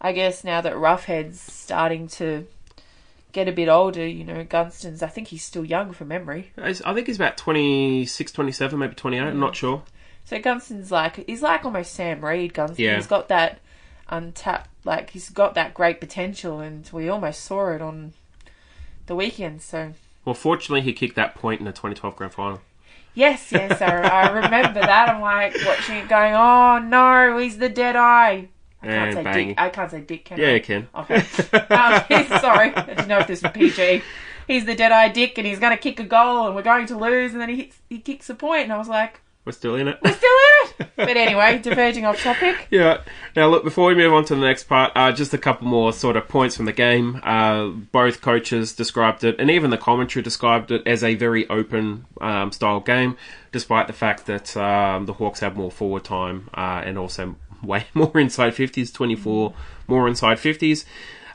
I 0.00 0.12
guess 0.12 0.44
now 0.44 0.60
that 0.60 0.74
Roughead's 0.74 1.40
starting 1.40 2.06
to 2.08 2.46
get 3.32 3.48
a 3.48 3.52
bit 3.52 3.68
older, 3.68 4.06
you 4.06 4.24
know, 4.24 4.44
Gunston's. 4.44 5.02
I 5.02 5.08
think 5.08 5.28
he's 5.28 5.42
still 5.44 5.64
young 5.64 5.92
from 5.92 6.08
memory. 6.08 6.52
I 6.58 6.72
think 6.72 7.06
he's 7.06 7.16
about 7.16 7.36
26, 7.36 8.32
27, 8.32 8.78
maybe 8.78 8.94
28. 8.94 9.20
I'm 9.20 9.40
not 9.40 9.56
sure. 9.56 9.82
So 10.24 10.38
Gunston's 10.38 10.90
like 10.92 11.24
he's 11.26 11.42
like 11.42 11.64
almost 11.64 11.92
Sam 11.92 12.24
Reid. 12.24 12.54
Gunston. 12.54 12.84
Yeah. 12.84 12.96
He's 12.96 13.06
got 13.06 13.28
that 13.28 13.58
untapped, 14.08 14.68
like 14.84 15.10
he's 15.10 15.28
got 15.30 15.54
that 15.54 15.74
great 15.74 16.00
potential, 16.00 16.60
and 16.60 16.88
we 16.92 17.08
almost 17.08 17.42
saw 17.44 17.70
it 17.70 17.80
on 17.82 18.12
the 19.06 19.14
weekend. 19.16 19.62
So 19.62 19.94
Well, 20.24 20.34
fortunately, 20.34 20.82
he 20.82 20.92
kicked 20.92 21.16
that 21.16 21.34
point 21.34 21.60
in 21.60 21.66
the 21.66 21.72
2012 21.72 22.16
grand 22.16 22.32
final. 22.34 22.60
yes, 23.14 23.50
yes, 23.50 23.80
I, 23.82 24.02
I 24.02 24.30
remember 24.30 24.80
that. 24.80 25.08
I'm 25.08 25.20
like 25.20 25.56
watching 25.66 25.96
it, 25.96 26.08
going, 26.08 26.34
"Oh 26.34 26.78
no, 26.78 27.38
he's 27.38 27.58
the 27.58 27.68
dead 27.68 27.96
eye." 27.96 28.48
I 28.82 28.86
can't 28.86 29.06
And 29.08 29.14
say 29.14 29.22
bang. 29.24 29.48
dick. 29.48 29.60
I 29.60 29.68
can't 29.68 29.90
say 29.90 30.00
dick. 30.00 30.24
Can 30.24 30.38
Yeah, 30.38 30.48
I? 30.48 30.54
you 30.54 30.60
can. 30.60 30.88
Okay. 30.94 31.16
um, 31.16 31.24
sorry, 32.40 32.74
I 32.74 32.82
didn't 32.86 33.08
know 33.08 33.18
if 33.18 33.26
this 33.26 33.42
was 33.42 33.52
PG. 33.52 34.02
He's 34.46 34.64
the 34.64 34.74
dead 34.74 34.90
eye 34.92 35.08
dick, 35.08 35.38
and 35.38 35.46
he's 35.46 35.58
going 35.60 35.72
to 35.72 35.78
kick 35.78 36.00
a 36.00 36.04
goal, 36.04 36.46
and 36.46 36.56
we're 36.56 36.62
going 36.62 36.86
to 36.86 36.96
lose, 36.96 37.32
and 37.32 37.40
then 37.40 37.48
he 37.50 37.56
hits, 37.56 37.78
he 37.88 37.98
kicks 37.98 38.28
a 38.30 38.34
point, 38.34 38.64
and 38.64 38.72
I 38.72 38.78
was 38.78 38.88
like, 38.88 39.20
We're 39.44 39.52
still 39.52 39.76
in 39.76 39.86
it. 39.86 39.98
we're 40.02 40.12
still 40.12 40.28
in 40.30 40.86
it. 40.86 40.90
But 40.96 41.16
anyway, 41.16 41.58
diverging 41.58 42.04
off 42.06 42.20
topic. 42.22 42.56
Yeah. 42.70 43.02
Now, 43.36 43.48
look, 43.48 43.62
before 43.64 43.86
we 43.88 43.94
move 43.94 44.12
on 44.12 44.24
to 44.24 44.34
the 44.34 44.40
next 44.40 44.64
part, 44.64 44.92
uh, 44.96 45.12
just 45.12 45.32
a 45.34 45.38
couple 45.38 45.68
more 45.68 45.92
sort 45.92 46.16
of 46.16 46.26
points 46.26 46.56
from 46.56 46.64
the 46.64 46.72
game. 46.72 47.20
Uh, 47.22 47.66
both 47.68 48.20
coaches 48.22 48.72
described 48.72 49.22
it, 49.24 49.36
and 49.38 49.50
even 49.50 49.70
the 49.70 49.78
commentary 49.78 50.22
described 50.22 50.70
it 50.72 50.82
as 50.86 51.04
a 51.04 51.14
very 51.14 51.48
open 51.48 52.06
um, 52.20 52.50
style 52.50 52.80
game, 52.80 53.16
despite 53.52 53.86
the 53.86 53.92
fact 53.92 54.26
that 54.26 54.56
um, 54.56 55.06
the 55.06 55.12
Hawks 55.12 55.40
have 55.40 55.54
more 55.56 55.70
forward 55.70 56.02
time 56.04 56.48
uh, 56.54 56.82
and 56.84 56.98
also 56.98 57.36
way 57.62 57.86
more 57.94 58.18
inside 58.18 58.54
50s, 58.54 58.92
24 58.92 59.52
more 59.86 60.08
inside 60.08 60.38
50s. 60.38 60.84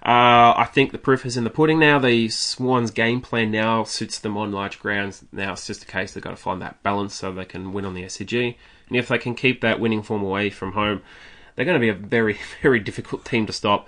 Uh, 0.06 0.54
I 0.56 0.70
think 0.72 0.92
the 0.92 1.00
proof 1.00 1.26
is 1.26 1.36
in 1.36 1.46
the 1.46 1.50
pudding 1.50 1.80
now. 1.80 1.98
The 1.98 2.30
Swans' 2.30 2.92
game 2.92 3.22
plan 3.22 3.50
now 3.50 3.84
suits 3.84 4.20
them 4.20 4.38
on 4.38 4.52
large 4.52 4.80
grounds. 4.80 5.26
Now 5.32 5.54
it's 5.54 5.66
just 5.66 5.82
a 5.84 5.88
case 5.88 6.14
they've 6.14 6.24
got 6.24 6.30
to 6.30 6.36
find 6.36 6.62
that 6.62 6.82
balance 6.84 7.16
so 7.16 7.32
they 7.32 7.46
can 7.46 7.74
win 7.74 7.86
on 7.86 7.96
the 7.96 8.04
SCG. 8.04 8.56
And 8.88 8.98
if 8.98 9.08
they 9.08 9.18
can 9.18 9.34
keep 9.34 9.62
that 9.62 9.80
winning 9.80 10.04
form 10.04 10.22
away 10.22 10.52
from 10.52 10.74
home, 10.74 11.02
they're 11.56 11.66
going 11.66 11.80
to 11.80 11.84
be 11.84 11.90
a 11.90 11.94
very, 11.94 12.38
very 12.62 12.80
difficult 12.80 13.26
team 13.26 13.48
to 13.48 13.54
stop. 13.54 13.88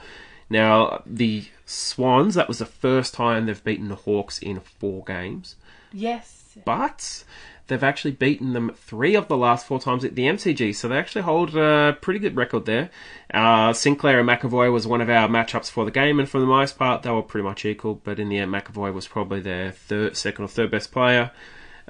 Now, 0.49 1.03
the 1.05 1.45
Swans, 1.65 2.33
that 2.33 2.47
was 2.47 2.57
the 2.59 2.65
first 2.65 3.13
time 3.13 3.45
they've 3.45 3.63
beaten 3.63 3.89
the 3.89 3.95
Hawks 3.95 4.39
in 4.39 4.59
four 4.61 5.03
games, 5.03 5.55
Yes. 5.91 6.57
but 6.65 7.23
they've 7.67 7.83
actually 7.83 8.11
beaten 8.11 8.53
them 8.53 8.71
three 8.75 9.15
of 9.15 9.27
the 9.27 9.37
last 9.37 9.65
four 9.65 9.79
times 9.79 10.03
at 10.03 10.15
the 10.15 10.23
MCG, 10.23 10.75
so 10.75 10.87
they 10.87 10.97
actually 10.97 11.21
hold 11.21 11.55
a 11.55 11.97
pretty 12.01 12.19
good 12.19 12.35
record 12.35 12.65
there. 12.65 12.89
Uh, 13.33 13.73
Sinclair 13.73 14.19
and 14.19 14.29
McEvoy 14.29 14.71
was 14.71 14.87
one 14.87 15.01
of 15.01 15.09
our 15.09 15.27
matchups 15.27 15.69
for 15.69 15.85
the 15.85 15.91
game, 15.91 16.19
and 16.19 16.29
for 16.29 16.39
the 16.39 16.45
most 16.45 16.77
part, 16.77 17.03
they 17.03 17.11
were 17.11 17.21
pretty 17.21 17.43
much 17.43 17.65
equal, 17.65 17.95
but 17.95 18.19
in 18.19 18.29
the 18.29 18.37
end, 18.37 18.51
McEvoy 18.51 18.93
was 18.93 19.07
probably 19.07 19.41
their 19.41 19.71
third, 19.71 20.17
second 20.17 20.45
or 20.45 20.47
third 20.47 20.71
best 20.71 20.91
player. 20.91 21.31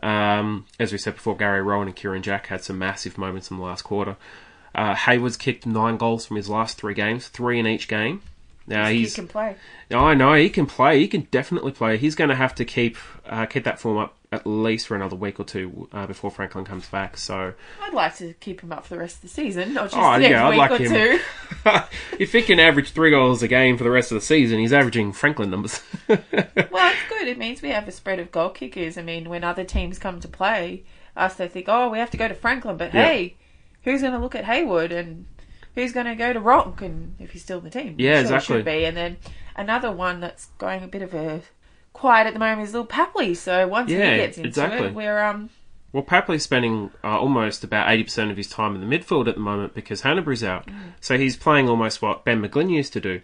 Um, 0.03 0.65
as 0.79 0.91
we 0.91 0.97
said 0.97 1.15
before, 1.15 1.35
Gary 1.35 1.61
Rohan 1.61 1.87
and 1.87 1.95
Kieran 1.95 2.21
Jack 2.21 2.47
had 2.47 2.63
some 2.63 2.77
massive 2.77 3.17
moments 3.17 3.49
in 3.49 3.57
the 3.57 3.63
last 3.63 3.83
quarter. 3.83 4.17
Uh, 4.75 4.93
Hayward's 4.93 5.37
kicked 5.37 5.65
nine 5.65 5.97
goals 5.97 6.25
from 6.25 6.37
his 6.37 6.49
last 6.49 6.77
three 6.77 6.93
games, 6.93 7.27
three 7.27 7.59
in 7.59 7.65
each 7.65 7.87
game. 7.87 8.21
Now 8.67 8.87
He 8.87 9.09
can 9.09 9.27
play. 9.27 9.55
I 9.89 10.13
know 10.13 10.33
he 10.33 10.49
can 10.49 10.65
play. 10.65 10.99
He 10.99 11.07
can 11.07 11.21
definitely 11.31 11.71
play. 11.71 11.97
He's 11.97 12.15
going 12.15 12.29
to 12.29 12.35
have 12.35 12.53
to 12.55 12.65
keep 12.65 12.97
uh, 13.25 13.45
keep 13.45 13.63
that 13.63 13.79
form 13.79 13.97
up 13.97 14.16
at 14.31 14.45
least 14.45 14.87
for 14.87 14.95
another 14.95 15.15
week 15.15 15.39
or 15.39 15.45
two 15.45 15.87
uh, 15.93 16.05
before 16.05 16.29
Franklin 16.29 16.65
comes 16.65 16.87
back. 16.89 17.17
So, 17.17 17.53
I'd 17.81 17.93
like 17.93 18.15
to 18.17 18.33
keep 18.33 18.61
him 18.61 18.71
up 18.73 18.85
for 18.85 18.95
the 18.95 18.99
rest 18.99 19.15
of 19.17 19.21
the 19.21 19.27
season, 19.29 19.73
not 19.73 19.85
just 19.85 19.95
Oh, 19.97 20.13
the 20.13 20.19
next 20.19 20.31
yeah, 20.31 20.45
I'd 20.45 20.49
week 20.49 20.57
like 20.59 20.71
or 20.71 20.77
him. 20.83 20.91
two. 20.91 21.19
if 22.19 22.33
he 22.33 22.41
can 22.41 22.59
average 22.59 22.91
three 22.91 23.11
goals 23.11 23.41
a 23.41 23.47
game 23.47 23.77
for 23.77 23.83
the 23.85 23.89
rest 23.89 24.11
of 24.11 24.15
the 24.15 24.21
season, 24.25 24.59
he's 24.59 24.73
averaging 24.73 25.13
Franklin 25.13 25.49
numbers. 25.49 25.81
Well, 26.09 26.91
it's 26.93 27.09
good. 27.09 27.27
It 27.27 27.37
means 27.37 27.61
we 27.61 27.69
have 27.69 27.87
a 27.87 27.91
spread 27.91 28.19
of 28.19 28.31
goal 28.31 28.49
kickers. 28.49 28.97
I 28.97 29.01
mean, 29.01 29.29
when 29.29 29.43
other 29.43 29.63
teams 29.63 29.97
come 29.99 30.19
to 30.19 30.27
play 30.27 30.83
us, 31.15 31.35
they 31.35 31.47
think, 31.47 31.65
oh, 31.69 31.89
we 31.89 31.97
have 31.99 32.11
to 32.11 32.17
go 32.17 32.27
to 32.27 32.33
Franklin, 32.35 32.77
but 32.77 32.93
Yeah. 32.93 33.05
hey, 33.05 33.35
who's 33.83 34.01
going 34.01 34.13
to 34.13 34.19
look 34.19 34.35
at 34.35 34.45
Hayward 34.45 34.91
and 34.91 35.25
who's 35.75 35.91
going 35.93 36.05
to 36.05 36.15
go 36.15 36.33
to 36.33 36.39
Ronke 36.39 36.81
and 36.81 37.15
if 37.19 37.31
he's 37.31 37.41
still 37.43 37.59
in 37.59 37.63
the 37.63 37.69
team? 37.69 37.95
Yeah, 37.97 38.13
Sure 38.15 38.21
exactly. 38.21 38.55
Should 38.57 38.65
be. 38.65 38.85
And 38.85 38.95
then 38.97 39.17
another 39.55 39.91
one 39.91 40.19
that's 40.19 40.47
going 40.57 40.83
a 40.83 40.87
bit 40.87 41.01
of 41.01 41.13
a 41.13 41.41
quiet 41.97 42.27
at 42.27 42.33
the 42.33 42.39
moment 42.39 42.61
is 42.61 42.73
little 42.73 42.87
Papley. 42.87 43.35
So 43.35 43.67
once 43.67 43.89
Yeah, 43.89 44.11
he 44.11 44.17
gets 44.17 44.37
into 44.37 44.49
exactly. 44.49 44.87
it, 44.87 44.93
we're 44.93 45.21
um 45.21 45.49
well, 45.93 46.03
Papley's 46.03 46.43
spending 46.43 46.91
uh, 47.03 47.17
almost 47.17 47.63
about 47.63 47.89
eighty 47.89 48.03
percent 48.03 48.29
of 48.29 48.37
his 48.37 48.49
time 48.49 48.75
in 48.75 48.87
the 48.87 48.97
midfield 48.97 49.27
at 49.27 49.35
the 49.35 49.41
moment 49.41 49.73
because 49.73 50.01
Hannebery's 50.01 50.43
out. 50.43 50.67
So 50.99 51.17
he's 51.17 51.37
playing 51.37 51.69
almost 51.69 52.01
what 52.01 52.23
Ben 52.25 52.41
McGlynn 52.41 52.69
used 52.69 52.93
to 52.93 52.99
do. 53.01 53.21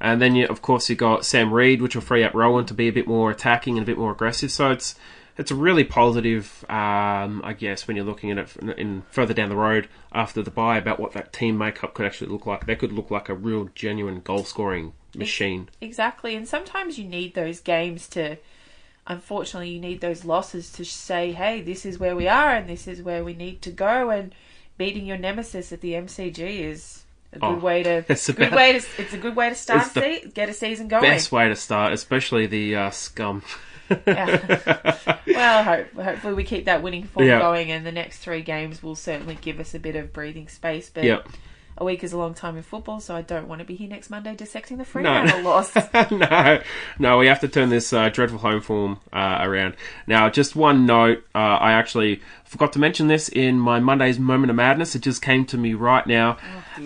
And 0.00 0.20
then, 0.20 0.36
you, 0.36 0.46
of 0.46 0.60
course, 0.60 0.90
you've 0.90 0.98
got 0.98 1.24
Sam 1.24 1.52
Reid, 1.52 1.80
which 1.80 1.94
will 1.94 2.02
free 2.02 2.22
up 2.22 2.34
Rohan 2.34 2.66
to 2.66 2.74
be 2.74 2.88
a 2.88 2.92
bit 2.92 3.06
more 3.06 3.30
attacking 3.30 3.78
and 3.78 3.84
a 3.84 3.86
bit 3.86 3.96
more 3.96 4.12
aggressive. 4.12 4.50
So 4.50 4.70
it's 4.70 4.96
it's 5.36 5.50
a 5.50 5.54
really 5.54 5.84
positive, 5.84 6.64
um, 6.68 7.40
I 7.44 7.54
guess, 7.58 7.86
when 7.88 7.96
you're 7.96 8.06
looking 8.06 8.30
at 8.30 8.38
it 8.38 8.56
in, 8.56 8.70
in 8.70 9.02
further 9.10 9.34
down 9.34 9.48
the 9.48 9.56
road 9.56 9.88
after 10.12 10.42
the 10.42 10.50
buy 10.50 10.78
about 10.78 11.00
what 11.00 11.12
that 11.12 11.32
team 11.32 11.58
makeup 11.58 11.94
could 11.94 12.06
actually 12.06 12.30
look 12.30 12.46
like. 12.46 12.66
They 12.66 12.76
could 12.76 12.92
look 12.92 13.10
like 13.10 13.28
a 13.28 13.34
real, 13.34 13.68
genuine 13.74 14.20
goal 14.20 14.44
scoring 14.44 14.92
machine. 15.16 15.68
Exactly, 15.80 16.34
and 16.36 16.46
sometimes 16.46 16.98
you 16.98 17.04
need 17.06 17.34
those 17.34 17.60
games 17.60 18.08
to. 18.10 18.36
Unfortunately, 19.06 19.68
you 19.68 19.80
need 19.80 20.00
those 20.00 20.24
losses 20.24 20.72
to 20.72 20.84
say, 20.84 21.32
"Hey, 21.32 21.60
this 21.60 21.84
is 21.84 21.98
where 21.98 22.16
we 22.16 22.26
are, 22.26 22.54
and 22.54 22.68
this 22.68 22.86
is 22.88 23.02
where 23.02 23.22
we 23.22 23.34
need 23.34 23.60
to 23.62 23.70
go." 23.70 24.08
And 24.10 24.34
beating 24.78 25.04
your 25.04 25.18
nemesis 25.18 25.72
at 25.72 25.82
the 25.82 25.92
MCG 25.94 26.38
is 26.62 27.02
a 27.32 27.38
good 27.38 27.46
Oh, 27.46 27.54
way 27.56 27.82
to. 27.82 28.04
it's 28.08 28.26
good 28.30 28.46
about- 28.48 28.56
way 28.56 28.72
to. 28.78 28.86
It's 28.98 29.12
a 29.12 29.18
good 29.18 29.36
way 29.36 29.50
to 29.50 29.54
start 29.54 29.82
It's 29.82 29.92
the 29.92 30.00
se- 30.00 30.30
get 30.32 30.48
a 30.48 30.54
season 30.54 30.88
going. 30.88 31.02
Best 31.02 31.30
way 31.32 31.48
to 31.48 31.56
start, 31.56 31.92
especially 31.92 32.46
the 32.46 32.76
uh, 32.76 32.90
scum. 32.90 33.42
Yeah. 34.06 35.18
well, 35.26 35.64
hope, 35.64 35.92
hopefully 35.94 36.34
we 36.34 36.44
keep 36.44 36.64
that 36.66 36.82
winning 36.82 37.04
form 37.04 37.26
Yeah. 37.26 37.38
going, 37.40 37.70
and 37.70 37.84
the 37.84 37.92
next 37.92 38.18
three 38.18 38.42
games 38.42 38.82
will 38.82 38.96
certainly 38.96 39.36
give 39.40 39.60
us 39.60 39.74
a 39.74 39.78
bit 39.78 39.96
of 39.96 40.12
breathing 40.12 40.48
space. 40.48 40.90
But 40.92 41.04
Yep. 41.04 41.28
a 41.76 41.84
week 41.84 42.04
is 42.04 42.12
a 42.12 42.18
long 42.18 42.34
time 42.34 42.56
in 42.56 42.62
football, 42.62 43.00
so 43.00 43.14
I 43.16 43.22
don't 43.22 43.48
want 43.48 43.58
to 43.60 43.64
be 43.64 43.74
here 43.74 43.88
next 43.88 44.08
Monday 44.10 44.34
dissecting 44.34 44.78
the 44.78 44.86
No. 45.00 45.40
Loss. 45.42 45.74
no, 46.10 46.62
no, 46.98 47.18
we 47.18 47.26
have 47.26 47.40
to 47.40 47.48
turn 47.48 47.68
this 47.68 47.92
uh, 47.92 48.08
dreadful 48.08 48.38
home 48.38 48.60
form 48.60 49.00
uh, 49.12 49.38
around. 49.40 49.74
Now, 50.06 50.30
just 50.30 50.54
one 50.56 50.86
note, 50.86 51.24
uh, 51.34 51.38
I 51.38 51.72
actually 51.72 52.20
forgot 52.44 52.72
to 52.74 52.78
mention 52.78 53.08
this 53.08 53.28
in 53.28 53.58
my 53.58 53.80
Monday's 53.80 54.18
moment 54.18 54.50
of 54.50 54.56
madness. 54.56 54.94
It 54.94 55.02
just 55.02 55.20
came 55.20 55.44
to 55.46 55.58
me 55.58 55.74
right 55.74 56.06
now. 56.06 56.38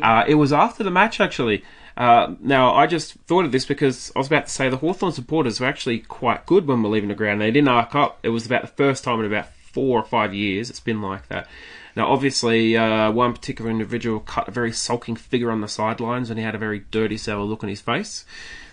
uh, 0.03 0.25
it 0.27 0.35
was 0.37 0.53
after 0.53 0.83
the 0.83 0.91
match, 0.91 1.21
actually. 1.21 1.63
Uh, 1.99 2.37
now, 2.39 2.73
I 2.75 2.87
just 2.87 3.15
thought 3.27 3.45
of 3.45 3.51
this 3.51 3.67
because 3.67 4.13
I 4.15 4.21
was 4.21 4.29
about 4.29 4.47
to 4.47 4.53
say 4.53 4.69
the 4.69 4.77
Hawthorn 4.77 5.13
supporters 5.13 5.59
were 5.59 5.67
actually 5.67 5.99
quite 5.99 6.47
good 6.47 6.69
when 6.69 6.81
we're 6.83 6.91
leaving 6.91 7.09
the 7.09 7.15
ground. 7.17 7.41
They 7.41 7.51
didn't 7.51 7.69
arc 7.69 7.95
up. 7.97 8.21
It 8.23 8.29
was 8.29 8.47
about 8.47 8.63
the 8.63 8.69
first 8.69 9.03
time 9.03 9.19
in 9.19 9.27
about 9.27 9.49
four 9.73 9.99
or 9.99 10.05
five 10.05 10.33
years 10.33 10.71
it's 10.71 10.81
been 10.81 11.03
like 11.03 11.29
that. 11.29 11.49
Now, 11.97 12.07
obviously, 12.13 12.77
uh, 12.77 13.11
one 13.11 13.33
particular 13.33 13.69
individual 13.69 14.21
cut 14.21 14.47
a 14.47 14.53
very 14.53 14.71
sulking 14.73 15.17
figure 15.17 15.51
on 15.51 15.61
the 15.61 15.67
sidelines 15.69 16.31
and 16.31 16.39
he 16.39 16.45
had 16.45 16.55
a 16.55 16.59
very 16.59 16.85
dirty, 16.93 17.17
sour 17.17 17.43
look 17.43 17.65
on 17.65 17.69
his 17.69 17.81
face. 17.81 18.25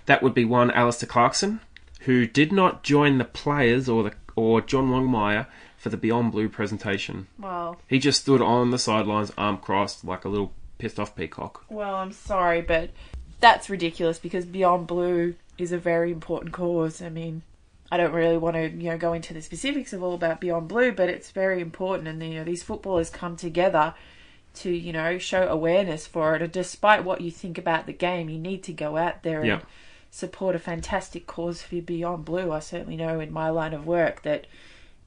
That 0.06 0.22
would 0.22 0.36
be 0.36 0.46
one 0.46 0.70
Alastair 0.70 1.08
Clarkson, 1.10 1.62
who 2.02 2.28
did 2.28 2.52
not 2.52 2.84
join 2.84 3.18
the 3.18 3.26
players 3.26 3.90
or 3.90 4.04
the 4.04 4.14
or 4.36 4.62
John 4.62 4.90
Longmire 4.90 5.48
for 5.78 5.90
the 5.90 5.98
Beyond 5.98 6.32
Blue 6.32 6.50
presentation. 6.50 7.26
well, 7.40 7.80
He 7.88 7.98
just 8.00 8.22
stood 8.22 8.42
on 8.42 8.70
the 8.70 8.78
sidelines, 8.78 9.32
arm 9.38 9.58
crossed, 9.58 10.04
like 10.06 10.26
a 10.26 10.30
little 10.30 10.52
pissed 10.78 11.00
off 11.00 11.16
peacock. 11.16 11.64
well, 11.70 11.96
I'm 11.96 12.12
sorry, 12.12 12.62
but 12.62 12.90
that's 13.46 13.70
ridiculous 13.70 14.18
because 14.18 14.44
Beyond 14.44 14.88
Blue 14.88 15.36
is 15.60 15.72
a 15.72 15.78
very 15.78 16.12
important 16.12 16.52
cause. 16.52 17.00
I 17.00 17.10
mean, 17.10 17.44
I 17.92 17.98
don't 17.98 18.12
really 18.12 18.40
want 18.40 18.56
to, 18.56 18.70
you 18.70 18.90
know, 18.90 18.98
go 18.98 19.14
into 19.14 19.36
the 19.36 19.42
specifics 19.44 19.94
of 19.94 20.02
all 20.02 20.16
about 20.16 20.42
Beyond 20.42 20.68
Blue, 20.68 20.92
but 20.92 21.10
it's 21.10 21.30
very 21.30 21.62
important, 21.62 22.08
and 22.08 22.24
you 22.24 22.40
know, 22.40 22.44
these 22.44 22.64
footballers 22.64 23.12
come 23.12 23.36
together 23.36 23.94
to, 24.56 24.72
you 24.72 24.92
know, 24.92 25.20
show 25.20 25.48
awareness 25.48 26.08
for 26.08 26.36
it. 26.36 26.42
And 26.42 26.52
despite 26.52 27.04
what 27.04 27.22
you 27.22 27.30
think 27.30 27.60
about 27.60 27.86
the 27.86 27.94
game, 27.94 28.30
you 28.30 28.40
need 28.40 28.64
to 28.64 28.74
go 28.74 28.98
out 28.98 29.22
there 29.22 29.44
and 29.44 29.62
support 30.10 30.56
a 30.56 30.60
fantastic 30.60 31.28
cause 31.28 31.62
for 31.62 31.80
Beyond 31.82 32.26
Blue. 32.26 32.52
I 32.52 32.60
certainly 32.60 32.98
know 32.98 33.20
in 33.20 33.32
my 33.32 33.52
line 33.52 33.74
of 33.74 33.86
work 33.86 34.24
that 34.24 34.48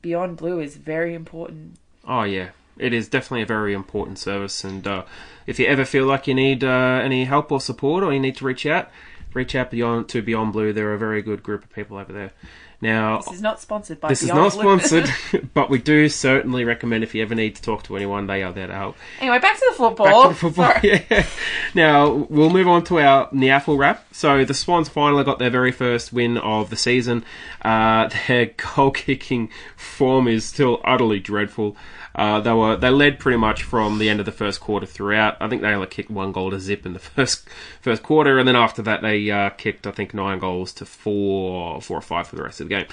Beyond 0.00 0.36
Blue 0.36 0.60
is 0.60 0.76
very 0.76 1.12
important. 1.12 1.76
Oh 2.06 2.22
yeah, 2.22 2.50
it 2.78 2.92
is 2.92 3.08
definitely 3.08 3.42
a 3.42 3.46
very 3.46 3.72
important 3.74 4.18
service, 4.18 4.64
and 4.64 4.86
uh, 4.86 5.04
if 5.46 5.58
you 5.58 5.66
ever 5.66 5.84
feel 5.84 6.06
like 6.06 6.26
you 6.26 6.34
need 6.34 6.62
uh, 6.64 7.00
any 7.02 7.24
help 7.24 7.50
or 7.52 7.60
support, 7.60 8.04
or 8.04 8.12
you 8.12 8.20
need 8.20 8.36
to 8.36 8.44
reach 8.44 8.66
out, 8.66 8.90
reach 9.34 9.54
out 9.54 9.70
beyond 9.70 10.08
to 10.10 10.22
Beyond 10.22 10.52
Blue. 10.52 10.72
They're 10.72 10.94
a 10.94 10.98
very 10.98 11.22
good 11.22 11.42
group 11.42 11.64
of 11.64 11.72
people 11.72 11.96
over 11.98 12.12
there. 12.12 12.32
Now, 12.80 13.18
This 13.18 13.34
is 13.34 13.42
not 13.42 13.60
sponsored 13.60 13.98
by 13.98 14.08
this 14.08 14.22
is 14.22 14.28
not 14.28 14.52
Blue. 14.52 14.78
sponsored, 14.78 15.10
but 15.54 15.68
we 15.68 15.78
do 15.78 16.08
certainly 16.08 16.64
recommend 16.64 17.02
if 17.02 17.12
you 17.12 17.22
ever 17.22 17.34
need 17.34 17.56
to 17.56 17.62
talk 17.62 17.82
to 17.84 17.96
anyone, 17.96 18.28
they 18.28 18.44
are 18.44 18.52
there 18.52 18.68
to 18.68 18.72
help. 18.72 18.96
anyway, 19.18 19.40
back 19.40 19.56
to 19.58 19.66
the 19.70 19.74
football. 19.76 20.06
Back 20.06 20.22
to 20.22 20.28
the 20.28 20.34
football. 20.52 20.72
Sorry. 20.80 21.04
Yeah. 21.10 21.26
Now 21.74 22.26
we'll 22.30 22.50
move 22.50 22.68
on 22.68 22.84
to 22.84 23.00
our 23.00 23.28
NEAFL 23.30 23.76
wrap. 23.78 24.06
So 24.12 24.44
the 24.44 24.54
Swans 24.54 24.88
finally 24.88 25.24
got 25.24 25.40
their 25.40 25.50
very 25.50 25.72
first 25.72 26.12
win 26.12 26.38
of 26.38 26.70
the 26.70 26.76
season. 26.76 27.24
Uh, 27.62 28.08
their 28.28 28.46
goal 28.76 28.92
kicking 28.92 29.50
form 29.76 30.28
is 30.28 30.44
still 30.44 30.80
utterly 30.84 31.18
dreadful. 31.18 31.76
Uh, 32.14 32.40
they 32.40 32.52
were 32.52 32.76
they 32.76 32.90
led 32.90 33.18
pretty 33.18 33.38
much 33.38 33.62
from 33.62 33.98
the 33.98 34.08
end 34.08 34.20
of 34.20 34.26
the 34.26 34.32
first 34.32 34.60
quarter 34.60 34.86
throughout. 34.86 35.36
I 35.40 35.48
think 35.48 35.62
they 35.62 35.68
only 35.68 35.86
kicked 35.86 36.10
one 36.10 36.32
goal 36.32 36.50
to 36.50 36.58
zip 36.58 36.84
in 36.86 36.92
the 36.92 36.98
first 36.98 37.48
first 37.80 38.02
quarter, 38.02 38.38
and 38.38 38.48
then 38.48 38.56
after 38.56 38.82
that 38.82 39.02
they 39.02 39.30
uh, 39.30 39.50
kicked 39.50 39.86
I 39.86 39.92
think 39.92 40.14
nine 40.14 40.38
goals 40.38 40.72
to 40.74 40.86
four 40.86 41.80
four 41.80 41.98
or 41.98 42.02
five 42.02 42.28
for 42.28 42.36
the 42.36 42.42
rest 42.42 42.60
of 42.60 42.68
the 42.68 42.74
game. 42.74 42.86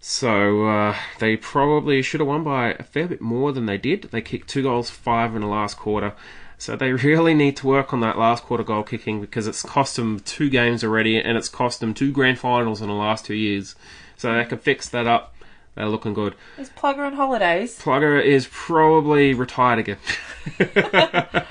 So 0.00 0.66
uh, 0.66 0.96
they 1.18 1.36
probably 1.36 2.02
should 2.02 2.20
have 2.20 2.28
won 2.28 2.44
by 2.44 2.72
a 2.74 2.84
fair 2.84 3.08
bit 3.08 3.20
more 3.20 3.52
than 3.52 3.66
they 3.66 3.78
did. 3.78 4.02
They 4.04 4.20
kicked 4.20 4.48
two 4.48 4.62
goals, 4.62 4.90
five 4.90 5.34
in 5.34 5.40
the 5.40 5.48
last 5.48 5.76
quarter. 5.76 6.14
So 6.56 6.76
they 6.76 6.92
really 7.08 7.34
need 7.34 7.56
to 7.58 7.66
work 7.66 7.92
on 7.92 8.00
that 8.00 8.18
last 8.18 8.44
quarter 8.44 8.64
goal 8.64 8.84
kicking 8.84 9.20
because 9.20 9.46
it's 9.46 9.62
cost 9.62 9.96
them 9.96 10.20
two 10.20 10.50
games 10.50 10.84
already, 10.84 11.20
and 11.20 11.36
it's 11.36 11.48
cost 11.48 11.80
them 11.80 11.94
two 11.94 12.12
grand 12.12 12.38
finals 12.38 12.80
in 12.80 12.88
the 12.88 12.94
last 12.94 13.24
two 13.24 13.34
years. 13.34 13.74
So 14.16 14.34
they 14.34 14.44
can 14.44 14.58
fix 14.58 14.88
that 14.88 15.06
up. 15.06 15.34
They're 15.78 15.88
looking 15.88 16.12
good. 16.12 16.34
Is 16.58 16.70
Plugger 16.70 17.06
on 17.06 17.12
holidays? 17.12 17.78
Plugger 17.80 18.20
is 18.20 18.48
probably 18.50 19.32
retired 19.32 19.78
again. 19.78 19.98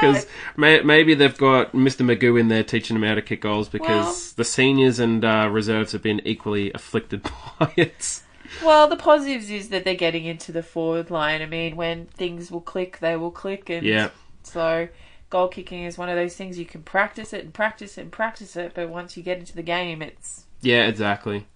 Because 0.00 0.26
may, 0.58 0.80
maybe 0.82 1.14
they've 1.14 1.36
got 1.38 1.72
Mr. 1.72 2.04
Magoo 2.04 2.38
in 2.38 2.48
there 2.48 2.62
teaching 2.62 3.00
them 3.00 3.08
how 3.08 3.14
to 3.14 3.22
kick 3.22 3.40
goals 3.40 3.70
because 3.70 4.04
Well- 4.04 4.16
the 4.36 4.44
seniors 4.44 4.98
and 4.98 5.24
uh, 5.24 5.48
reserves 5.50 5.92
have 5.92 6.02
been 6.02 6.20
equally 6.26 6.70
afflicted 6.74 7.22
by 7.58 7.72
it. 7.78 8.20
Well, 8.62 8.88
the 8.88 8.96
positives 8.96 9.48
is 9.50 9.70
that 9.70 9.84
they're 9.84 9.94
getting 9.94 10.26
into 10.26 10.52
the 10.52 10.62
forward 10.62 11.10
line. 11.10 11.40
I 11.40 11.46
mean, 11.46 11.76
when 11.76 12.06
things 12.06 12.50
will 12.50 12.60
click, 12.60 12.98
they 13.00 13.16
will 13.16 13.30
click, 13.30 13.70
and 13.70 13.86
Yeah. 13.86 14.10
so 14.42 14.88
goal 15.30 15.48
kicking 15.48 15.84
is 15.84 15.96
one 15.96 16.10
of 16.10 16.16
those 16.16 16.36
things 16.36 16.58
you 16.58 16.66
can 16.66 16.82
practice 16.82 17.32
it 17.32 17.42
and 17.44 17.54
practice 17.54 17.96
it 17.96 18.02
and 18.02 18.12
practice 18.12 18.54
it, 18.54 18.72
but 18.74 18.90
once 18.90 19.16
you 19.16 19.22
get 19.22 19.38
into 19.38 19.54
the 19.56 19.62
game, 19.62 20.02
it's 20.02 20.44
Yeah, 20.60 20.86
exactly. 20.86 21.46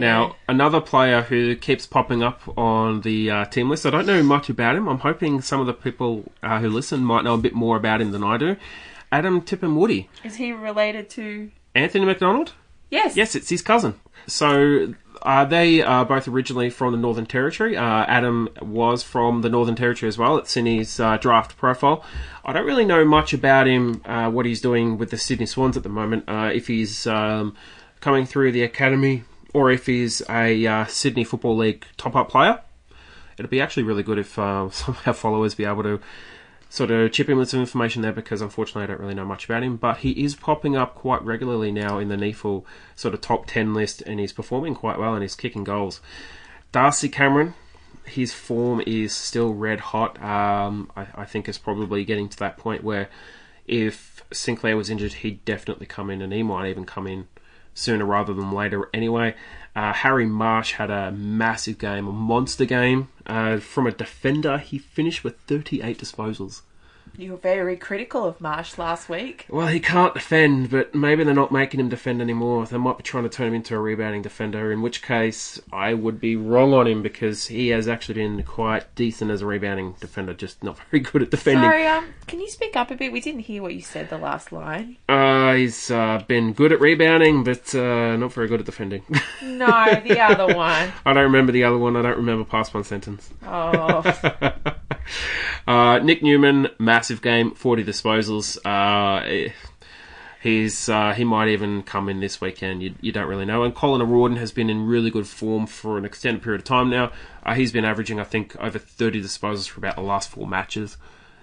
Now, 0.00 0.36
another 0.48 0.80
player 0.80 1.20
who 1.20 1.54
keeps 1.56 1.86
popping 1.86 2.22
up 2.22 2.40
on 2.56 3.02
the 3.02 3.30
uh, 3.30 3.44
team 3.44 3.68
list, 3.68 3.84
I 3.84 3.90
don't 3.90 4.06
know 4.06 4.22
much 4.22 4.48
about 4.48 4.76
him. 4.76 4.88
I'm 4.88 5.00
hoping 5.00 5.42
some 5.42 5.60
of 5.60 5.66
the 5.66 5.74
people 5.74 6.24
uh, 6.42 6.58
who 6.58 6.70
listen 6.70 7.04
might 7.04 7.22
know 7.22 7.34
a 7.34 7.38
bit 7.38 7.52
more 7.52 7.76
about 7.76 8.00
him 8.00 8.10
than 8.10 8.24
I 8.24 8.38
do. 8.38 8.56
Adam 9.12 9.42
Tipungwuti. 9.42 10.06
is 10.24 10.36
he 10.36 10.52
related 10.52 11.10
to? 11.10 11.50
Anthony 11.74 12.06
McDonald? 12.06 12.54
Yes, 12.90 13.14
Yes, 13.14 13.34
it's 13.36 13.50
his 13.50 13.60
cousin. 13.60 13.94
So 14.26 14.94
uh, 15.22 15.44
they 15.44 15.82
are 15.82 16.04
both 16.04 16.26
originally 16.26 16.70
from 16.70 16.92
the 16.92 16.98
Northern 16.98 17.26
Territory. 17.26 17.76
Uh, 17.76 18.04
Adam 18.06 18.48
was 18.60 19.02
from 19.02 19.42
the 19.42 19.50
Northern 19.50 19.76
Territory 19.76 20.08
as 20.08 20.16
well. 20.16 20.38
It's 20.38 20.56
in 20.56 20.64
his 20.64 20.98
uh, 20.98 21.18
draft 21.18 21.56
profile. 21.56 22.02
I 22.44 22.52
don't 22.54 22.66
really 22.66 22.86
know 22.86 23.04
much 23.04 23.34
about 23.34 23.66
him, 23.66 24.00
uh, 24.06 24.30
what 24.30 24.46
he's 24.46 24.62
doing 24.62 24.96
with 24.96 25.10
the 25.10 25.18
Sydney 25.18 25.46
Swans 25.46 25.76
at 25.76 25.82
the 25.82 25.88
moment. 25.88 26.24
Uh, 26.26 26.50
if 26.52 26.68
he's 26.68 27.06
um, 27.06 27.54
coming 28.00 28.24
through 28.24 28.52
the 28.52 28.62
academy 28.62 29.24
or 29.52 29.70
if 29.70 29.86
he's 29.86 30.22
a 30.28 30.66
uh, 30.66 30.84
Sydney 30.86 31.24
Football 31.24 31.56
League 31.56 31.86
top 31.96 32.16
up 32.16 32.28
player. 32.28 32.60
It'd 33.38 33.50
be 33.50 33.60
actually 33.60 33.84
really 33.84 34.02
good 34.02 34.18
if 34.18 34.38
uh, 34.38 34.70
some 34.70 34.94
of 34.94 35.08
our 35.08 35.14
followers 35.14 35.54
be 35.54 35.64
able 35.64 35.82
to 35.82 36.00
sort 36.68 36.90
of 36.90 37.10
chip 37.10 37.28
in 37.28 37.36
with 37.36 37.50
some 37.50 37.60
information 37.60 38.00
there 38.00 38.12
because 38.12 38.40
unfortunately 38.40 38.84
I 38.84 38.86
don't 38.86 39.00
really 39.00 39.14
know 39.14 39.24
much 39.24 39.44
about 39.44 39.62
him. 39.62 39.76
But 39.76 39.98
he 39.98 40.10
is 40.24 40.36
popping 40.36 40.76
up 40.76 40.94
quite 40.94 41.22
regularly 41.22 41.72
now 41.72 41.98
in 41.98 42.08
the 42.08 42.16
NEAFL 42.16 42.64
sort 42.94 43.14
of 43.14 43.20
top 43.20 43.46
10 43.46 43.74
list 43.74 44.02
and 44.02 44.20
he's 44.20 44.32
performing 44.32 44.74
quite 44.74 44.98
well 44.98 45.14
and 45.14 45.22
he's 45.22 45.34
kicking 45.34 45.64
goals. 45.64 46.00
Darcy 46.70 47.08
Cameron, 47.08 47.54
his 48.04 48.32
form 48.32 48.80
is 48.86 49.14
still 49.14 49.52
red 49.52 49.80
hot. 49.80 50.22
Um, 50.22 50.90
I, 50.96 51.06
I 51.16 51.24
think 51.24 51.48
it's 51.48 51.58
probably 51.58 52.04
getting 52.04 52.28
to 52.28 52.38
that 52.38 52.56
point 52.56 52.84
where 52.84 53.08
if 53.66 54.24
Sinclair 54.32 54.76
was 54.76 54.90
injured, 54.90 55.14
he'd 55.14 55.44
definitely 55.44 55.86
come 55.86 56.08
in 56.08 56.22
and 56.22 56.32
he 56.32 56.44
might 56.44 56.70
even 56.70 56.84
come 56.84 57.08
in 57.08 57.26
sooner 57.80 58.04
rather 58.04 58.32
than 58.32 58.52
later 58.52 58.88
anyway. 58.94 59.34
Uh, 59.74 59.92
Harry 59.92 60.26
Marsh 60.26 60.72
had 60.72 60.90
a 60.90 61.12
massive 61.12 61.78
game, 61.78 62.06
a 62.06 62.12
monster 62.12 62.64
game. 62.64 63.08
Uh, 63.26 63.58
from 63.58 63.86
a 63.86 63.92
defender, 63.92 64.58
he 64.58 64.78
finished 64.78 65.22
with 65.24 65.38
38 65.42 65.98
disposals. 65.98 66.62
You 67.16 67.32
were 67.32 67.36
very 67.36 67.76
critical 67.76 68.24
of 68.24 68.40
Marsh 68.40 68.78
last 68.78 69.08
week. 69.08 69.46
Well, 69.48 69.66
he 69.66 69.80
can't 69.80 70.14
defend, 70.14 70.70
but 70.70 70.94
maybe 70.94 71.24
they're 71.24 71.34
not 71.34 71.52
making 71.52 71.80
him 71.80 71.88
defend 71.88 72.20
anymore. 72.20 72.66
They 72.66 72.78
might 72.78 72.96
be 72.96 73.02
trying 73.02 73.24
to 73.24 73.30
turn 73.30 73.48
him 73.48 73.54
into 73.54 73.74
a 73.74 73.78
rebounding 73.78 74.22
defender, 74.22 74.72
in 74.72 74.82
which 74.82 75.02
case 75.02 75.60
I 75.72 75.94
would 75.94 76.20
be 76.20 76.36
wrong 76.36 76.72
on 76.72 76.86
him 76.86 77.02
because 77.02 77.46
he 77.46 77.68
has 77.68 77.88
actually 77.88 78.14
been 78.14 78.42
quite 78.42 78.94
decent 78.94 79.30
as 79.30 79.42
a 79.42 79.46
rebounding 79.46 79.94
defender, 80.00 80.34
just 80.34 80.62
not 80.62 80.78
very 80.90 81.00
good 81.00 81.22
at 81.22 81.30
defending. 81.30 81.64
Sorry, 81.64 81.86
um, 81.86 82.06
can 82.26 82.40
you 82.40 82.48
speak 82.48 82.76
up 82.76 82.90
a 82.90 82.94
bit? 82.94 83.12
We 83.12 83.20
didn't 83.20 83.40
hear 83.40 83.62
what 83.62 83.74
you 83.74 83.82
said 83.82 84.10
the 84.10 84.18
last 84.18 84.52
line. 84.52 84.96
Uh, 85.08 85.54
he's 85.54 85.90
uh, 85.90 86.22
been 86.26 86.52
good 86.52 86.72
at 86.72 86.80
rebounding, 86.80 87.44
but 87.44 87.74
uh, 87.74 88.16
not 88.16 88.32
very 88.32 88.48
good 88.48 88.60
at 88.60 88.66
defending. 88.66 89.02
No, 89.42 90.00
the 90.04 90.20
other 90.20 90.54
one. 90.54 90.92
I 91.04 91.12
don't 91.12 91.24
remember 91.24 91.52
the 91.52 91.64
other 91.64 91.78
one. 91.78 91.96
I 91.96 92.02
don't 92.02 92.16
remember 92.16 92.44
past 92.44 92.74
one 92.74 92.84
sentence. 92.84 93.30
Oh, 93.46 94.02
Uh, 95.66 95.98
Nick 95.98 96.20
Newman, 96.22 96.68
massive 96.78 97.22
game, 97.22 97.54
40 97.54 97.84
disposals. 97.84 98.58
Uh, 98.64 99.22
eh, 99.24 99.52
he's 100.40 100.88
uh, 100.88 101.12
he 101.12 101.22
might 101.22 101.48
even 101.48 101.82
come 101.82 102.08
in 102.08 102.18
this 102.18 102.40
weekend. 102.40 102.82
You, 102.82 102.94
you 103.00 103.12
don't 103.12 103.28
really 103.28 103.44
know. 103.44 103.62
And 103.62 103.74
Colin 103.74 104.02
O'Riordan 104.02 104.38
has 104.38 104.50
been 104.50 104.68
in 104.68 104.86
really 104.86 105.10
good 105.10 105.28
form 105.28 105.66
for 105.66 105.96
an 105.96 106.04
extended 106.04 106.42
period 106.42 106.62
of 106.62 106.64
time 106.64 106.90
now. 106.90 107.12
Uh, 107.44 107.54
he's 107.54 107.70
been 107.72 107.84
averaging, 107.84 108.18
I 108.18 108.24
think, 108.24 108.56
over 108.56 108.78
30 108.78 109.22
disposals 109.22 109.68
for 109.68 109.78
about 109.78 109.96
the 109.96 110.02
last 110.02 110.30
four 110.30 110.46
matches. 110.46 110.96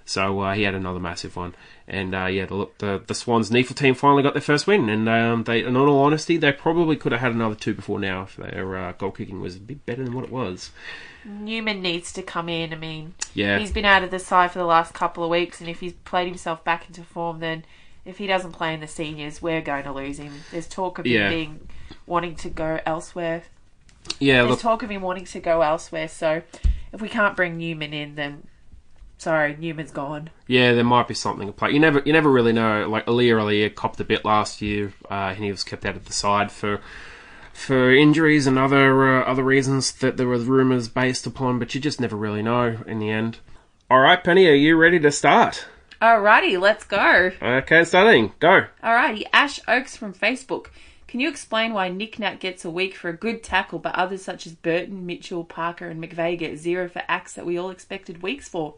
So 0.08 0.40
uh, 0.40 0.54
he 0.54 0.64
had 0.64 0.74
another 0.74 1.00
massive 1.00 1.36
one. 1.36 1.54
And 1.88 2.16
uh, 2.16 2.26
yeah, 2.26 2.46
the, 2.46 2.68
the 2.80 3.04
the 3.06 3.14
Swans 3.14 3.50
NEAFL 3.52 3.76
team 3.76 3.94
finally 3.94 4.24
got 4.24 4.34
their 4.34 4.42
first 4.42 4.66
win. 4.66 4.90
And 4.90 5.08
um, 5.10 5.44
they, 5.44 5.64
in 5.64 5.76
all 5.76 6.00
honesty, 6.04 6.38
they 6.38 6.52
probably 6.54 6.96
could 6.96 7.12
have 7.12 7.22
had 7.22 7.34
another 7.34 7.56
two 7.56 7.74
before 7.74 8.00
now 8.00 8.24
if 8.24 8.38
their 8.38 8.76
uh, 8.78 8.92
goal 8.94 9.12
kicking 9.12 9.42
was 9.42 9.58
a 9.58 9.60
bit 9.60 9.86
better 9.86 10.04
than 10.04 10.14
what 10.16 10.24
it 10.24 10.32
was. 10.32 10.72
Newman 11.26 11.82
needs 11.82 12.14
to 12.14 12.22
come 12.24 12.48
in. 12.48 12.72
I 12.74 12.78
mean, 12.78 13.14
Yeah. 13.34 13.60
he's 13.60 13.72
been 13.74 13.84
out 13.86 14.04
of 14.04 14.12
the 14.12 14.20
side 14.20 14.52
for 14.52 14.60
the 14.60 14.66
last 14.66 14.94
couple 14.94 15.24
of 15.26 15.30
weeks, 15.30 15.60
and 15.60 15.70
if 15.70 15.82
he's 15.82 15.92
played 15.94 16.28
himself 16.28 16.64
back 16.64 16.88
into 16.88 17.04
form, 17.04 17.40
then 17.42 17.66
if 18.06 18.18
he 18.18 18.28
doesn't 18.28 18.54
play 18.54 18.74
in 18.74 18.80
the 18.80 18.88
seniors, 18.88 19.42
we're 19.42 19.60
going 19.62 19.84
to 19.84 19.92
lose 19.92 20.18
him. 20.20 20.32
There's 20.52 20.68
talk 20.68 21.00
of 21.00 21.06
Yeah. 21.06 21.26
him 21.28 21.34
being 21.34 21.68
wanting 22.06 22.36
to 22.36 22.50
go 22.50 22.80
elsewhere. 22.86 23.44
Yeah, 24.20 24.38
There's 24.44 24.52
look, 24.52 24.60
talk 24.62 24.84
of 24.84 24.90
him 24.90 25.02
wanting 25.02 25.26
to 25.26 25.40
go 25.42 25.62
elsewhere. 25.62 26.08
So 26.08 26.44
if 26.94 27.02
we 27.02 27.10
can't 27.10 27.36
bring 27.36 27.58
Newman 27.58 27.94
in, 27.94 28.16
then 28.16 28.48
sorry, 29.18 29.56
Newman's 29.58 29.92
gone. 29.92 30.30
Yeah, 30.48 30.74
there 30.74 30.84
might 30.84 31.08
be 31.08 31.14
something 31.14 31.48
at 31.50 31.56
play. 31.56 31.72
You 31.72 31.80
never, 31.80 32.02
you 32.06 32.14
never 32.14 32.32
really 32.32 32.54
know. 32.54 32.88
Like 32.90 33.06
Aliir 33.06 33.38
Aliir 33.38 33.74
copped 33.74 34.00
a 34.00 34.06
bit 34.06 34.26
last 34.26 34.62
year, 34.62 34.94
uh, 35.10 35.34
and 35.36 35.44
he 35.44 35.52
was 35.52 35.64
kept 35.64 35.86
out 35.86 35.96
of 35.96 36.06
the 36.06 36.14
side 36.14 36.52
for 36.52 36.80
for 37.54 37.92
injuries 37.92 38.46
and 38.46 38.60
other 38.60 39.22
uh, 39.22 39.24
other 39.24 39.44
reasons 39.44 39.92
that 39.94 40.18
there 40.18 40.28
were 40.28 40.38
rumours 40.38 40.88
based 40.88 41.26
upon. 41.26 41.60
But 41.60 41.74
you 41.76 41.82
just 41.82 42.02
never 42.02 42.16
really 42.16 42.42
know 42.42 42.78
in 42.86 43.00
the 43.00 43.10
end. 43.10 43.40
All 43.90 44.00
right, 44.00 44.24
Penny, 44.24 44.48
are 44.48 44.54
you 44.54 44.76
ready 44.76 45.00
to 45.00 45.12
start? 45.12 45.66
Alrighty, 46.02 46.60
let's 46.60 46.84
go. 46.84 47.32
Okay, 47.42 47.84
starting. 47.84 48.34
Go. 48.40 48.66
Alrighty, 48.84 49.24
Ash 49.34 49.60
Oaks 49.68 49.98
from 49.98 50.14
Facebook. 50.14 50.68
Can 51.08 51.22
you 51.22 51.30
explain 51.30 51.74
why 51.74 51.88
Nick 51.90 52.20
Nat 52.20 52.42
gets 52.42 52.66
a 52.66 52.70
week 52.70 52.94
for 52.94 53.10
a 53.10 53.16
good 53.16 53.42
tackle, 53.42 53.80
but 53.80 53.96
others 53.96 54.22
such 54.22 54.46
as 54.46 54.54
Burton, 54.54 55.06
Mitchell, 55.06 55.46
Parker, 55.46 55.88
and 55.88 56.04
McVeagh 56.04 56.38
get 56.38 56.58
zero 56.60 56.90
for 56.90 57.02
acts 57.08 57.34
that 57.34 57.46
we 57.46 57.58
all 57.58 57.70
expected 57.70 58.22
weeks 58.22 58.50
for? 58.50 58.76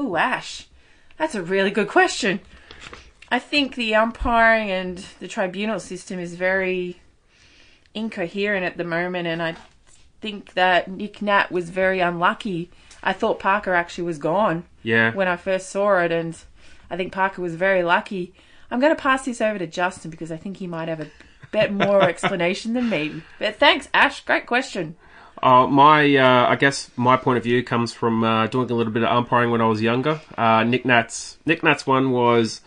Oh, 0.00 0.16
Ash, 0.16 0.66
that's 1.18 1.34
a 1.34 1.42
really 1.42 1.70
good 1.72 1.88
question. 1.88 2.38
I 3.30 3.38
think 3.40 3.74
the 3.74 3.94
umpiring 3.96 4.70
and 4.70 5.04
the 5.20 5.26
tribunal 5.28 5.80
system 5.80 6.18
is 6.20 6.34
very 6.36 7.00
incoherent 7.94 8.64
at 8.64 8.76
the 8.76 8.84
moment, 8.84 9.26
and 9.26 9.42
I 9.42 9.56
think 10.20 10.54
that 10.54 10.88
Nick 10.88 11.20
Nat 11.20 11.50
was 11.50 11.70
very 11.70 12.00
unlucky. 12.00 12.70
I 13.02 13.12
thought 13.12 13.38
Parker 13.38 13.74
actually 13.74 14.04
was 14.04 14.18
gone 14.18 14.64
Yeah. 14.82 15.12
when 15.14 15.28
I 15.28 15.36
first 15.36 15.68
saw 15.70 15.98
it, 15.98 16.12
and 16.12 16.36
I 16.90 16.96
think 16.96 17.12
Parker 17.12 17.42
was 17.42 17.54
very 17.56 17.82
lucky. 17.82 18.32
I'm 18.70 18.80
going 18.80 18.94
to 18.94 19.00
pass 19.02 19.24
this 19.24 19.40
over 19.40 19.58
to 19.58 19.66
Justin 19.66 20.10
because 20.10 20.30
I 20.30 20.36
think 20.36 20.58
he 20.58 20.66
might 20.66 20.88
have 20.88 21.00
a 21.00 21.10
bit 21.50 21.72
more 21.72 22.02
explanation 22.08 22.72
than 22.74 22.88
me. 22.88 23.22
But 23.38 23.56
thanks, 23.56 23.88
Ash. 23.92 24.24
Great 24.24 24.46
question. 24.46 24.96
Uh, 25.42 25.66
my, 25.66 26.16
uh, 26.16 26.48
I 26.48 26.56
guess 26.56 26.90
my 26.96 27.16
point 27.16 27.38
of 27.38 27.44
view 27.44 27.62
comes 27.62 27.92
from 27.92 28.24
uh, 28.24 28.46
doing 28.48 28.70
a 28.70 28.74
little 28.74 28.92
bit 28.92 29.02
of 29.02 29.10
umpiring 29.10 29.50
when 29.50 29.60
I 29.60 29.66
was 29.66 29.80
younger. 29.80 30.20
Uh, 30.36 30.64
Nick 30.64 30.84
Nat's 30.84 31.38
Nick 31.46 31.62
Nat's 31.62 31.86
one 31.86 32.10
was, 32.10 32.60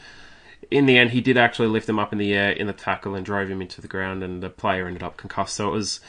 in 0.70 0.86
the 0.86 0.98
end, 0.98 1.12
he 1.12 1.22
did 1.22 1.38
actually 1.38 1.68
lift 1.68 1.90
him 1.90 2.00
up 2.00 2.14
in 2.14 2.20
the 2.20 2.34
air 2.34 2.52
in 2.52 2.68
the 2.68 2.74
tackle 2.74 3.16
and 3.16 3.26
drove 3.26 3.50
him 3.50 3.62
into 3.62 3.82
the 3.82 3.88
ground, 3.88 4.24
and 4.24 4.42
the 4.42 4.50
player 4.50 4.88
ended 4.88 5.04
up 5.04 5.18
concussed. 5.18 5.56
So 5.56 5.68
it 5.68 5.72
was, 5.72 6.00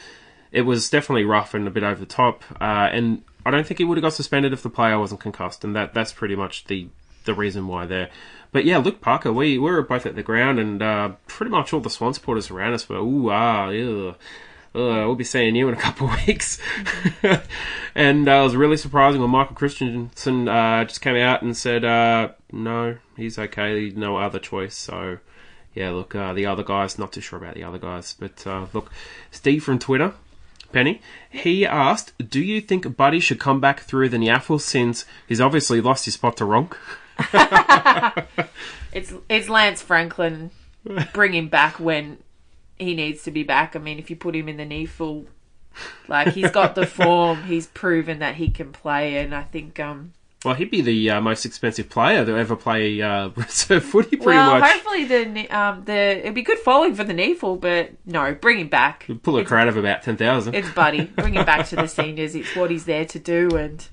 it 0.51 0.61
was 0.61 0.89
definitely 0.89 1.25
rough 1.25 1.53
and 1.53 1.67
a 1.67 1.71
bit 1.71 1.83
over 1.83 1.99
the 1.99 2.05
top. 2.05 2.43
Uh, 2.61 2.89
and 2.91 3.23
I 3.45 3.51
don't 3.51 3.67
think 3.67 3.79
he 3.79 3.83
would 3.83 3.97
have 3.97 4.03
got 4.03 4.13
suspended 4.13 4.53
if 4.53 4.63
the 4.63 4.69
player 4.69 4.97
wasn't 4.97 5.21
concussed, 5.21 5.63
and 5.63 5.75
that 5.75 5.93
that's 5.93 6.13
pretty 6.13 6.35
much 6.35 6.65
the 6.65 6.87
the 7.25 7.33
reason 7.33 7.67
why 7.67 7.85
there. 7.85 8.09
But 8.51 8.65
yeah, 8.65 8.77
Luke 8.77 9.01
Parker, 9.01 9.33
we, 9.33 9.57
we 9.57 9.71
were 9.71 9.81
both 9.81 10.05
at 10.05 10.15
the 10.15 10.23
ground, 10.23 10.59
and 10.59 10.81
uh, 10.81 11.11
pretty 11.27 11.49
much 11.51 11.73
all 11.73 11.79
the 11.79 11.89
Swan 11.89 12.13
supporters 12.13 12.51
around 12.51 12.73
us 12.73 12.87
were, 12.87 12.97
ooh, 12.97 13.31
ah, 13.31 13.69
ew. 13.69 14.15
Uh, 14.75 15.05
we'll 15.05 15.15
be 15.15 15.23
seeing 15.23 15.55
you 15.55 15.67
in 15.67 15.73
a 15.73 15.77
couple 15.77 16.09
weeks. 16.27 16.59
and 17.95 18.27
uh, 18.27 18.31
it 18.31 18.43
was 18.43 18.55
really 18.55 18.77
surprising 18.77 19.21
when 19.21 19.29
Michael 19.29 19.55
Christensen 19.55 20.47
uh, 20.47 20.83
just 20.85 21.01
came 21.01 21.15
out 21.15 21.41
and 21.43 21.55
said, 21.55 21.85
uh, 21.85 22.29
no, 22.51 22.97
he's 23.15 23.37
okay, 23.37 23.91
no 23.95 24.17
other 24.17 24.39
choice. 24.39 24.75
So, 24.75 25.19
yeah, 25.75 25.91
look, 25.91 26.15
uh, 26.15 26.33
the 26.33 26.45
other 26.45 26.63
guys, 26.63 26.97
not 26.97 27.13
too 27.13 27.21
sure 27.21 27.37
about 27.37 27.55
the 27.55 27.63
other 27.63 27.77
guys. 27.77 28.15
But 28.19 28.45
uh, 28.47 28.67
look, 28.73 28.91
Steve 29.29 29.63
from 29.63 29.79
Twitter, 29.79 30.13
Penny, 30.71 31.01
he 31.29 31.65
asked, 31.65 32.13
do 32.29 32.41
you 32.41 32.59
think 32.59 32.97
Buddy 32.97 33.19
should 33.19 33.39
come 33.39 33.59
back 33.59 33.81
through 33.81 34.09
the 34.09 34.17
NEAFL 34.17 34.59
since 34.59 35.05
he's 35.27 35.39
obviously 35.41 35.81
lost 35.81 36.05
his 36.05 36.15
spot 36.15 36.37
to 36.37 36.45
Ronke? 36.45 36.77
It's 38.93 39.11
it's 39.27 39.49
Lance 39.49 39.81
Franklin. 39.81 40.51
Bring 41.13 41.33
him 41.33 41.47
back 41.47 41.79
when 41.79 42.19
he 42.77 42.95
needs 42.95 43.23
to 43.23 43.31
be 43.31 43.43
back. 43.43 43.75
I 43.75 43.79
mean, 43.79 43.99
if 43.99 44.09
you 44.09 44.15
put 44.15 44.35
him 44.35 44.49
in 44.49 44.57
the 44.57 44.65
NEAFL, 44.65 45.25
like 46.07 46.29
he's 46.29 46.51
got 46.51 46.75
the 46.75 46.85
form. 46.87 47.43
He's 47.43 47.67
proven 47.67 48.19
that 48.19 48.35
he 48.35 48.49
can 48.49 48.71
play, 48.71 49.17
and 49.17 49.33
I 49.33 49.43
think 49.43 49.79
um. 49.79 50.13
Well, 50.43 50.55
he'd 50.55 50.71
be 50.71 50.81
the 50.81 51.09
uh, 51.09 51.21
most 51.21 51.45
expensive 51.45 51.89
player 51.89 52.25
to 52.25 52.37
ever 52.37 52.57
play 52.57 53.01
uh, 53.01 53.29
reserve 53.35 53.85
footy, 53.85 54.17
pretty 54.17 54.25
well, 54.25 54.59
much. 54.59 54.71
hopefully 54.71 55.05
the 55.05 55.47
um 55.49 55.85
the 55.85 56.19
it'd 56.19 56.35
be 56.35 56.41
good 56.41 56.59
following 56.59 56.95
for 56.95 57.05
the 57.05 57.13
knee 57.13 57.33
but 57.33 57.91
no, 58.05 58.35
bring 58.35 58.59
him 58.59 58.67
back. 58.67 59.07
Pull 59.21 59.37
a 59.37 59.45
crowd 59.45 59.69
of 59.69 59.77
about 59.77 60.03
10,000. 60.03 60.53
It's 60.53 60.69
Buddy. 60.71 61.05
Bring 61.05 61.35
him 61.35 61.45
back 61.45 61.67
to 61.69 61.77
the 61.77 61.87
seniors. 61.87 62.35
It's 62.35 62.55
what 62.55 62.71
he's 62.71 62.85
there 62.85 63.05
to 63.05 63.19
do, 63.19 63.55
and 63.55 63.87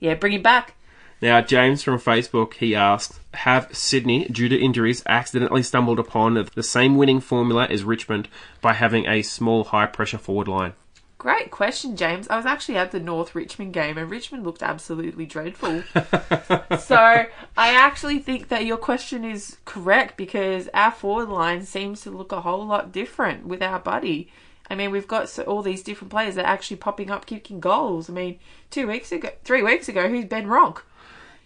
yeah, 0.00 0.14
bring 0.14 0.32
him 0.32 0.42
back. 0.42 0.76
Now, 1.22 1.40
James 1.40 1.82
from 1.82 1.98
Facebook, 1.98 2.54
he 2.54 2.74
asked, 2.74 3.20
have 3.32 3.74
Sydney, 3.74 4.26
due 4.26 4.50
to 4.50 4.56
injuries, 4.56 5.02
accidentally 5.06 5.62
stumbled 5.62 5.98
upon 5.98 6.46
the 6.54 6.62
same 6.62 6.96
winning 6.96 7.20
formula 7.20 7.66
as 7.70 7.84
Richmond 7.84 8.28
by 8.60 8.74
having 8.74 9.06
a 9.06 9.22
small, 9.22 9.64
high-pressure 9.64 10.18
forward 10.18 10.46
line? 10.46 10.74
Great 11.18 11.50
question, 11.50 11.96
James. 11.96 12.28
I 12.28 12.36
was 12.36 12.44
actually 12.44 12.76
at 12.76 12.90
the 12.90 13.00
North 13.00 13.34
Richmond 13.34 13.72
game, 13.72 13.96
and 13.96 14.10
Richmond 14.10 14.44
looked 14.44 14.62
absolutely 14.62 15.24
dreadful. 15.24 15.82
so 16.78 16.96
I 16.96 17.26
actually 17.56 18.18
think 18.18 18.48
that 18.48 18.66
your 18.66 18.76
question 18.76 19.24
is 19.24 19.56
correct 19.64 20.18
because 20.18 20.68
our 20.74 20.92
forward 20.92 21.30
line 21.30 21.64
seems 21.64 22.02
to 22.02 22.10
look 22.10 22.32
a 22.32 22.42
whole 22.42 22.66
lot 22.66 22.92
different 22.92 23.46
with 23.46 23.62
our 23.62 23.78
buddy. 23.78 24.30
I 24.68 24.74
mean, 24.74 24.90
we've 24.90 25.08
got 25.08 25.38
all 25.40 25.62
these 25.62 25.82
different 25.82 26.10
players 26.10 26.34
that 26.34 26.44
are 26.44 26.52
actually 26.52 26.76
popping 26.76 27.10
up 27.10 27.24
kicking 27.24 27.60
goals. 27.60 28.10
I 28.10 28.12
mean, 28.12 28.38
two 28.70 28.86
weeks 28.86 29.10
ago, 29.10 29.30
three 29.42 29.62
weeks 29.62 29.88
ago, 29.88 30.08
who's 30.08 30.26
Ben 30.26 30.46
Ronke? 30.46 30.82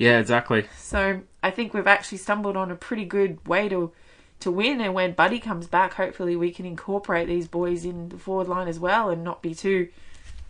Yeah, 0.01 0.19
exactly. 0.19 0.65
So 0.79 1.21
I 1.43 1.51
think 1.51 1.75
we've 1.75 1.87
actually 1.87 2.19
stumbled 2.19 2.57
on 2.57 2.71
a 2.71 2.75
pretty 2.75 3.05
good 3.05 3.47
way 3.47 3.69
to 3.69 3.93
to 4.41 4.51
win. 4.51 4.81
And 4.81 4.95
when 4.95 5.13
Buddy 5.13 5.39
comes 5.39 5.67
back, 5.67 5.93
hopefully 5.93 6.37
we 6.37 6.53
can 6.53 6.65
incorporate 6.65 7.29
these 7.29 7.47
boys 7.47 7.85
in 7.85 8.09
the 8.09 8.17
forward 8.17 8.49
line 8.49 8.67
as 8.67 8.81
well, 8.81 9.11
and 9.11 9.23
not 9.23 9.43
be 9.43 9.55
too, 9.55 9.89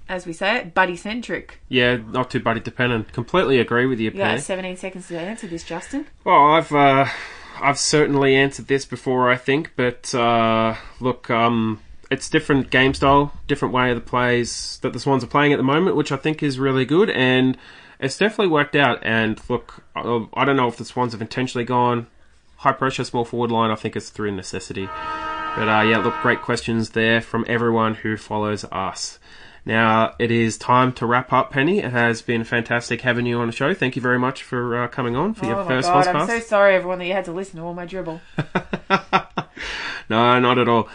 as 0.08 0.24
we 0.24 0.32
say 0.32 0.58
it, 0.58 0.72
buddy 0.72 0.94
centric. 0.94 1.58
Yeah, 1.68 1.96
not 1.96 2.30
too 2.30 2.38
buddy 2.38 2.60
dependent. 2.60 3.12
Completely 3.12 3.58
agree 3.58 3.86
with 3.86 3.98
you, 3.98 4.12
You 4.12 4.18
got 4.18 4.38
17 4.38 4.76
seconds 4.76 5.08
to 5.08 5.18
answer 5.18 5.48
this, 5.48 5.64
Justin. 5.64 6.06
Well, 6.22 6.52
I've 6.52 6.70
uh, 6.70 7.06
I've 7.60 7.78
certainly 7.80 8.36
answered 8.36 8.68
this 8.68 8.86
before, 8.86 9.32
I 9.32 9.36
think, 9.36 9.72
but 9.74 10.14
uh, 10.14 10.76
look, 11.00 11.28
um, 11.28 11.80
it's 12.08 12.30
different 12.30 12.70
game 12.70 12.94
style, 12.94 13.32
different 13.48 13.74
way 13.74 13.90
of 13.90 13.96
the 13.96 14.00
plays 14.00 14.78
that 14.82 14.92
the 14.92 15.00
Swans 15.00 15.24
are 15.24 15.26
playing 15.26 15.52
at 15.52 15.56
the 15.56 15.64
moment, 15.64 15.96
which 15.96 16.12
I 16.12 16.16
think 16.16 16.40
is 16.40 16.60
really 16.60 16.84
good, 16.84 17.10
and 17.10 17.58
it's 18.00 18.18
definitely 18.18 18.52
worked 18.52 18.76
out. 18.76 18.98
And 19.02 19.40
look, 19.48 19.84
I 19.94 20.26
I 20.34 20.44
don't 20.44 20.56
know 20.56 20.68
if 20.68 20.76
the 20.76 20.84
Swans 20.84 21.12
have 21.12 21.22
intentionally 21.22 21.64
gone 21.64 22.06
high 22.56 22.72
pressure, 22.72 23.04
small 23.04 23.24
forward 23.24 23.50
line. 23.50 23.70
I 23.70 23.74
think 23.74 23.96
it's 23.96 24.10
through 24.10 24.32
necessity. 24.32 24.86
But 25.56 25.68
uh, 25.68 25.82
yeah, 25.82 25.98
look, 26.04 26.14
great 26.22 26.42
questions 26.42 26.90
there 26.90 27.20
from 27.20 27.44
everyone 27.48 27.94
who 27.94 28.16
follows 28.16 28.64
us. 28.66 29.18
Now 29.64 30.14
it 30.18 30.30
is 30.30 30.56
time 30.56 30.92
to 30.94 31.06
wrap 31.06 31.32
up, 31.32 31.50
Penny. 31.50 31.78
It 31.80 31.90
has 31.90 32.22
been 32.22 32.44
fantastic 32.44 33.02
having 33.02 33.26
you 33.26 33.40
on 33.40 33.46
the 33.46 33.52
show. 33.52 33.74
Thank 33.74 33.96
you 33.96 34.02
very 34.02 34.18
much 34.18 34.42
for 34.42 34.84
uh, 34.84 34.88
coming 34.88 35.16
on 35.16 35.34
for 35.34 35.46
your 35.46 35.56
oh 35.56 35.64
my 35.64 35.68
first 35.68 35.88
god, 35.88 36.06
podcast. 36.06 36.14
I'm 36.14 36.28
so 36.28 36.40
sorry, 36.40 36.74
everyone, 36.74 36.98
that 37.00 37.06
you 37.06 37.12
had 37.12 37.26
to 37.26 37.32
listen 37.32 37.56
to 37.56 37.62
all 37.62 37.74
my 37.74 37.84
dribble. 37.84 38.20
no, 40.08 40.38
not 40.38 40.58
at 40.58 40.68
all. 40.68 40.88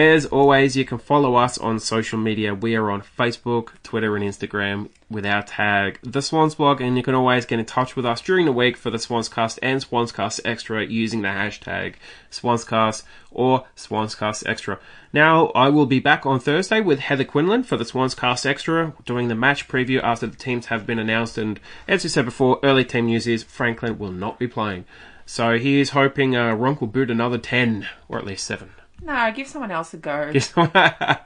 As 0.00 0.24
always, 0.24 0.78
you 0.78 0.86
can 0.86 0.96
follow 0.96 1.34
us 1.34 1.58
on 1.58 1.78
social 1.78 2.18
media. 2.18 2.54
We 2.54 2.74
are 2.74 2.90
on 2.90 3.02
Facebook, 3.02 3.72
Twitter, 3.82 4.16
and 4.16 4.24
Instagram 4.24 4.88
with 5.10 5.26
our 5.26 5.42
tag 5.42 5.98
The 6.02 6.22
Swans 6.22 6.54
Blog, 6.54 6.80
and 6.80 6.96
you 6.96 7.02
can 7.02 7.14
always 7.14 7.44
get 7.44 7.58
in 7.58 7.66
touch 7.66 7.96
with 7.96 8.06
us 8.06 8.22
during 8.22 8.46
the 8.46 8.52
week 8.52 8.78
for 8.78 8.88
the 8.88 8.96
Swanscast 8.96 9.58
and 9.62 9.84
Swanscast 9.84 10.40
Extra 10.42 10.86
using 10.86 11.20
the 11.20 11.28
hashtag 11.28 11.96
Swanscast 12.30 13.02
or 13.30 13.66
Swanscast 13.76 14.48
Extra. 14.48 14.78
Now, 15.12 15.48
I 15.48 15.68
will 15.68 15.84
be 15.84 16.00
back 16.00 16.24
on 16.24 16.40
Thursday 16.40 16.80
with 16.80 17.00
Heather 17.00 17.24
Quinlan 17.24 17.64
for 17.64 17.76
the 17.76 17.84
Swanscast 17.84 18.46
Extra, 18.46 18.94
doing 19.04 19.28
the 19.28 19.34
match 19.34 19.68
preview 19.68 20.02
after 20.02 20.26
the 20.26 20.36
teams 20.38 20.66
have 20.66 20.86
been 20.86 20.98
announced. 20.98 21.36
And 21.36 21.60
as 21.86 22.04
we 22.04 22.08
said 22.08 22.24
before, 22.24 22.58
early 22.62 22.86
team 22.86 23.04
news 23.04 23.26
is 23.26 23.42
Franklin 23.42 23.98
will 23.98 24.12
not 24.12 24.38
be 24.38 24.48
playing. 24.48 24.86
So 25.26 25.58
he 25.58 25.78
is 25.78 25.90
hoping 25.90 26.34
uh, 26.34 26.56
Ronke 26.56 26.80
will 26.80 26.88
boot 26.88 27.10
another 27.10 27.36
10, 27.36 27.86
or 28.08 28.18
at 28.18 28.24
least 28.24 28.46
7. 28.46 28.70
No, 29.02 29.32
give 29.32 29.46
someone 29.46 29.70
else 29.70 29.94
a 29.94 29.96
go. 29.96 30.32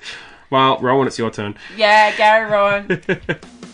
well, 0.51 0.79
Rohan, 0.81 1.07
it's 1.07 1.19
your 1.19 1.31
turn. 1.31 1.57
Yeah, 1.77 2.17
Gary 2.17 2.51
Rohan. 2.51 3.03